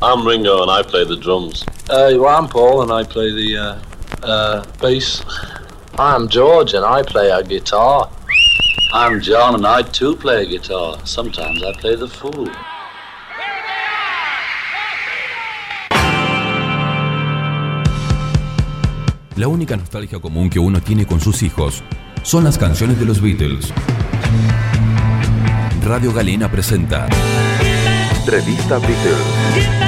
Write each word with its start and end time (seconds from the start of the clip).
I'm 0.00 0.24
Ringo 0.24 0.62
and 0.62 0.70
I 0.70 0.82
play 0.84 1.04
the 1.04 1.16
drums. 1.16 1.64
Uh, 1.90 2.14
well, 2.14 2.28
I'm 2.28 2.48
Paul 2.48 2.82
and 2.82 2.92
I 2.92 3.02
play 3.02 3.32
the 3.32 3.58
uh, 3.58 3.78
uh, 4.22 4.64
bass. 4.80 5.24
I'm 5.98 6.28
George 6.28 6.74
and 6.74 6.84
I 6.84 7.02
play 7.02 7.30
a 7.30 7.42
guitar. 7.42 8.08
I'm 8.92 9.20
John 9.20 9.56
and 9.56 9.66
I 9.66 9.82
too 9.82 10.14
play 10.14 10.42
a 10.42 10.46
guitar. 10.46 11.04
Sometimes 11.04 11.64
I 11.64 11.72
play 11.80 11.96
the 11.96 12.06
fool. 12.06 12.48
La 19.34 19.48
única 19.48 19.76
nostalgia 19.76 20.20
común 20.20 20.48
que 20.48 20.60
uno 20.60 20.80
tiene 20.80 21.06
con 21.06 21.20
sus 21.20 21.42
hijos 21.42 21.82
son 22.22 22.44
las 22.44 22.56
canciones 22.56 23.00
de 23.00 23.04
los 23.04 23.20
Beatles. 23.20 23.72
Radio 25.82 26.12
Galena 26.12 26.48
presenta 26.48 27.08
Revista 28.26 28.78
Beatles. 28.78 29.87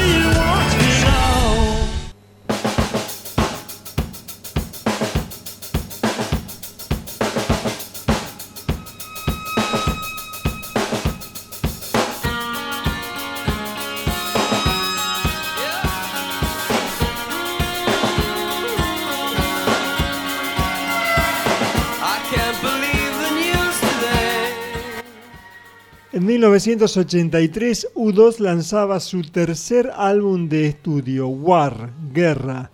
1983, 26.51 27.87
U2 27.95 28.39
lanzaba 28.39 28.99
su 28.99 29.21
tercer 29.21 29.89
álbum 29.95 30.49
de 30.49 30.65
estudio, 30.67 31.29
War, 31.29 31.91
Guerra. 32.11 32.71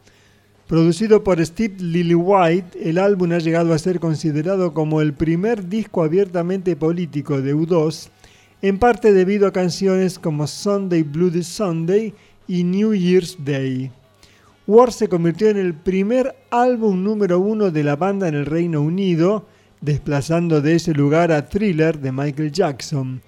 Producido 0.66 1.24
por 1.24 1.46
Steve 1.46 1.76
Lillywhite, 1.78 2.90
el 2.90 2.98
álbum 2.98 3.34
ha 3.34 3.38
llegado 3.38 3.74
a 3.74 3.78
ser 3.78 4.00
considerado 4.00 4.74
como 4.74 5.00
el 5.00 5.14
primer 5.14 5.70
disco 5.70 6.04
abiertamente 6.04 6.76
político 6.76 7.40
de 7.40 7.54
U2, 7.54 8.10
en 8.64 8.80
parte 8.80 9.14
debido 9.14 9.46
a 9.48 9.54
canciones 9.54 10.18
como 10.18 10.48
Sunday 10.48 11.04
Bloody 11.04 11.44
Sunday 11.44 12.16
y 12.48 12.64
New 12.64 12.96
Year's 12.96 13.38
Day. 13.46 13.92
War 14.66 14.92
se 14.92 15.08
convirtió 15.08 15.50
en 15.50 15.58
el 15.58 15.76
primer 15.76 16.36
álbum 16.50 17.04
número 17.04 17.40
uno 17.40 17.70
de 17.70 17.84
la 17.84 17.96
banda 17.96 18.28
en 18.28 18.34
el 18.34 18.48
Reino 18.48 18.82
Unido, 18.82 19.46
desplazando 19.82 20.62
de 20.62 20.76
ese 20.76 20.94
lugar 20.94 21.32
a 21.32 21.48
Thriller 21.48 22.00
de 22.00 22.12
Michael 22.12 22.52
Jackson. 22.52 23.22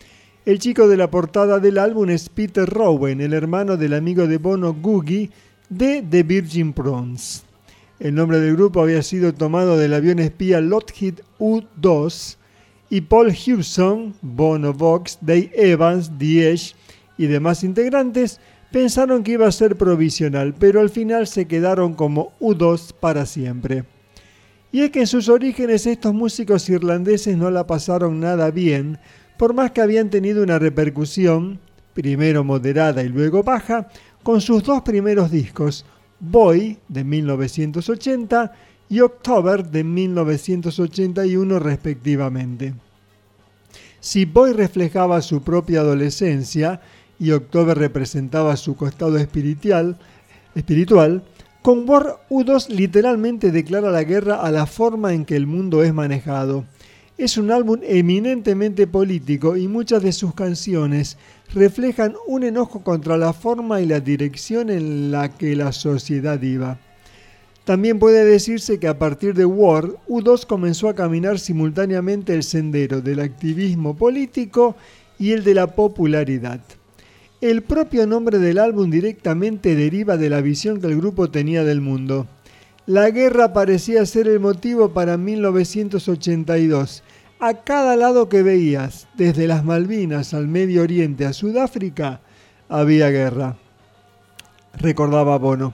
El 0.50 0.58
chico 0.58 0.88
de 0.88 0.98
la 0.98 1.12
portada 1.12 1.60
del 1.60 1.78
álbum 1.78 2.10
es 2.10 2.28
Peter 2.28 2.68
Rowan, 2.68 3.22
el 3.22 3.34
hermano 3.34 3.78
del 3.78 3.94
amigo 3.94 4.26
de 4.26 4.40
Bono 4.40 4.74
Googie 4.74 5.30
de 5.70 6.02
The 6.02 6.24
Virgin 6.24 6.74
Prawns. 6.74 7.44
El 8.00 8.16
nombre 8.16 8.40
del 8.40 8.56
grupo 8.56 8.82
había 8.82 9.04
sido 9.04 9.32
tomado 9.32 9.78
del 9.78 9.94
avión 9.94 10.18
espía 10.18 10.60
Lockheed 10.60 11.20
U-2 11.38 12.38
y 12.90 13.02
Paul 13.02 13.32
Hewson, 13.32 14.16
Bono 14.24 14.74
Vox, 14.74 15.20
Dave 15.22 15.52
Evans, 15.54 16.18
Diez 16.18 16.74
y 17.16 17.28
demás 17.28 17.64
integrantes 17.64 18.42
pensaron 18.72 19.22
que 19.22 19.34
iba 19.34 19.46
a 19.46 19.52
ser 19.52 19.78
provisional, 19.78 20.56
pero 20.58 20.82
al 20.82 20.90
final 20.90 21.28
se 21.28 21.46
quedaron 21.46 21.94
como 21.94 22.34
U2 22.40 22.96
para 23.00 23.28
siempre. 23.28 23.84
Y 24.72 24.82
es 24.82 24.90
que 24.90 25.02
en 25.02 25.08
sus 25.08 25.30
orígenes 25.30 25.86
estos 25.86 26.16
músicos 26.16 26.68
irlandeses 26.70 27.38
no 27.38 27.52
la 27.52 27.68
pasaron 27.68 28.20
nada 28.20 28.50
bien, 28.50 28.98
por 29.40 29.54
más 29.54 29.72
que 29.72 29.80
habían 29.80 30.10
tenido 30.10 30.44
una 30.44 30.60
repercusión, 30.60 31.62
primero 31.94 32.44
moderada 32.44 33.04
y 33.04 33.08
luego 33.08 33.42
baja, 33.42 33.88
con 34.22 34.42
sus 34.42 34.64
dos 34.64 34.82
primeros 34.82 35.32
discos, 35.32 35.86
Boy 36.20 36.78
de 36.90 37.06
1980 37.06 38.52
y 38.90 39.00
October 39.00 39.66
de 39.66 39.86
1981 39.86 41.58
respectivamente. 41.58 42.74
Si 44.02 44.26
Boy 44.26 44.52
reflejaba 44.52 45.22
su 45.22 45.42
propia 45.42 45.80
adolescencia 45.80 46.82
y 47.18 47.32
October 47.32 47.78
representaba 47.78 48.58
su 48.58 48.76
costado 48.76 49.18
espiritual, 49.18 49.96
con 51.62 51.88
War 51.88 52.18
U2 52.30 52.68
literalmente 52.68 53.54
declara 53.54 53.90
la 53.90 54.04
guerra 54.04 54.36
a 54.36 54.52
la 54.52 54.66
forma 54.66 55.14
en 55.14 55.24
que 55.24 55.38
el 55.38 55.48
mundo 55.48 55.82
es 55.82 55.94
manejado 55.94 56.66
es 57.20 57.38
un 57.38 57.52
álbum 57.52 57.82
eminentemente 57.84 58.88
político 58.88 59.58
y 59.58 59.68
muchas 59.68 60.02
de 60.02 60.14
sus 60.14 60.34
canciones 60.34 61.18
reflejan 61.54 62.16
un 62.28 62.44
enojo 62.44 62.82
contra 62.82 63.18
la 63.18 63.34
forma 63.34 63.82
y 63.82 63.86
la 63.86 64.00
dirección 64.00 64.70
en 64.70 65.12
la 65.12 65.36
que 65.36 65.54
la 65.56 65.74
sociedad 65.74 66.42
iba. 66.42 66.80
También 67.66 68.00
puede 68.00 68.24
decirse 68.24 68.80
que 68.80 68.88
a 68.88 68.98
partir 68.98 69.34
de 69.34 69.46
War, 69.46 69.90
U2 70.08 70.46
comenzó 70.46 70.88
a 70.88 70.96
caminar 70.96 71.40
simultáneamente 71.40 72.34
el 72.34 72.44
sendero 72.44 73.02
del 73.02 73.20
activismo 73.20 73.98
político 73.98 74.78
y 75.20 75.34
el 75.34 75.44
de 75.44 75.56
la 75.56 75.76
popularidad. 75.76 76.62
El 77.42 77.64
propio 77.64 78.08
nombre 78.08 78.40
del 78.40 78.60
álbum 78.60 78.90
directamente 78.90 79.76
deriva 79.76 80.16
de 80.16 80.30
la 80.30 80.40
visión 80.40 80.80
que 80.80 80.88
el 80.88 80.96
grupo 80.96 81.30
tenía 81.30 81.66
del 81.66 81.82
mundo. 81.82 82.28
La 82.86 83.12
guerra 83.12 83.54
parecía 83.54 84.04
ser 84.08 84.28
el 84.28 84.40
motivo 84.40 84.90
para 84.90 85.16
1982. 85.16 87.04
A 87.42 87.54
cada 87.54 87.96
lado 87.96 88.28
que 88.28 88.44
veías, 88.44 89.08
desde 89.14 89.48
las 89.48 89.64
Malvinas 89.64 90.34
al 90.34 90.50
Medio 90.50 90.82
Oriente 90.82 91.26
a 91.26 91.32
Sudáfrica, 91.32 92.20
había 92.68 93.10
guerra. 93.12 93.56
Recordaba 94.78 95.38
Bono. 95.38 95.74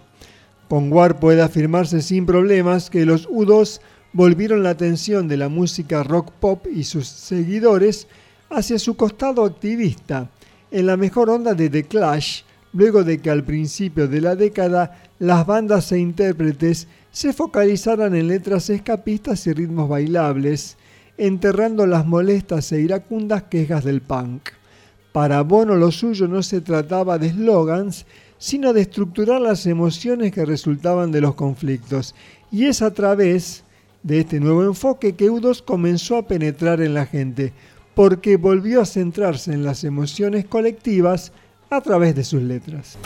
Con 0.69 0.93
War 0.93 1.19
puede 1.19 1.41
afirmarse 1.41 2.03
sin 2.03 2.27
problemas 2.27 2.91
que 2.91 3.03
los 3.03 3.27
U2 3.27 3.79
volvieron 4.13 4.61
la 4.61 4.69
atención 4.69 5.27
de 5.27 5.37
la 5.37 5.49
música 5.49 6.03
rock 6.03 6.31
pop 6.33 6.67
y 6.71 6.83
sus 6.83 7.07
seguidores 7.07 8.07
hacia 8.51 8.77
su 8.77 8.95
costado 8.95 9.43
activista, 9.43 10.29
en 10.69 10.85
la 10.85 10.97
mejor 10.97 11.31
onda 11.31 11.55
de 11.55 11.71
The 11.71 11.85
Clash, 11.85 12.43
luego 12.73 13.03
de 13.03 13.17
que 13.17 13.31
al 13.31 13.43
principio 13.43 14.07
de 14.07 14.21
la 14.21 14.35
década 14.35 15.01
las 15.17 15.47
bandas 15.47 15.91
e 15.91 15.97
intérpretes 15.97 16.87
se 17.09 17.33
focalizaran 17.33 18.13
en 18.13 18.27
letras 18.27 18.69
escapistas 18.69 19.47
y 19.47 19.53
ritmos 19.53 19.89
bailables, 19.89 20.77
enterrando 21.17 21.85
las 21.85 22.05
molestas 22.05 22.71
e 22.71 22.81
iracundas 22.81 23.43
quejas 23.43 23.83
del 23.83 24.01
punk. 24.01 24.49
Para 25.11 25.41
Bono 25.43 25.75
lo 25.75 25.91
suyo 25.91 26.27
no 26.27 26.43
se 26.43 26.61
trataba 26.61 27.17
de 27.17 27.29
slogans, 27.29 28.05
sino 28.37 28.73
de 28.73 28.81
estructurar 28.81 29.41
las 29.41 29.65
emociones 29.65 30.31
que 30.31 30.45
resultaban 30.45 31.11
de 31.11 31.21
los 31.21 31.35
conflictos. 31.35 32.15
Y 32.51 32.65
es 32.65 32.81
a 32.81 32.93
través 32.93 33.63
de 34.03 34.19
este 34.19 34.39
nuevo 34.39 34.63
enfoque 34.63 35.15
que 35.15 35.31
U2 35.31 35.63
comenzó 35.63 36.17
a 36.17 36.27
penetrar 36.27 36.81
en 36.81 36.93
la 36.93 37.05
gente, 37.05 37.53
porque 37.95 38.37
volvió 38.37 38.81
a 38.81 38.85
centrarse 38.85 39.53
en 39.53 39.63
las 39.63 39.83
emociones 39.83 40.45
colectivas 40.45 41.31
a 41.69 41.81
través 41.81 42.13
de 42.15 42.23
sus 42.23 42.41
letras. 42.41 42.97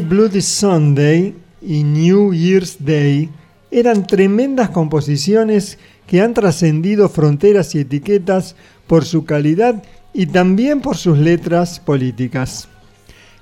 Bloody 0.00 0.40
Sunday 0.40 1.34
y 1.60 1.82
New 1.82 2.32
Year's 2.32 2.76
Day 2.78 3.28
eran 3.70 4.06
tremendas 4.06 4.70
composiciones 4.70 5.78
que 6.06 6.20
han 6.20 6.34
trascendido 6.34 7.08
fronteras 7.08 7.74
y 7.74 7.80
etiquetas 7.80 8.56
por 8.86 9.04
su 9.04 9.24
calidad 9.24 9.82
y 10.14 10.26
también 10.26 10.80
por 10.80 10.96
sus 10.96 11.18
letras 11.18 11.80
políticas. 11.80 12.68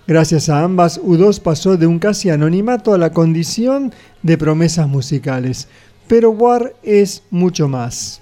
Gracias 0.07 0.49
a 0.49 0.63
ambas, 0.63 1.01
U2 1.01 1.41
pasó 1.41 1.77
de 1.77 1.87
un 1.87 1.99
casi 1.99 2.31
anonimato 2.31 2.95
a 2.95 2.99
la 2.99 3.11
condición 3.11 3.93
de 4.23 4.39
promesas 4.39 4.89
musicales, 4.89 5.69
pero 6.07 6.31
War 6.31 6.75
es 6.83 7.23
mucho 7.31 7.69
más. 7.69 8.21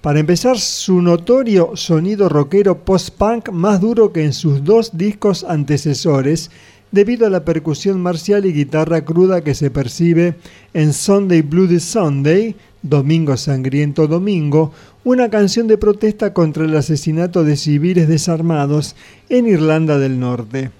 Para 0.00 0.20
empezar, 0.20 0.58
su 0.58 1.02
notorio 1.02 1.76
sonido 1.76 2.28
rockero 2.28 2.84
post-punk 2.84 3.50
más 3.50 3.80
duro 3.80 4.12
que 4.12 4.24
en 4.24 4.32
sus 4.32 4.62
dos 4.62 4.96
discos 4.96 5.44
antecesores, 5.44 6.50
debido 6.92 7.26
a 7.26 7.30
la 7.30 7.44
percusión 7.44 8.00
marcial 8.00 8.46
y 8.46 8.52
guitarra 8.52 9.04
cruda 9.04 9.42
que 9.42 9.54
se 9.54 9.70
percibe 9.70 10.36
en 10.74 10.92
Sunday 10.92 11.42
Bloody 11.42 11.80
Sunday, 11.80 12.56
Domingo 12.82 13.36
Sangriento 13.36 14.06
Domingo, 14.06 14.72
una 15.04 15.28
canción 15.28 15.66
de 15.66 15.78
protesta 15.78 16.32
contra 16.32 16.64
el 16.64 16.76
asesinato 16.76 17.44
de 17.44 17.56
civiles 17.56 18.08
desarmados 18.08 18.94
en 19.28 19.46
Irlanda 19.46 19.98
del 19.98 20.18
Norte. 20.18 20.70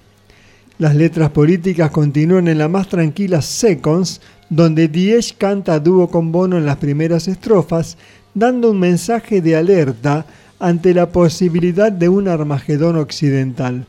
Las 0.78 0.94
letras 0.94 1.30
políticas 1.30 1.90
continúan 1.90 2.46
en 2.46 2.58
la 2.58 2.68
más 2.68 2.88
tranquila 2.88 3.42
Seconds, 3.42 4.20
donde 4.48 4.86
Diez 4.86 5.32
canta 5.32 5.74
a 5.74 5.80
dúo 5.80 6.08
con 6.08 6.30
Bono 6.30 6.56
en 6.56 6.66
las 6.66 6.76
primeras 6.76 7.26
estrofas, 7.26 7.98
dando 8.32 8.70
un 8.70 8.78
mensaje 8.78 9.42
de 9.42 9.56
alerta 9.56 10.24
ante 10.60 10.94
la 10.94 11.10
posibilidad 11.10 11.90
de 11.90 12.08
un 12.08 12.28
Armagedón 12.28 12.96
occidental. 12.96 13.86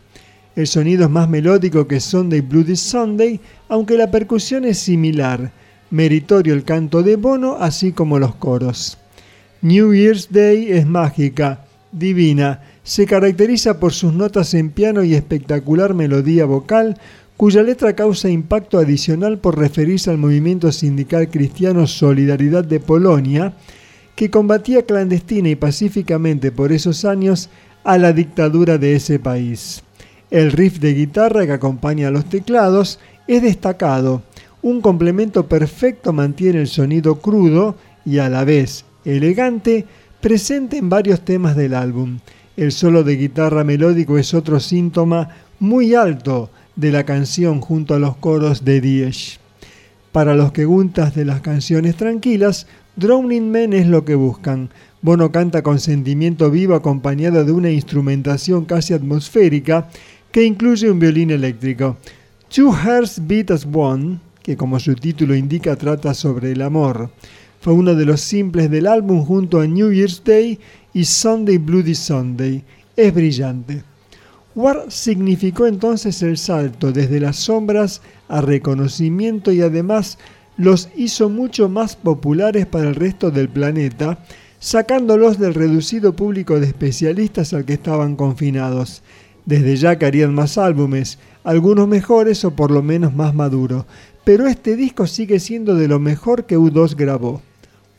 El 0.55 0.67
sonido 0.67 1.05
es 1.05 1.09
más 1.09 1.29
melódico 1.29 1.87
que 1.87 1.99
Sunday 1.99 2.41
Bloody 2.41 2.75
Sunday, 2.75 3.39
aunque 3.67 3.95
la 3.95 4.11
percusión 4.11 4.65
es 4.65 4.79
similar. 4.79 5.51
Meritorio 5.91 6.53
el 6.53 6.63
canto 6.63 7.03
de 7.03 7.15
Bono, 7.15 7.57
así 7.59 7.91
como 7.91 8.19
los 8.19 8.35
coros. 8.35 8.97
New 9.61 9.93
Year's 9.93 10.31
Day 10.31 10.71
es 10.71 10.85
mágica, 10.85 11.65
divina, 11.91 12.61
se 12.83 13.05
caracteriza 13.05 13.79
por 13.79 13.93
sus 13.93 14.13
notas 14.13 14.53
en 14.53 14.71
piano 14.71 15.03
y 15.03 15.13
espectacular 15.13 15.93
melodía 15.93 16.45
vocal, 16.45 16.97
cuya 17.37 17.63
letra 17.63 17.95
causa 17.95 18.29
impacto 18.29 18.79
adicional 18.79 19.37
por 19.37 19.57
referirse 19.57 20.09
al 20.09 20.17
movimiento 20.17 20.71
sindical 20.71 21.29
cristiano 21.29 21.87
Solidaridad 21.87 22.63
de 22.63 22.79
Polonia, 22.79 23.53
que 24.15 24.29
combatía 24.29 24.85
clandestina 24.85 25.49
y 25.49 25.55
pacíficamente 25.55 26.51
por 26.51 26.71
esos 26.71 27.05
años 27.05 27.49
a 27.83 27.97
la 27.97 28.11
dictadura 28.11 28.77
de 28.77 28.95
ese 28.95 29.19
país. 29.19 29.83
El 30.31 30.51
riff 30.51 30.79
de 30.79 30.93
guitarra 30.93 31.48
que 31.48 31.53
acompaña 31.53 32.09
a 32.09 32.12
los 32.12 32.25
teclados 32.25 33.00
es 33.27 33.41
destacado, 33.41 34.21
Un 34.62 34.81
complemento 34.81 35.48
perfecto 35.48 36.12
mantiene 36.12 36.59
el 36.59 36.67
sonido 36.67 37.21
crudo 37.21 37.77
y 38.05 38.17
a 38.17 38.27
la 38.27 38.43
vez 38.43 38.83
elegante 39.05 39.86
presente 40.19 40.77
en 40.77 40.89
varios 40.89 41.21
temas 41.21 41.56
del 41.56 41.73
álbum. 41.73 42.19
El 42.58 42.73
solo 42.73 43.06
de 43.06 43.15
guitarra 43.15 43.63
melódico 43.63 44.17
es 44.17 44.34
otro 44.34 44.60
síntoma 44.60 45.30
muy 45.60 45.95
alto 45.95 46.49
de 46.75 46.91
la 46.91 47.06
canción 47.06 47.62
junto 47.62 47.93
a 47.95 47.99
los 47.99 48.17
coros 48.17 48.65
de 48.65 48.82
Diez. 48.82 49.39
Para 50.12 50.36
los 50.36 50.51
que 50.51 50.65
gustas 50.65 51.15
de 51.15 51.23
las 51.23 51.39
canciones 51.39 51.95
tranquilas, 51.95 52.67
Drowning 52.97 53.49
Men 53.49 53.71
es 53.71 53.88
lo 53.88 54.03
que 54.03 54.15
buscan. 54.15 54.69
Bono 55.01 55.32
canta 55.32 55.63
con 55.63 55.80
sentimiento 55.80 56.51
vivo 56.51 56.75
acompañado 56.75 57.45
de 57.45 57.53
una 57.53 57.69
instrumentación 57.69 58.65
casi 58.65 58.93
atmosférica 58.93 59.88
que 60.31 60.43
incluye 60.43 60.89
un 60.89 60.99
violín 60.99 61.31
eléctrico. 61.31 61.97
Two 62.53 62.71
Hearts 62.71 63.19
Beat 63.27 63.51
as 63.51 63.67
One, 63.71 64.19
que 64.43 64.55
como 64.55 64.79
su 64.79 64.95
título 64.95 65.35
indica 65.35 65.75
trata 65.75 66.13
sobre 66.13 66.51
el 66.51 66.61
amor, 66.61 67.09
fue 67.61 67.73
uno 67.73 67.93
de 67.95 68.05
los 68.05 68.21
simples 68.21 68.71
del 68.71 68.87
álbum 68.87 69.25
junto 69.25 69.59
a 69.59 69.67
New 69.67 69.91
Year's 69.91 70.23
Day 70.23 70.59
y 70.93 71.05
Sunday 71.05 71.57
Bloody 71.57 71.95
Sunday. 71.95 72.63
Es 72.95 73.13
brillante. 73.13 73.83
War 74.55 74.85
significó 74.89 75.67
entonces 75.67 76.21
el 76.21 76.37
salto 76.37 76.91
desde 76.91 77.19
las 77.19 77.37
sombras 77.37 78.01
a 78.27 78.41
reconocimiento 78.41 79.51
y 79.51 79.61
además 79.61 80.17
los 80.57 80.89
hizo 80.95 81.29
mucho 81.29 81.69
más 81.69 81.95
populares 81.95 82.65
para 82.65 82.89
el 82.89 82.95
resto 82.95 83.31
del 83.31 83.47
planeta, 83.47 84.19
sacándolos 84.59 85.39
del 85.39 85.53
reducido 85.53 86.13
público 86.13 86.59
de 86.59 86.67
especialistas 86.67 87.53
al 87.53 87.65
que 87.65 87.73
estaban 87.73 88.15
confinados. 88.15 89.01
Desde 89.49 89.77
ya 89.77 89.97
que 89.97 90.05
harían 90.05 90.35
más 90.35 90.59
álbumes, 90.59 91.17
algunos 91.43 91.88
mejores 91.88 92.45
o 92.45 92.51
por 92.51 92.69
lo 92.69 92.83
menos 92.83 93.15
más 93.15 93.33
maduros, 93.33 93.85
pero 94.23 94.45
este 94.45 94.75
disco 94.75 95.07
sigue 95.07 95.39
siendo 95.39 95.73
de 95.73 95.88
lo 95.88 95.97
mejor 95.97 96.45
que 96.45 96.55
U2 96.55 96.95
grabó. 96.95 97.41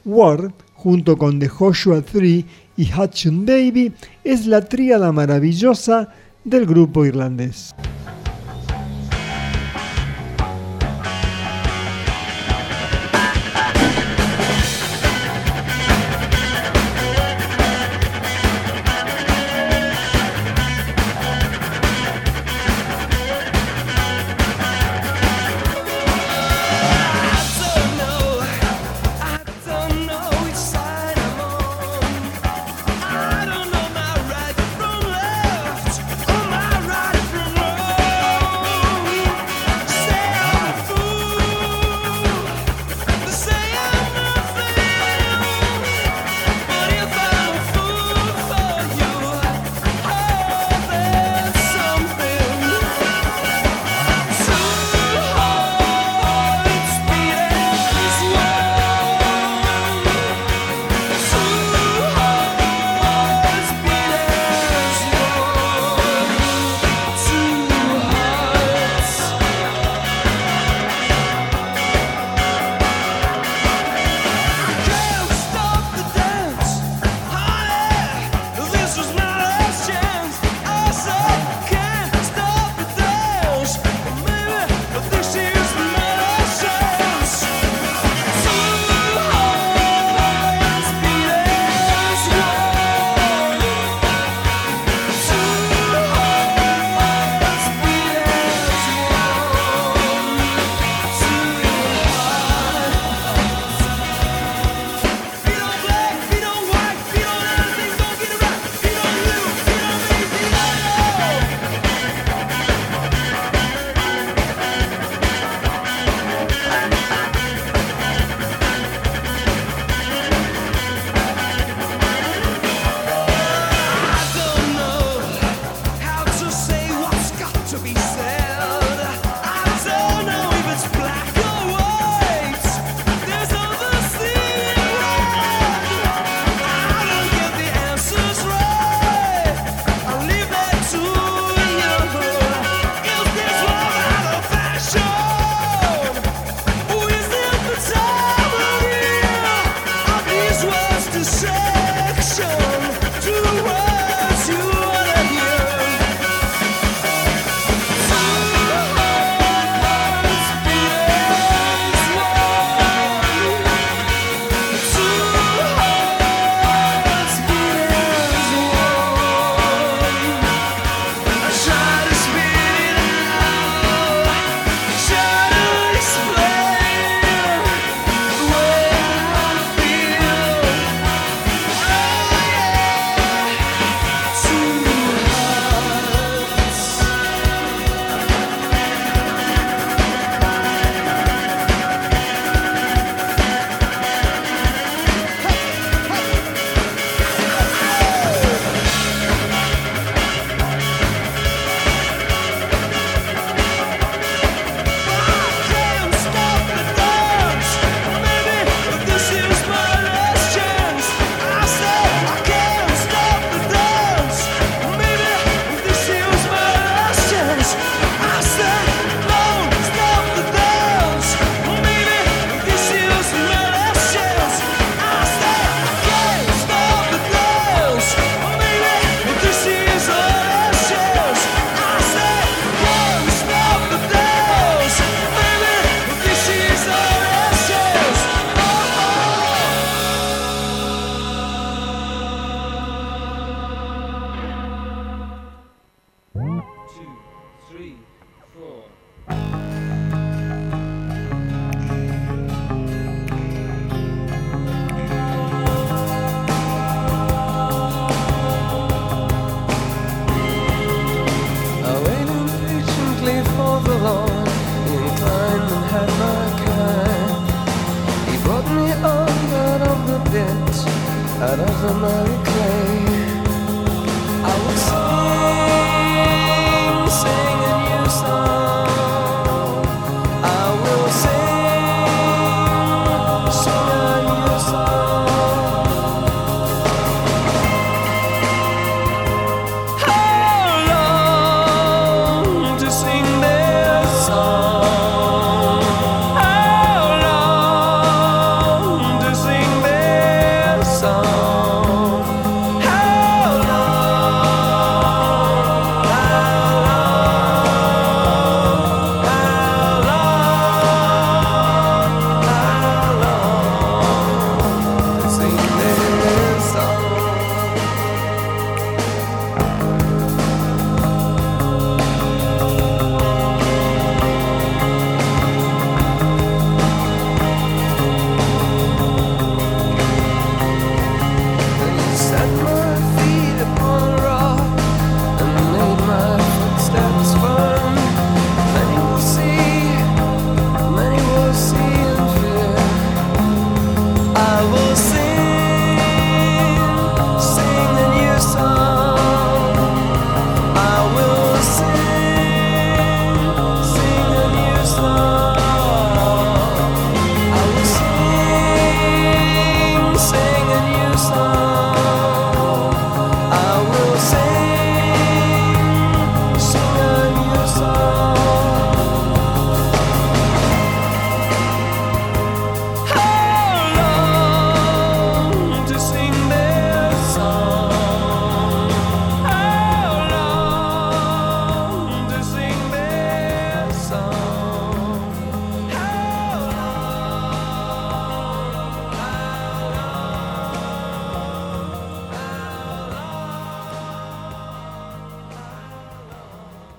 War, 0.04 0.54
junto 0.74 1.18
con 1.18 1.40
The 1.40 1.48
Joshua 1.48 2.02
3 2.02 2.44
y 2.76 2.92
Hudson 2.92 3.46
Baby, 3.46 3.92
es 4.22 4.46
la 4.46 4.60
tríada 4.60 5.10
maravillosa 5.10 6.10
del 6.44 6.66
grupo 6.66 7.04
irlandés. 7.04 7.74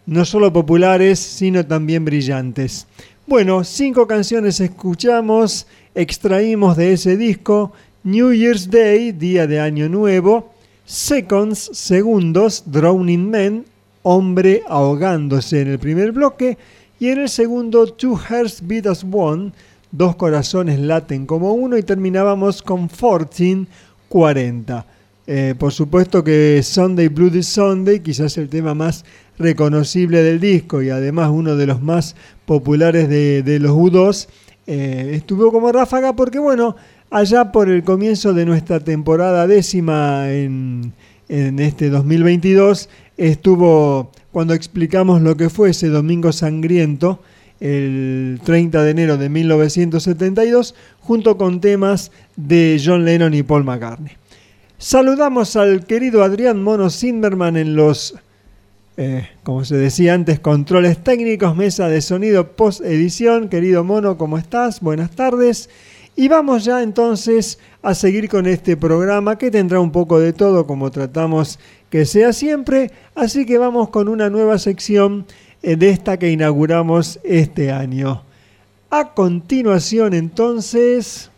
no 0.07 0.25
solo 0.25 0.53
populares, 0.53 1.21
sino 1.21 1.65
también 1.65 2.05
brillantes. 2.05 2.89
Bueno, 3.29 3.63
cinco 3.63 4.09
canciones 4.09 4.59
escuchamos, 4.59 5.69
extraímos 5.95 6.77
de 6.77 6.95
ese 6.95 7.17
disco 7.17 7.73
New 8.03 8.33
Year's 8.33 8.69
Day, 8.69 9.13
Día 9.13 9.47
de 9.47 9.61
Año 9.61 9.89
Nuevo, 9.89 10.56
Seconds, 10.87 11.71
Segundos, 11.73 12.63
Drowning 12.67 13.29
Men, 13.29 13.65
Hombre 14.03 14.63
ahogándose 14.69 15.61
en 15.61 15.69
el 15.69 15.79
primer 15.81 16.13
bloque, 16.13 16.57
y 17.01 17.09
en 17.09 17.19
el 17.19 17.29
segundo, 17.29 17.89
Two 17.89 18.17
Hearts 18.17 18.65
Beat 18.65 18.87
as 18.87 19.05
One, 19.11 19.51
dos 19.91 20.15
corazones 20.15 20.79
laten 20.79 21.27
como 21.27 21.55
uno, 21.55 21.77
y 21.77 21.83
terminábamos 21.83 22.63
con 22.63 22.83
1440. 22.83 24.87
Eh, 25.27 25.57
por 25.59 25.73
supuesto 25.73 26.23
que 26.23 26.63
Sunday 26.63 27.09
Bloody 27.09 27.43
Sunday, 27.43 27.99
quizás 27.99 28.39
el 28.39 28.49
tema 28.49 28.75
más 28.75 29.05
reconocible 29.39 30.23
del 30.23 30.39
disco 30.39 30.83
y 30.83 30.91
además 30.91 31.31
uno 31.33 31.57
de 31.57 31.67
los 31.67 31.83
más 31.83 32.15
populares 32.45 33.09
de, 33.09 33.43
de 33.43 33.59
los 33.59 33.73
U2, 33.73 34.29
eh, 34.69 35.13
estuvo 35.15 35.53
como 35.53 35.71
ráfaga 35.71 36.15
porque, 36.15 36.39
bueno, 36.39 36.77
allá 37.11 37.53
por 37.53 37.69
el 37.69 37.85
comienzo 37.85 38.35
de 38.35 38.47
nuestra 38.47 38.81
temporada 38.81 39.47
décima 39.47 40.31
en, 40.33 40.93
este 41.29 41.91
2022, 41.91 42.89
estuvo 43.17 44.13
cuando 44.31 44.55
explicamos 44.55 45.21
lo 45.23 45.37
que 45.37 45.51
fue 45.51 45.71
ese 45.71 45.89
Domingo 45.89 46.31
Sangriento, 46.31 47.21
el 47.59 48.41
30 48.45 48.85
de 48.85 48.91
enero 48.91 49.17
de 49.17 49.29
1972, 49.29 50.75
junto 51.01 51.37
con 51.37 51.61
temas 51.61 52.13
de 52.37 52.81
John 52.85 53.05
Lennon 53.05 53.35
y 53.35 53.43
Paul 53.43 53.65
McCartney. 53.65 54.13
Saludamos 54.79 55.57
al 55.57 55.87
querido 55.87 56.23
Adrián 56.23 56.63
Mono 56.63 56.91
Zimmerman 56.91 57.57
en 57.57 57.75
los, 57.75 58.15
eh, 58.99 59.27
como 59.43 59.65
se 59.65 59.77
decía 59.77 60.15
antes, 60.15 60.39
controles 60.39 61.03
técnicos, 61.03 61.57
mesa 61.57 61.89
de 61.89 62.03
sonido 62.03 62.53
post 62.53 62.83
edición. 62.83 63.49
Querido 63.49 63.85
Mono, 63.85 64.19
¿cómo 64.19 64.37
estás? 64.37 64.81
Buenas 64.81 65.13
tardes. 65.13 65.71
Y 66.19 66.29
vamos 66.29 66.65
ya 66.65 66.83
entonces 66.83 67.59
a 67.83 67.95
seguir 67.95 68.31
con 68.31 68.47
este 68.47 68.75
programa 68.77 69.37
que 69.37 69.51
tendrá 69.51 69.81
un 69.81 69.93
poco 69.93 70.19
de 70.19 70.33
todo 70.33 70.67
como 70.67 70.91
tratamos 70.91 71.59
que 71.91 72.07
sea 72.07 72.33
siempre. 72.33 72.91
Así 73.15 73.45
que 73.45 73.59
vamos 73.59 73.91
con 73.91 74.09
una 74.09 74.31
nueva 74.31 74.59
sección 74.59 75.27
eh, 75.63 75.77
de 75.77 75.91
esta 75.91 76.19
que 76.19 76.31
inauguramos 76.31 77.21
este 77.23 77.71
año. 77.71 78.23
A 78.89 79.13
continuación 79.13 80.15
entonces, 80.15 81.31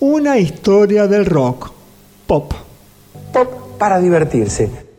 una 0.00 0.38
historia 0.38 1.06
del 1.06 1.24
rock. 1.26 1.70
Pop. 2.26 2.52
Pop 3.32 3.78
para 3.78 4.00
divertirse. 4.00 4.89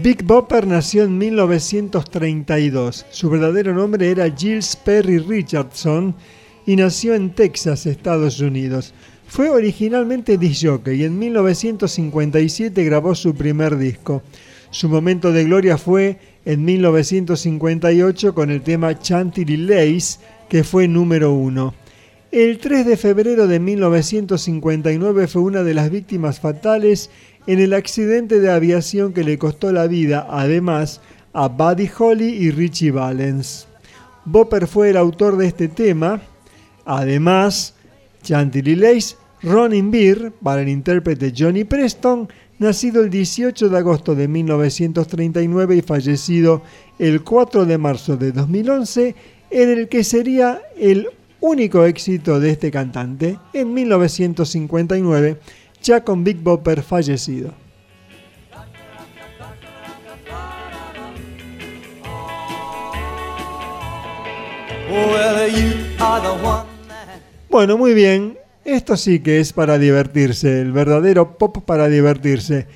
Big 0.00 0.22
Bopper 0.22 0.64
nació 0.64 1.02
en 1.02 1.18
1932. 1.18 3.06
Su 3.10 3.28
verdadero 3.30 3.74
nombre 3.74 4.08
era 4.08 4.30
Giles 4.30 4.76
Perry 4.76 5.18
Richardson 5.18 6.14
y 6.64 6.76
nació 6.76 7.16
en 7.16 7.30
Texas, 7.30 7.86
Estados 7.86 8.38
Unidos. 8.38 8.94
Fue 9.26 9.50
originalmente 9.50 10.38
disc-jockey 10.38 10.98
y 10.98 11.04
en 11.04 11.18
1957 11.18 12.84
grabó 12.84 13.16
su 13.16 13.34
primer 13.34 13.76
disco. 13.76 14.22
Su 14.70 14.88
momento 14.88 15.32
de 15.32 15.42
gloria 15.42 15.76
fue 15.76 16.18
en 16.44 16.64
1958 16.64 18.34
con 18.34 18.52
el 18.52 18.62
tema 18.62 18.96
Chantilly 18.96 19.56
Lace, 19.56 20.20
que 20.48 20.62
fue 20.62 20.86
número 20.86 21.32
uno. 21.32 21.74
El 22.32 22.58
3 22.58 22.84
de 22.84 22.96
febrero 22.96 23.46
de 23.46 23.60
1959 23.60 25.28
fue 25.28 25.42
una 25.42 25.62
de 25.62 25.74
las 25.74 25.90
víctimas 25.90 26.40
fatales 26.40 27.08
en 27.46 27.60
el 27.60 27.72
accidente 27.72 28.40
de 28.40 28.50
aviación 28.50 29.12
que 29.12 29.22
le 29.22 29.38
costó 29.38 29.70
la 29.70 29.86
vida, 29.86 30.26
además, 30.28 31.00
a 31.32 31.46
Buddy 31.46 31.88
Holly 31.96 32.26
y 32.26 32.50
Richie 32.50 32.90
Valens. 32.90 33.68
Bopper 34.24 34.66
fue 34.66 34.90
el 34.90 34.96
autor 34.96 35.36
de 35.36 35.46
este 35.46 35.68
tema. 35.68 36.20
Además, 36.84 37.74
Chantilly 38.24 38.74
Lace, 38.74 39.14
Ronin 39.42 39.92
Beer, 39.92 40.32
para 40.42 40.62
el 40.62 40.68
intérprete 40.68 41.32
Johnny 41.36 41.62
Preston, 41.62 42.28
nacido 42.58 43.04
el 43.04 43.10
18 43.10 43.68
de 43.68 43.78
agosto 43.78 44.16
de 44.16 44.26
1939 44.26 45.76
y 45.76 45.82
fallecido 45.82 46.62
el 46.98 47.22
4 47.22 47.66
de 47.66 47.78
marzo 47.78 48.16
de 48.16 48.32
2011, 48.32 49.14
en 49.50 49.70
el 49.70 49.88
que 49.88 50.02
sería 50.02 50.60
el 50.76 51.06
único 51.40 51.84
éxito 51.84 52.40
de 52.40 52.50
este 52.50 52.70
cantante 52.70 53.38
en 53.52 53.72
1959, 53.74 55.38
ya 55.82 56.02
con 56.02 56.24
Big 56.24 56.38
Bopper 56.38 56.82
fallecido. 56.82 57.52
Bueno, 67.48 67.78
muy 67.78 67.94
bien. 67.94 68.38
Esto 68.64 68.96
sí 68.96 69.20
que 69.20 69.38
es 69.38 69.52
para 69.52 69.78
divertirse, 69.78 70.60
el 70.60 70.72
verdadero 70.72 71.38
pop 71.38 71.58
para 71.64 71.88
divertirse. 71.88 72.66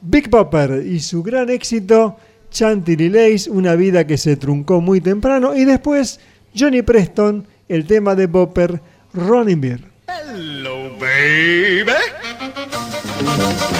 Big 0.00 0.28
Bopper 0.28 0.84
y 0.84 0.98
su 1.00 1.22
gran 1.22 1.50
éxito, 1.50 2.16
Chantilly 2.50 3.08
Lace, 3.08 3.48
una 3.48 3.76
vida 3.76 4.06
que 4.06 4.18
se 4.18 4.36
truncó 4.36 4.80
muy 4.80 5.00
temprano, 5.00 5.54
y 5.54 5.64
después 5.64 6.18
Johnny 6.58 6.82
Preston, 6.82 7.46
el 7.70 7.86
tema 7.86 8.14
de 8.16 8.26
Bopper, 8.26 8.82
Running 9.14 9.60
Beer. 9.60 9.80
Hello, 10.08 10.90
baby. 10.98 11.92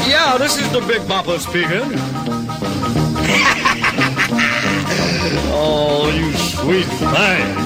Yeah, 0.09 0.39
this 0.39 0.57
is 0.59 0.71
the 0.71 0.81
Big 0.87 1.01
Bopper 1.09 1.41
speaking. 1.41 1.91
oh, 5.53 6.09
you 6.15 6.33
sweet 6.35 6.87
thing. 6.87 7.57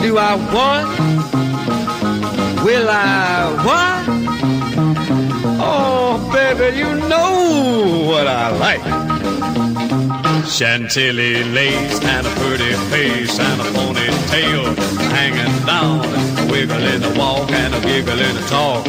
Do 0.00 0.16
I 0.16 0.34
want? 0.50 0.88
Will 2.64 2.88
I 2.88 3.52
want? 3.66 4.08
Oh, 5.60 6.30
baby, 6.32 6.78
you 6.78 6.94
know 7.06 8.06
what 8.08 8.26
I 8.26 8.48
like. 8.56 9.09
Chantilly 10.50 11.44
lace 11.44 12.00
and 12.02 12.26
a 12.26 12.30
pretty 12.30 12.74
face 12.90 13.38
and 13.38 13.60
a 13.60 13.64
ponytail 13.64 14.76
hanging 15.10 15.64
down, 15.64 16.04
a 16.04 16.50
wiggle 16.50 16.82
in 16.82 17.00
the 17.00 17.14
walk 17.18 17.50
and 17.50 17.74
a 17.74 17.80
giggle 17.80 18.18
in 18.18 18.34
the 18.34 18.42
talk. 18.42 18.84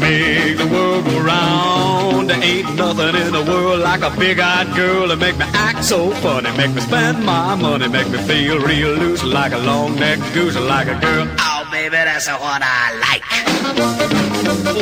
Make 0.00 0.56
the 0.56 0.66
world 0.72 1.04
go 1.04 1.20
round. 1.20 2.30
There 2.30 2.42
ain't 2.42 2.74
nothing 2.76 3.14
in 3.20 3.32
the 3.32 3.44
world 3.44 3.80
like 3.80 4.02
a 4.02 4.16
big-eyed 4.16 4.74
girl 4.74 5.08
to 5.08 5.16
make 5.16 5.36
me 5.36 5.44
act 5.52 5.84
so 5.84 6.10
funny, 6.22 6.50
make 6.56 6.72
me 6.72 6.80
spend 6.80 7.24
my 7.24 7.54
money, 7.54 7.88
make 7.88 8.08
me 8.08 8.18
feel 8.18 8.58
real 8.60 8.94
loose 8.94 9.24
like 9.24 9.52
a 9.52 9.58
long-necked 9.58 10.32
goose, 10.32 10.56
like 10.56 10.86
a 10.86 10.98
girl. 11.00 11.51
Baby, 11.82 11.96
that's 11.96 12.28
what 12.28 12.62
I 12.62 12.92
like. 13.00 13.24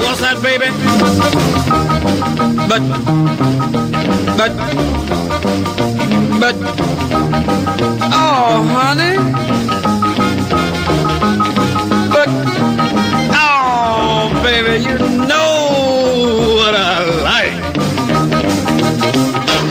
What's 0.04 0.20
that, 0.20 0.42
baby? 0.42 0.66
But, 2.68 2.82
but, 4.36 4.52
but, 6.40 6.54
oh, 8.12 8.62
honey. 8.68 9.69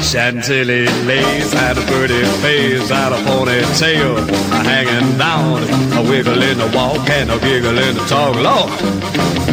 Chantilly 0.09 0.87
lace 1.05 1.53
had 1.53 1.77
a 1.77 1.81
pretty 1.81 2.25
face, 2.41 2.89
had 2.89 3.13
a 3.13 3.17
ponytail 3.17 4.17
hanging 4.65 5.19
down, 5.19 5.61
a 5.93 6.01
wiggle 6.09 6.41
in 6.41 6.57
the 6.57 6.65
walk 6.75 7.07
and 7.11 7.29
a 7.29 7.37
giggle 7.37 7.77
in 7.77 7.93
the 7.93 8.03
talk. 8.09 8.33
Lord, 8.33 8.71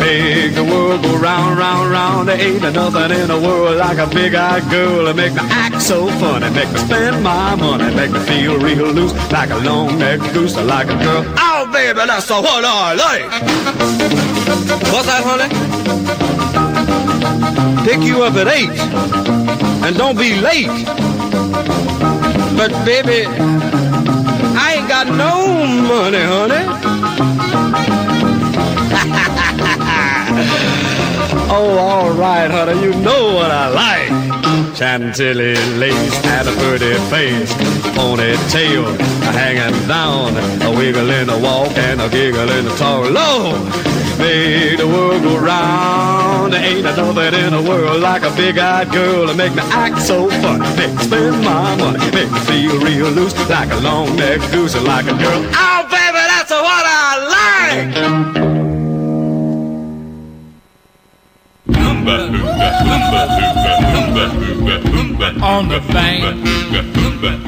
make 0.00 0.54
the 0.54 0.64
world 0.64 1.02
go 1.02 1.14
round, 1.18 1.58
round, 1.58 1.90
round. 1.90 2.28
There 2.28 2.40
ain't 2.40 2.62
nothing 2.62 3.10
in 3.20 3.28
the 3.28 3.38
world 3.38 3.76
like 3.76 3.98
a 3.98 4.06
big-eyed 4.06 4.70
girl 4.70 5.04
to 5.04 5.12
make 5.12 5.34
me 5.34 5.40
act 5.42 5.82
so 5.82 6.08
funny, 6.12 6.48
make 6.48 6.72
me 6.72 6.78
spend 6.78 7.22
my 7.22 7.54
money, 7.54 7.94
make 7.94 8.12
me 8.12 8.20
feel 8.20 8.58
real 8.58 8.90
loose 8.92 9.12
like 9.30 9.50
a 9.50 9.58
long-necked 9.58 10.32
goose, 10.32 10.56
like 10.56 10.88
a 10.88 10.96
girl. 11.04 11.22
Oh, 11.36 11.68
baby, 11.70 11.98
that's 11.98 12.28
the 12.28 12.40
what 12.40 12.64
I 12.64 12.94
like. 12.94 13.30
What's 14.90 15.06
that, 15.06 15.22
honey? 15.22 15.52
Pick 17.84 18.00
you 18.00 18.22
up 18.22 18.34
at 18.36 18.48
eight 18.48 19.75
and 19.86 19.96
don't 19.96 20.18
be 20.18 20.34
late. 20.40 20.66
But 22.56 22.72
baby, 22.84 23.24
I 24.58 24.74
ain't 24.78 24.88
got 24.88 25.06
no 25.06 25.46
money, 25.86 26.18
honey. 26.18 26.64
oh, 31.52 31.78
all 31.78 32.10
right, 32.10 32.50
honey, 32.50 32.82
you 32.82 32.94
know 32.94 33.36
what 33.36 33.52
I 33.52 33.68
like. 33.68 34.35
Chantilly 34.76 35.56
lace 35.78 36.16
had 36.18 36.46
a 36.46 36.52
pretty 36.60 36.92
face, 37.08 37.50
ponytail 37.96 38.84
hanging 39.32 39.88
down, 39.88 40.36
a 40.60 40.70
wiggle 40.70 41.08
in 41.08 41.28
the 41.28 41.38
walk 41.38 41.74
and 41.78 41.98
a 41.98 42.10
giggle 42.10 42.50
in 42.50 42.66
the 42.66 42.70
talk. 42.76 43.10
Lord, 43.10 43.56
made 44.18 44.78
the 44.78 44.86
world 44.86 45.22
go 45.22 45.38
round. 45.38 46.52
Ain't 46.52 46.84
nothing 46.84 47.06
in 47.06 47.52
the 47.52 47.62
world 47.66 48.02
like 48.02 48.22
a 48.22 48.30
big-eyed 48.36 48.92
girl 48.92 49.26
to 49.26 49.34
make 49.34 49.54
me 49.54 49.62
act 49.72 49.98
so 50.02 50.28
funny, 50.42 50.68
make 50.76 50.92
me 50.92 51.02
spend 51.04 51.42
my 51.42 51.74
money, 51.76 51.98
make 52.12 52.30
me 52.30 52.38
feel 52.40 52.78
real 52.78 53.08
loose 53.08 53.34
like 53.48 53.72
a 53.72 53.76
long-necked 53.76 54.52
goose, 54.52 54.76
like 54.82 55.06
a 55.06 55.14
girl. 55.14 55.42
Oh, 55.54 55.86
baby, 55.90 56.20
that's 56.28 56.50
what 56.50 56.84
I 56.86 57.16
like. 57.32 58.56
On 64.66 65.68
the 65.68 65.80
bank 65.92 66.24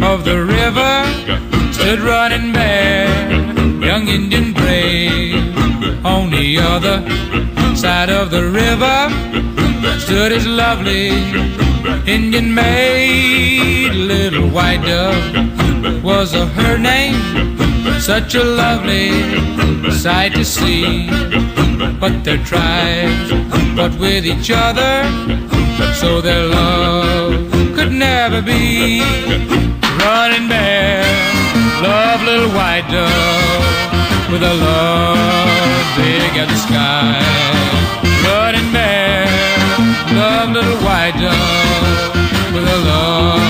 of 0.03 0.25
the 0.25 0.39
river 0.41 1.73
stood 1.73 2.01
running 2.01 2.53
bear, 2.53 3.09
young 3.81 4.07
Indian 4.07 4.53
brave. 4.53 5.35
On 6.05 6.31
the 6.31 6.59
other 6.59 7.03
side 7.77 8.09
of 8.09 8.31
the 8.31 8.45
river 8.45 8.99
stood 9.99 10.31
his 10.33 10.47
lovely 10.47 11.09
Indian 12.07 12.55
maid, 12.55 13.93
little 13.95 14.49
white 14.49 14.83
dove 14.83 16.05
was 16.05 16.33
her 16.33 16.79
name. 16.79 17.17
Such 18.01 18.37
a 18.37 18.45
lovely 18.45 19.11
sight 19.91 20.35
to 20.35 20.45
see. 20.45 21.11
But 22.01 22.23
their 22.23 22.39
tribes 22.45 23.31
fought 23.77 23.99
with 23.99 24.25
each 24.25 24.51
other, 24.53 25.03
so 26.01 26.21
their 26.21 26.47
love 26.47 27.51
could 27.75 27.91
never 27.91 28.41
be. 28.41 29.01
Running 29.99 30.49
bear, 30.49 31.03
love 31.83 32.23
little 32.23 32.51
white 32.51 32.87
dove 32.89 34.31
with 34.31 34.43
a 34.45 34.55
love 34.55 35.97
big 35.97 36.31
as 36.43 36.49
the 36.55 36.61
sky. 36.69 37.19
Running 38.23 38.71
bear, 38.73 39.27
love 40.15 40.51
little 40.51 40.79
white 40.87 41.17
dove 41.19 42.55
with 42.55 42.63
a 42.63 42.79
love 42.93 43.41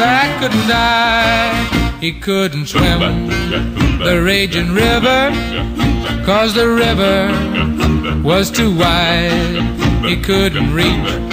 that 0.00 0.28
couldn't 0.38 0.68
die. 0.68 1.98
He 1.98 2.12
couldn't 2.12 2.66
swim 2.66 3.28
the 4.04 4.22
raging 4.22 4.74
river, 4.74 5.32
cause 6.26 6.52
the 6.52 6.68
river 6.68 7.18
was 8.22 8.50
too 8.50 8.76
wide. 8.76 9.62
He 10.04 10.16
couldn't 10.16 10.74
reach 10.74 11.29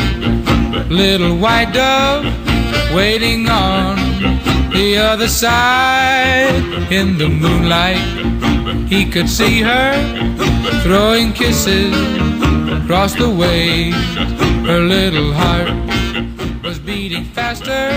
little 0.90 1.38
white 1.38 1.74
dove 1.74 2.24
waiting 2.96 3.50
on 3.50 3.98
the 4.72 4.98
other 4.98 5.28
side 5.28 6.64
in 6.92 7.18
the 7.18 7.28
moonlight. 7.28 7.98
He 8.88 9.10
could 9.10 9.30
see 9.30 9.62
her 9.62 9.94
throwing 10.84 11.34
kisses 11.34 11.94
across 12.72 13.14
the 13.16 13.30
way. 13.30 13.92
Her 14.66 14.80
little 14.80 15.34
heart 15.34 15.70
was 16.64 16.80
beating 16.80 17.26
faster, 17.26 17.92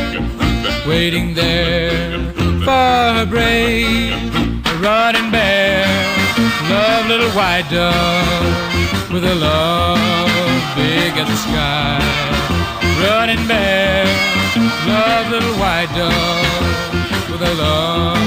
waiting 0.89 1.35
there 1.35 2.33
for 2.65 3.15
her 3.17 3.27
brave. 3.27 4.15
Running 4.81 5.31
bear, 5.31 5.85
love 6.71 7.07
little 7.07 7.31
white 7.31 7.69
dove 7.71 9.13
with 9.13 9.25
a 9.25 9.35
love 9.35 10.75
big 10.75 11.13
as 11.19 11.29
the 11.29 11.37
sky. 11.37 12.40
Running 13.03 13.49
bear, 13.49 14.05
love 14.87 15.31
little 15.31 15.55
white 15.55 15.89
dove 15.97 17.31
with 17.31 17.41
a 17.41 17.55
love 17.55 18.19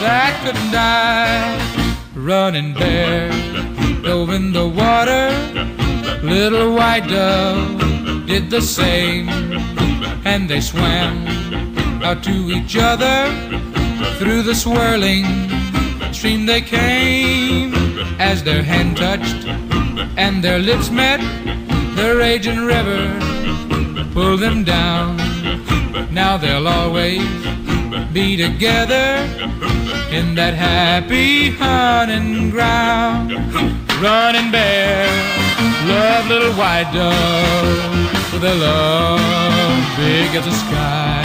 that 0.00 0.40
couldn't 0.42 0.72
die. 0.72 1.58
running 2.14 2.72
bear 2.72 3.30
dove 4.02 4.30
in 4.30 4.52
the 4.52 4.66
water. 4.66 5.28
Little 6.22 6.74
white 6.74 7.06
dove 7.08 8.26
did 8.26 8.48
the 8.48 8.62
same, 8.62 9.28
and 10.24 10.48
they 10.48 10.62
swam 10.62 11.26
out 12.02 12.22
to 12.24 12.50
each 12.50 12.76
other 12.76 13.28
through 14.18 14.42
the 14.42 14.54
swirling 14.54 15.26
stream. 16.12 16.46
They 16.46 16.62
came 16.62 17.74
as 18.18 18.42
their 18.42 18.62
hand 18.62 18.96
touched 18.96 19.46
and 20.16 20.42
their 20.42 20.58
lips 20.58 20.90
met. 20.90 21.20
The 21.96 22.16
raging 22.16 22.60
river 22.60 23.37
pulled 24.12 24.40
them 24.40 24.64
down. 24.64 25.16
Now 26.12 26.36
they'll 26.36 26.68
always 26.68 27.22
be 28.12 28.36
together 28.36 29.08
in 30.10 30.34
that 30.34 30.54
happy 30.54 31.50
hunting 31.50 32.50
ground. 32.50 33.32
Running 34.00 34.50
bear, 34.50 35.06
love 35.86 36.28
little 36.28 36.52
white 36.54 36.90
dove 36.92 38.32
with 38.32 38.44
a 38.44 38.54
love 38.54 39.96
big 39.96 40.34
as 40.34 40.44
the 40.44 40.52
sky. 40.52 41.22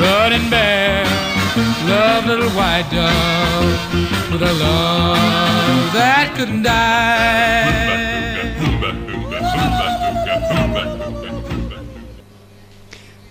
Running 0.00 0.48
bear, 0.50 1.04
love 1.88 2.26
little 2.26 2.50
white 2.50 2.88
dove 2.90 4.30
with 4.32 4.42
a 4.42 4.52
love 4.54 5.92
that 5.92 6.34
couldn't 6.36 6.62
die. 6.62 8.33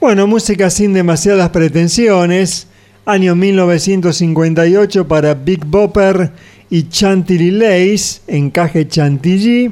Bueno, 0.03 0.27
música 0.27 0.69
sin 0.69 0.91
demasiadas 0.91 1.49
pretensiones. 1.51 2.67
Año 3.05 3.37
1958 3.37 5.07
para 5.07 5.33
Big 5.33 5.63
Bopper 5.65 6.29
y 6.69 6.89
Chantilly 6.89 7.51
Lace, 7.51 8.19
encaje 8.27 8.85
Chantilly. 8.85 9.71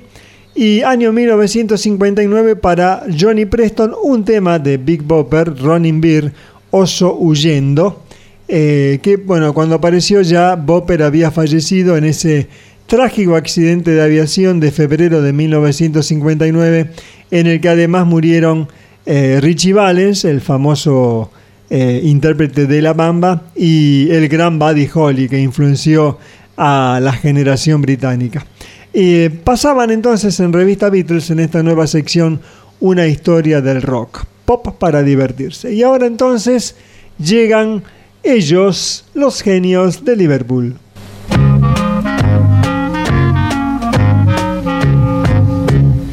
Y 0.55 0.83
año 0.83 1.11
1959 1.11 2.55
para 2.55 3.03
Johnny 3.19 3.45
Preston, 3.45 3.93
un 4.01 4.23
tema 4.23 4.57
de 4.57 4.77
Big 4.77 5.03
Bopper, 5.03 5.53
Running 5.53 5.99
Beer, 5.99 6.31
Oso 6.69 7.13
Huyendo. 7.13 8.03
eh, 8.47 8.99
que 9.03 9.17
bueno, 9.17 9.53
cuando 9.53 9.75
apareció 9.75 10.21
ya 10.21 10.55
Bopper 10.55 11.03
había 11.03 11.29
fallecido 11.31 11.97
en 11.97 12.05
ese 12.05 12.47
trágico 12.87 13.35
accidente 13.35 13.91
de 13.91 14.01
aviación 14.01 14.61
de 14.61 14.71
febrero 14.71 15.21
de 15.21 15.33
1959, 15.33 16.89
en 17.31 17.47
el 17.47 17.59
que 17.59 17.67
además 17.67 18.07
murieron 18.07 18.69
eh, 19.05 19.39
Richie 19.41 19.73
Valens, 19.73 20.25
el 20.25 20.41
famoso 20.41 21.31
eh, 21.69 22.01
intérprete 22.03 22.67
de 22.67 22.81
La 22.81 22.93
Bamba, 22.93 23.43
y 23.55 24.09
el 24.11 24.27
gran 24.27 24.59
Buddy 24.59 24.89
Holly, 24.93 25.29
que 25.29 25.39
influenció 25.39 26.17
a 26.57 26.99
la 27.01 27.13
generación 27.13 27.81
británica. 27.81 28.45
Pasaban 29.43 29.89
entonces 29.89 30.39
en 30.41 30.51
Revista 30.51 30.89
Beatles, 30.89 31.29
en 31.29 31.39
esta 31.39 31.63
nueva 31.63 31.87
sección, 31.87 32.41
una 32.81 33.07
historia 33.07 33.61
del 33.61 33.81
rock, 33.81 34.25
pop 34.43 34.77
para 34.77 35.01
divertirse. 35.01 35.73
Y 35.73 35.83
ahora 35.83 36.07
entonces 36.07 36.75
llegan 37.17 37.83
ellos, 38.23 39.05
los 39.13 39.41
genios 39.41 40.03
de 40.03 40.15
Liverpool. 40.15 40.75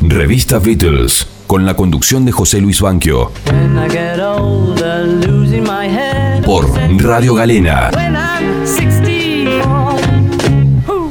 Revista 0.03 0.59
Beatles, 0.59 1.26
con 1.49 1.64
la 1.64 1.74
conducción 1.74 2.24
de 2.26 2.30
José 2.30 2.61
Luis 2.61 2.80
Banquio, 2.82 3.32
older, 4.36 5.09
por 6.44 6.66
Radio 7.03 7.34
Galena. 7.34 7.90
When 7.94 8.14
I'm 8.14 8.66
64. 8.66 9.99
Who? 10.86 11.11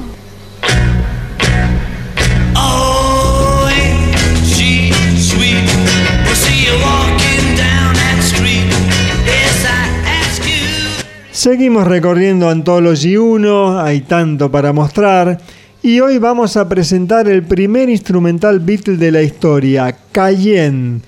Oh. 2.56 3.68
Seguimos 11.32 11.88
recorriendo 11.88 12.50
Anthology 12.50 13.18
1, 13.18 13.80
hay 13.80 14.02
tanto 14.02 14.52
para 14.52 14.74
mostrar, 14.74 15.40
y 15.84 16.00
hoy 16.00 16.18
vamos 16.18 16.58
a 16.58 16.68
presentar 16.68 17.28
el 17.28 17.44
primer 17.44 17.90
instrumental 17.90 18.60
Beatle 18.60 18.98
de 18.98 19.12
la 19.12 19.22
historia, 19.22 19.96
Cayenne. 20.12 21.02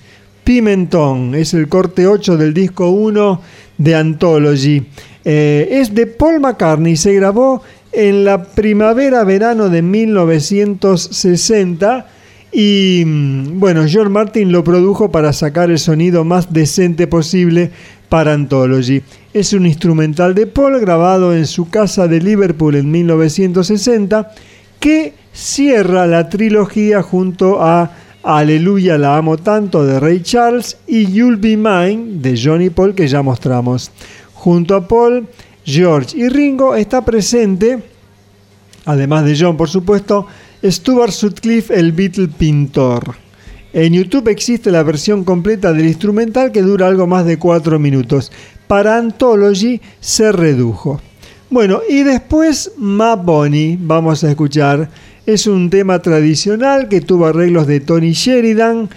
Pimentón, 0.44 1.34
es 1.34 1.54
el 1.54 1.68
corte 1.68 2.06
8 2.06 2.36
del 2.36 2.54
disco 2.54 2.90
1 2.90 3.40
de 3.78 3.94
Anthology. 3.94 4.86
Eh, 5.24 5.68
es 5.70 5.94
de 5.94 6.06
Paul 6.06 6.40
McCartney, 6.40 6.96
se 6.96 7.14
grabó 7.14 7.62
en 7.92 8.24
la 8.24 8.44
primavera-verano 8.44 9.68
de 9.68 9.82
1960 9.82 12.06
y 12.52 13.02
mm, 13.04 13.60
bueno, 13.60 13.86
George 13.86 14.10
Martin 14.10 14.50
lo 14.50 14.64
produjo 14.64 15.10
para 15.10 15.32
sacar 15.32 15.70
el 15.70 15.78
sonido 15.78 16.24
más 16.24 16.52
decente 16.52 17.06
posible 17.06 17.70
para 18.08 18.32
Anthology. 18.32 19.02
Es 19.32 19.52
un 19.52 19.66
instrumental 19.66 20.34
de 20.34 20.46
Paul 20.46 20.80
grabado 20.80 21.34
en 21.34 21.46
su 21.46 21.68
casa 21.68 22.08
de 22.08 22.20
Liverpool 22.20 22.76
en 22.76 22.90
1960 22.90 24.32
que 24.80 25.14
cierra 25.32 26.06
la 26.06 26.28
trilogía 26.28 27.02
junto 27.02 27.62
a 27.62 27.92
Aleluya 28.22 28.98
la 28.98 29.16
amo 29.16 29.38
tanto 29.38 29.84
de 29.86 29.98
Ray 29.98 30.20
Charles 30.22 30.76
y 30.86 31.10
You'll 31.10 31.36
Be 31.36 31.56
Mine 31.56 32.20
de 32.20 32.38
Johnny 32.42 32.68
Paul 32.68 32.94
que 32.94 33.08
ya 33.08 33.22
mostramos. 33.22 33.90
Junto 34.34 34.74
a 34.74 34.86
Paul, 34.86 35.26
George 35.64 36.18
y 36.18 36.28
Ringo 36.28 36.74
está 36.74 37.04
presente, 37.04 37.82
además 38.84 39.24
de 39.24 39.36
John 39.38 39.56
por 39.56 39.70
supuesto, 39.70 40.26
Stuart 40.62 41.12
Sutcliffe 41.12 41.74
el 41.74 41.92
Beatle 41.92 42.28
pintor. 42.28 43.14
En 43.72 43.94
YouTube 43.94 44.28
existe 44.28 44.70
la 44.70 44.82
versión 44.82 45.24
completa 45.24 45.72
del 45.72 45.86
instrumental 45.86 46.52
que 46.52 46.62
dura 46.62 46.88
algo 46.88 47.06
más 47.06 47.24
de 47.24 47.38
4 47.38 47.78
minutos. 47.78 48.32
Para 48.66 48.96
Anthology 48.96 49.80
se 50.00 50.32
redujo. 50.32 51.00
Bueno, 51.50 51.80
y 51.88 52.04
después 52.04 52.70
Ma 52.76 53.16
vamos 53.16 54.22
a 54.22 54.30
escuchar. 54.30 54.88
Es 55.26 55.48
un 55.48 55.68
tema 55.68 56.00
tradicional 56.00 56.88
que 56.88 57.00
tuvo 57.00 57.26
arreglos 57.26 57.66
de 57.66 57.80
Tony 57.80 58.12
Sheridan. 58.12 58.88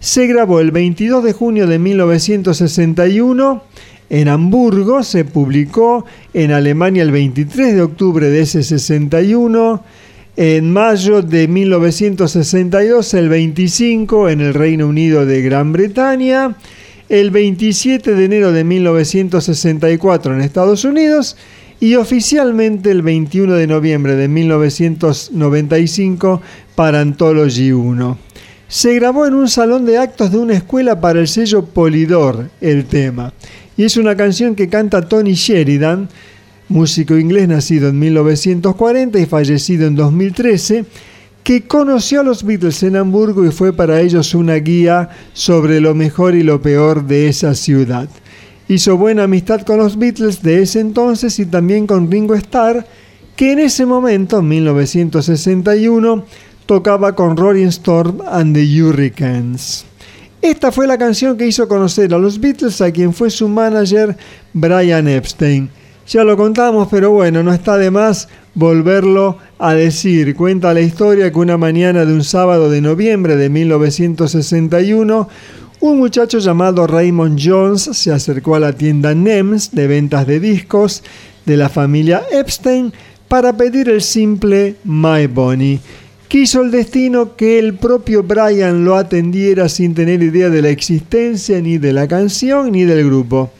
Se 0.00 0.26
grabó 0.26 0.58
el 0.58 0.72
22 0.72 1.22
de 1.22 1.32
junio 1.32 1.68
de 1.68 1.78
1961 1.78 3.62
en 4.10 4.26
Hamburgo, 4.26 5.04
se 5.04 5.24
publicó 5.24 6.04
en 6.34 6.50
Alemania 6.50 7.04
el 7.04 7.12
23 7.12 7.74
de 7.74 7.82
octubre 7.82 8.28
de 8.28 8.40
ese 8.40 8.64
61. 8.64 9.84
En 10.36 10.72
mayo 10.72 11.22
de 11.22 11.46
1962, 11.46 13.14
el 13.14 13.28
25 13.28 14.28
en 14.30 14.40
el 14.40 14.54
Reino 14.54 14.88
Unido 14.88 15.24
de 15.26 15.42
Gran 15.42 15.72
Bretaña. 15.72 16.56
El 17.08 17.30
27 17.30 18.14
de 18.14 18.24
enero 18.24 18.50
de 18.50 18.64
1964 18.64 20.34
en 20.34 20.40
Estados 20.40 20.84
Unidos 20.84 21.36
y 21.80 21.94
oficialmente 21.94 22.90
el 22.90 23.02
21 23.02 23.54
de 23.54 23.66
noviembre 23.66 24.14
de 24.14 24.28
1995 24.28 26.42
para 26.74 27.00
Anthology 27.00 27.72
1. 27.72 28.18
Se 28.68 28.94
grabó 28.94 29.26
en 29.26 29.34
un 29.34 29.48
salón 29.48 29.86
de 29.86 29.98
actos 29.98 30.30
de 30.30 30.38
una 30.38 30.54
escuela 30.54 31.00
para 31.00 31.18
el 31.20 31.26
sello 31.26 31.64
Polydor 31.64 32.50
el 32.60 32.84
tema, 32.84 33.32
y 33.76 33.82
es 33.84 33.96
una 33.96 34.14
canción 34.14 34.54
que 34.54 34.68
canta 34.68 35.08
Tony 35.08 35.32
Sheridan, 35.32 36.08
músico 36.68 37.16
inglés 37.16 37.48
nacido 37.48 37.88
en 37.88 37.98
1940 37.98 39.18
y 39.18 39.26
fallecido 39.26 39.86
en 39.86 39.96
2013, 39.96 40.84
que 41.42 41.62
conoció 41.62 42.20
a 42.20 42.24
los 42.24 42.44
Beatles 42.44 42.82
en 42.82 42.96
Hamburgo 42.96 43.46
y 43.46 43.50
fue 43.50 43.72
para 43.72 44.00
ellos 44.00 44.34
una 44.34 44.56
guía 44.56 45.08
sobre 45.32 45.80
lo 45.80 45.94
mejor 45.94 46.34
y 46.34 46.42
lo 46.42 46.60
peor 46.60 47.06
de 47.06 47.28
esa 47.28 47.54
ciudad. 47.54 48.10
Hizo 48.70 48.96
buena 48.96 49.24
amistad 49.24 49.62
con 49.62 49.78
los 49.78 49.98
Beatles 49.98 50.44
de 50.44 50.62
ese 50.62 50.78
entonces 50.78 51.40
y 51.40 51.46
también 51.46 51.88
con 51.88 52.08
Ringo 52.08 52.36
Starr, 52.36 52.86
que 53.34 53.50
en 53.50 53.58
ese 53.58 53.84
momento, 53.84 54.38
en 54.38 54.46
1961, 54.46 56.24
tocaba 56.66 57.16
con 57.16 57.36
Rolling 57.36 57.66
Storm 57.66 58.18
and 58.30 58.54
the 58.54 58.80
Hurricanes. 58.80 59.84
Esta 60.40 60.70
fue 60.70 60.86
la 60.86 60.96
canción 60.96 61.36
que 61.36 61.48
hizo 61.48 61.66
conocer 61.66 62.14
a 62.14 62.18
los 62.18 62.38
Beatles 62.38 62.80
a 62.80 62.92
quien 62.92 63.12
fue 63.12 63.28
su 63.30 63.48
manager 63.48 64.16
Brian 64.52 65.08
Epstein. 65.08 65.68
Ya 66.06 66.22
lo 66.22 66.36
contamos, 66.36 66.86
pero 66.92 67.10
bueno, 67.10 67.42
no 67.42 67.52
está 67.52 67.76
de 67.76 67.90
más 67.90 68.28
volverlo 68.54 69.38
a 69.58 69.74
decir. 69.74 70.36
Cuenta 70.36 70.72
la 70.72 70.80
historia 70.80 71.32
que 71.32 71.38
una 71.40 71.56
mañana 71.56 72.04
de 72.04 72.12
un 72.12 72.22
sábado 72.22 72.70
de 72.70 72.80
noviembre 72.80 73.34
de 73.34 73.48
1961, 73.48 75.28
un 75.80 75.98
muchacho 75.98 76.38
llamado 76.38 76.86
Raymond 76.86 77.40
Jones 77.42 77.82
se 77.92 78.12
acercó 78.12 78.54
a 78.54 78.60
la 78.60 78.74
tienda 78.74 79.14
NEMS 79.14 79.72
de 79.72 79.86
ventas 79.86 80.26
de 80.26 80.38
discos 80.38 81.02
de 81.46 81.56
la 81.56 81.70
familia 81.70 82.22
Epstein 82.30 82.92
para 83.28 83.56
pedir 83.56 83.88
el 83.88 84.02
simple 84.02 84.76
My 84.84 85.26
Bonnie. 85.26 85.80
Quiso 86.28 86.60
el 86.62 86.70
destino 86.70 87.34
que 87.34 87.58
el 87.58 87.74
propio 87.74 88.22
Brian 88.22 88.84
lo 88.84 88.94
atendiera 88.96 89.68
sin 89.68 89.94
tener 89.94 90.22
idea 90.22 90.50
de 90.50 90.62
la 90.62 90.68
existencia 90.68 91.60
ni 91.60 91.78
de 91.78 91.92
la 91.94 92.06
canción 92.06 92.72
ni 92.72 92.84
del 92.84 93.06
grupo. 93.06 93.50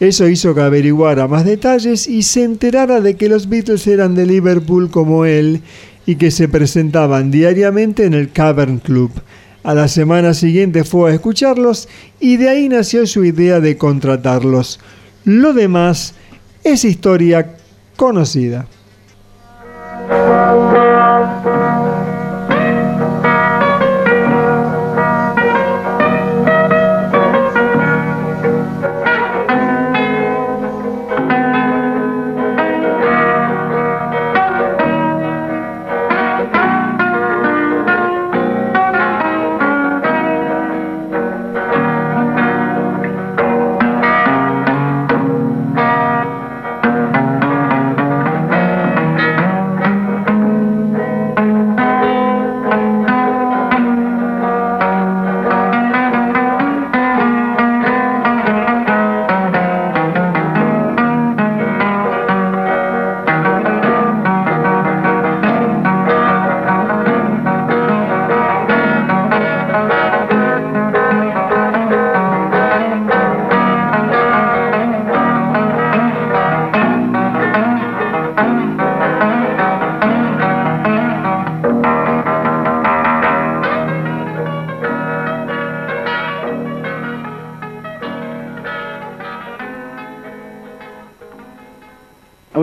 Eso 0.00 0.26
hizo 0.28 0.54
que 0.54 0.62
averiguara 0.62 1.28
más 1.28 1.44
detalles 1.44 2.08
y 2.08 2.22
se 2.22 2.42
enterara 2.42 3.02
de 3.02 3.16
que 3.16 3.28
los 3.28 3.50
Beatles 3.50 3.86
eran 3.86 4.14
de 4.14 4.24
Liverpool 4.24 4.90
como 4.90 5.26
él 5.26 5.60
y 6.06 6.16
que 6.16 6.30
se 6.30 6.48
presentaban 6.48 7.30
diariamente 7.30 8.06
en 8.06 8.14
el 8.14 8.32
Cavern 8.32 8.78
Club. 8.78 9.10
A 9.62 9.74
la 9.74 9.88
semana 9.88 10.32
siguiente 10.32 10.84
fue 10.84 11.10
a 11.10 11.14
escucharlos 11.14 11.88
y 12.18 12.38
de 12.38 12.48
ahí 12.48 12.68
nació 12.68 13.06
su 13.06 13.24
idea 13.24 13.60
de 13.60 13.76
contratarlos. 13.76 14.80
Lo 15.24 15.52
demás 15.52 16.14
es 16.64 16.84
historia 16.84 17.56
conocida. 17.96 18.66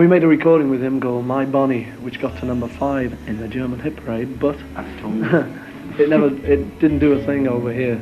We 0.08 0.14
made 0.14 0.24
a 0.24 0.26
recording 0.26 0.70
with 0.70 0.82
him 0.82 1.02
called 1.02 1.26
My 1.26 1.44
Bonnie, 1.44 1.84
which 2.00 2.18
got 2.18 2.34
to 2.38 2.46
number 2.46 2.66
five 2.66 3.12
in 3.28 3.36
the 3.36 3.46
German 3.46 3.78
hit 3.78 3.94
parade, 3.94 4.40
but 4.40 4.56
it 5.98 6.08
never, 6.08 6.28
it 6.46 6.78
didn't 6.78 7.00
do 7.00 7.12
a 7.12 7.22
thing 7.26 7.46
over 7.46 7.70
here. 7.70 8.00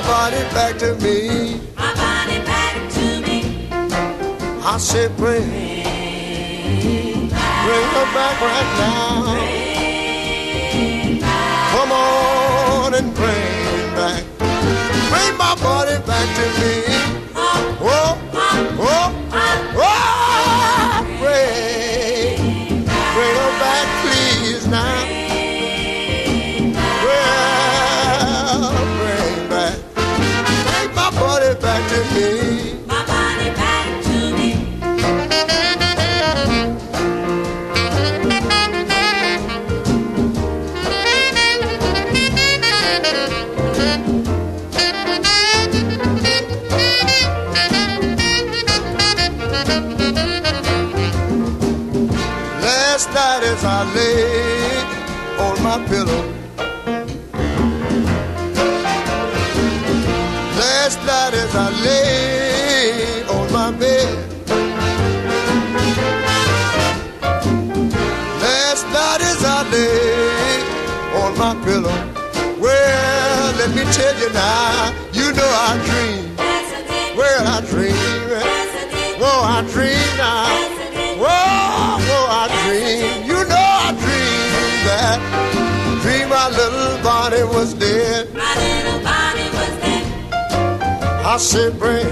my 0.00 0.06
body 0.06 0.42
back 0.54 0.78
to 0.78 0.94
me. 0.96 1.60
My 1.76 1.92
body 1.94 2.38
back 2.44 2.90
to 2.92 3.20
me. 3.20 3.68
I 4.62 4.78
say, 4.78 5.08
bring, 5.08 5.44
bring, 7.64 7.88
her 7.96 8.08
back 8.16 8.40
right 8.40 8.70
now. 8.80 9.24
Come 11.72 11.92
on 11.92 12.94
and 12.94 13.14
bring 13.14 13.94
back. 13.94 14.24
Bring 15.10 15.36
my 15.36 15.54
body 15.60 15.98
back 16.06 16.26
to 16.38 16.46
me. 16.60 16.72
Oh, 17.34 17.78
oh, 17.82 18.18
oh. 18.80 19.26
oh. 19.26 19.29
As 53.60 53.66
I 53.66 53.94
lay 53.94 54.80
on 55.38 55.62
my 55.62 55.78
pillow. 55.88 56.24
Last 60.58 60.98
night 61.04 61.34
as 61.34 61.54
I 61.54 61.68
lay 61.84 63.22
on 63.28 63.52
my 63.52 63.70
bed. 63.72 64.08
Last 68.40 68.86
night 68.96 69.20
as 69.30 69.44
I 69.44 69.68
lay 69.70 70.62
on 71.22 71.36
my 71.36 71.54
pillow. 71.64 71.98
Well, 72.58 73.52
let 73.56 73.70
me 73.74 73.84
tell 73.92 74.16
you 74.20 74.32
now, 74.32 74.92
you 75.12 75.32
know 75.32 75.50
I 75.68 75.82
dream. 75.86 76.09
Said, 91.40 91.78
bring. 91.78 92.04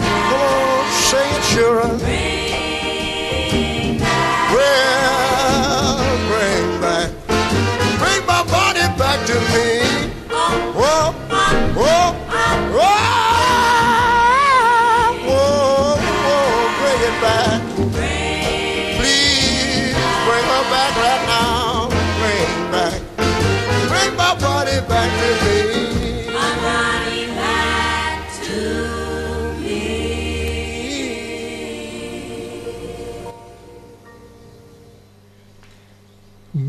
Come 0.00 0.40
on, 0.40 0.90
sing 0.90 1.30
it, 1.30 1.42
children. 1.52 1.98
Well, 4.54 5.98
bring 6.28 6.80
back. 6.80 7.10
Bring 7.98 8.26
my 8.26 8.42
Bonnie 8.50 8.88
back 8.96 9.26
to 9.26 9.34
me. 9.52 9.66
Whoa, 10.72 11.12
whoa, 11.12 11.74
whoa. 11.74 12.15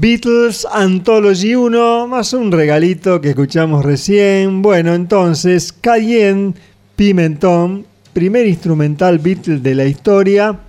Beatles 0.07 0.65
Anthology 0.71 1.53
1, 1.53 2.07
más 2.07 2.31
un 2.31 2.49
regalito 2.49 3.19
que 3.19 3.31
escuchamos 3.31 3.83
recién. 3.83 4.61
Bueno, 4.61 4.93
entonces, 4.95 5.73
Cayenne 5.73 6.53
Pimentón, 6.95 7.85
primer 8.13 8.47
instrumental 8.47 9.19
Beatles 9.19 9.61
de 9.61 9.75
la 9.75 9.83
historia. 9.83 10.61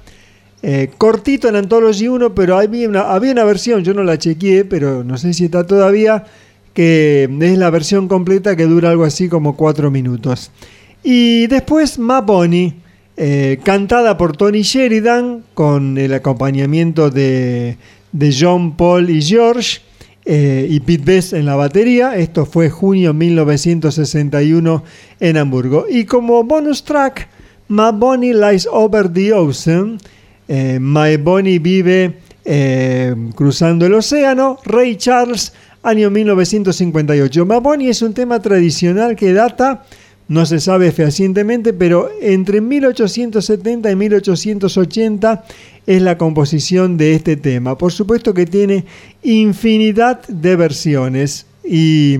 Eh, 0.60 0.90
cortito 0.98 1.48
en 1.48 1.54
Anthology 1.54 2.08
1, 2.08 2.34
pero 2.34 2.58
había 2.58 2.88
una, 2.88 3.02
había 3.12 3.30
una 3.30 3.44
versión, 3.44 3.84
yo 3.84 3.94
no 3.94 4.02
la 4.02 4.18
chequeé, 4.18 4.64
pero 4.64 5.04
no 5.04 5.16
sé 5.16 5.32
si 5.32 5.44
está 5.44 5.64
todavía, 5.64 6.24
que 6.74 7.28
es 7.40 7.58
la 7.58 7.70
versión 7.70 8.08
completa 8.08 8.56
que 8.56 8.64
dura 8.64 8.90
algo 8.90 9.04
así 9.04 9.28
como 9.28 9.56
4 9.56 9.88
minutos. 9.92 10.50
Y 11.04 11.46
después 11.46 12.00
Maponi, 12.00 12.74
eh, 13.16 13.60
cantada 13.62 14.16
por 14.16 14.36
Tony 14.36 14.62
Sheridan 14.62 15.44
con 15.54 15.96
el 15.96 16.12
acompañamiento 16.12 17.10
de, 17.10 17.76
de 18.18 18.34
John, 18.36 18.76
Paul 18.76 19.10
y 19.10 19.22
George 19.22 19.78
eh, 20.24 20.66
y 20.68 20.80
Pete 20.80 21.04
Best 21.04 21.32
en 21.32 21.46
la 21.46 21.54
batería. 21.54 22.16
Esto 22.16 22.44
fue 22.44 22.68
junio 22.68 23.14
1961 23.14 24.84
en 25.20 25.36
Hamburgo. 25.36 25.86
Y 25.88 26.04
como 26.04 26.42
bonus 26.42 26.84
track, 26.84 27.28
My 27.68 27.92
Bonnie 27.94 28.34
Lies 28.34 28.68
Over 28.70 29.08
the 29.12 29.32
Ocean. 29.32 29.98
eh, 30.48 30.78
My 30.80 31.16
Bonnie 31.16 31.60
vive 31.60 32.18
eh, 32.44 33.14
cruzando 33.36 33.86
el 33.86 33.94
océano. 33.94 34.58
Ray 34.64 34.96
Charles, 34.96 35.52
año 35.84 36.10
1958. 36.10 37.46
My 37.46 37.60
Bonnie 37.60 37.90
es 37.90 38.02
un 38.02 38.14
tema 38.14 38.40
tradicional 38.42 39.14
que 39.14 39.32
data 39.32 39.84
no 40.28 40.44
se 40.44 40.60
sabe 40.60 40.92
fehacientemente, 40.92 41.72
pero 41.72 42.10
entre 42.20 42.60
1870 42.60 43.90
y 43.90 43.96
1880 43.96 45.44
es 45.86 46.02
la 46.02 46.18
composición 46.18 46.98
de 46.98 47.14
este 47.14 47.36
tema. 47.36 47.78
Por 47.78 47.92
supuesto 47.92 48.34
que 48.34 48.44
tiene 48.44 48.84
infinidad 49.22 50.26
de 50.28 50.54
versiones 50.56 51.46
y 51.64 52.16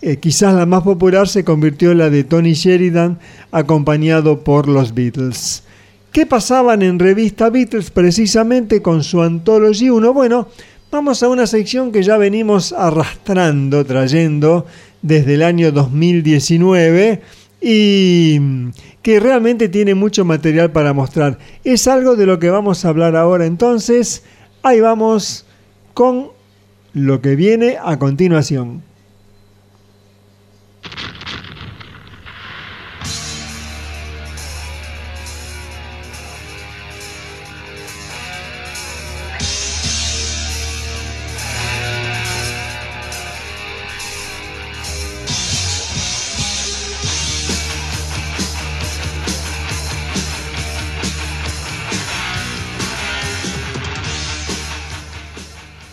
eh, 0.00 0.16
quizás 0.16 0.54
la 0.54 0.64
más 0.64 0.82
popular 0.82 1.28
se 1.28 1.44
convirtió 1.44 1.92
en 1.92 1.98
la 1.98 2.10
de 2.10 2.24
Tony 2.24 2.54
Sheridan 2.54 3.18
acompañado 3.52 4.42
por 4.42 4.66
los 4.66 4.94
Beatles. 4.94 5.64
¿Qué 6.12 6.26
pasaban 6.26 6.80
en 6.80 6.98
revista 6.98 7.50
Beatles 7.50 7.90
precisamente 7.90 8.80
con 8.80 9.02
su 9.02 9.20
Anthology 9.20 9.90
1? 9.90 10.14
Bueno, 10.14 10.48
vamos 10.90 11.22
a 11.22 11.28
una 11.28 11.46
sección 11.46 11.92
que 11.92 12.02
ya 12.02 12.16
venimos 12.16 12.72
arrastrando, 12.72 13.84
trayendo 13.84 14.64
desde 15.04 15.34
el 15.34 15.42
año 15.42 15.70
2019 15.70 17.20
y 17.60 18.40
que 19.02 19.20
realmente 19.20 19.68
tiene 19.68 19.94
mucho 19.94 20.24
material 20.24 20.72
para 20.72 20.94
mostrar. 20.94 21.38
Es 21.62 21.86
algo 21.86 22.16
de 22.16 22.24
lo 22.24 22.38
que 22.38 22.48
vamos 22.48 22.84
a 22.84 22.88
hablar 22.88 23.14
ahora 23.14 23.44
entonces. 23.44 24.24
Ahí 24.62 24.80
vamos 24.80 25.44
con 25.92 26.30
lo 26.94 27.20
que 27.20 27.36
viene 27.36 27.76
a 27.84 27.98
continuación. 27.98 28.82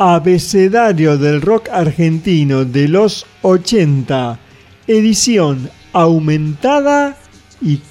Abecedario 0.03 1.19
del 1.19 1.43
rock 1.43 1.69
argentino 1.69 2.65
de 2.65 2.87
los 2.87 3.27
80, 3.43 4.39
edición 4.87 5.69
aumentada 5.93 7.19
y 7.61 7.81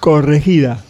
corregida. 0.00 0.82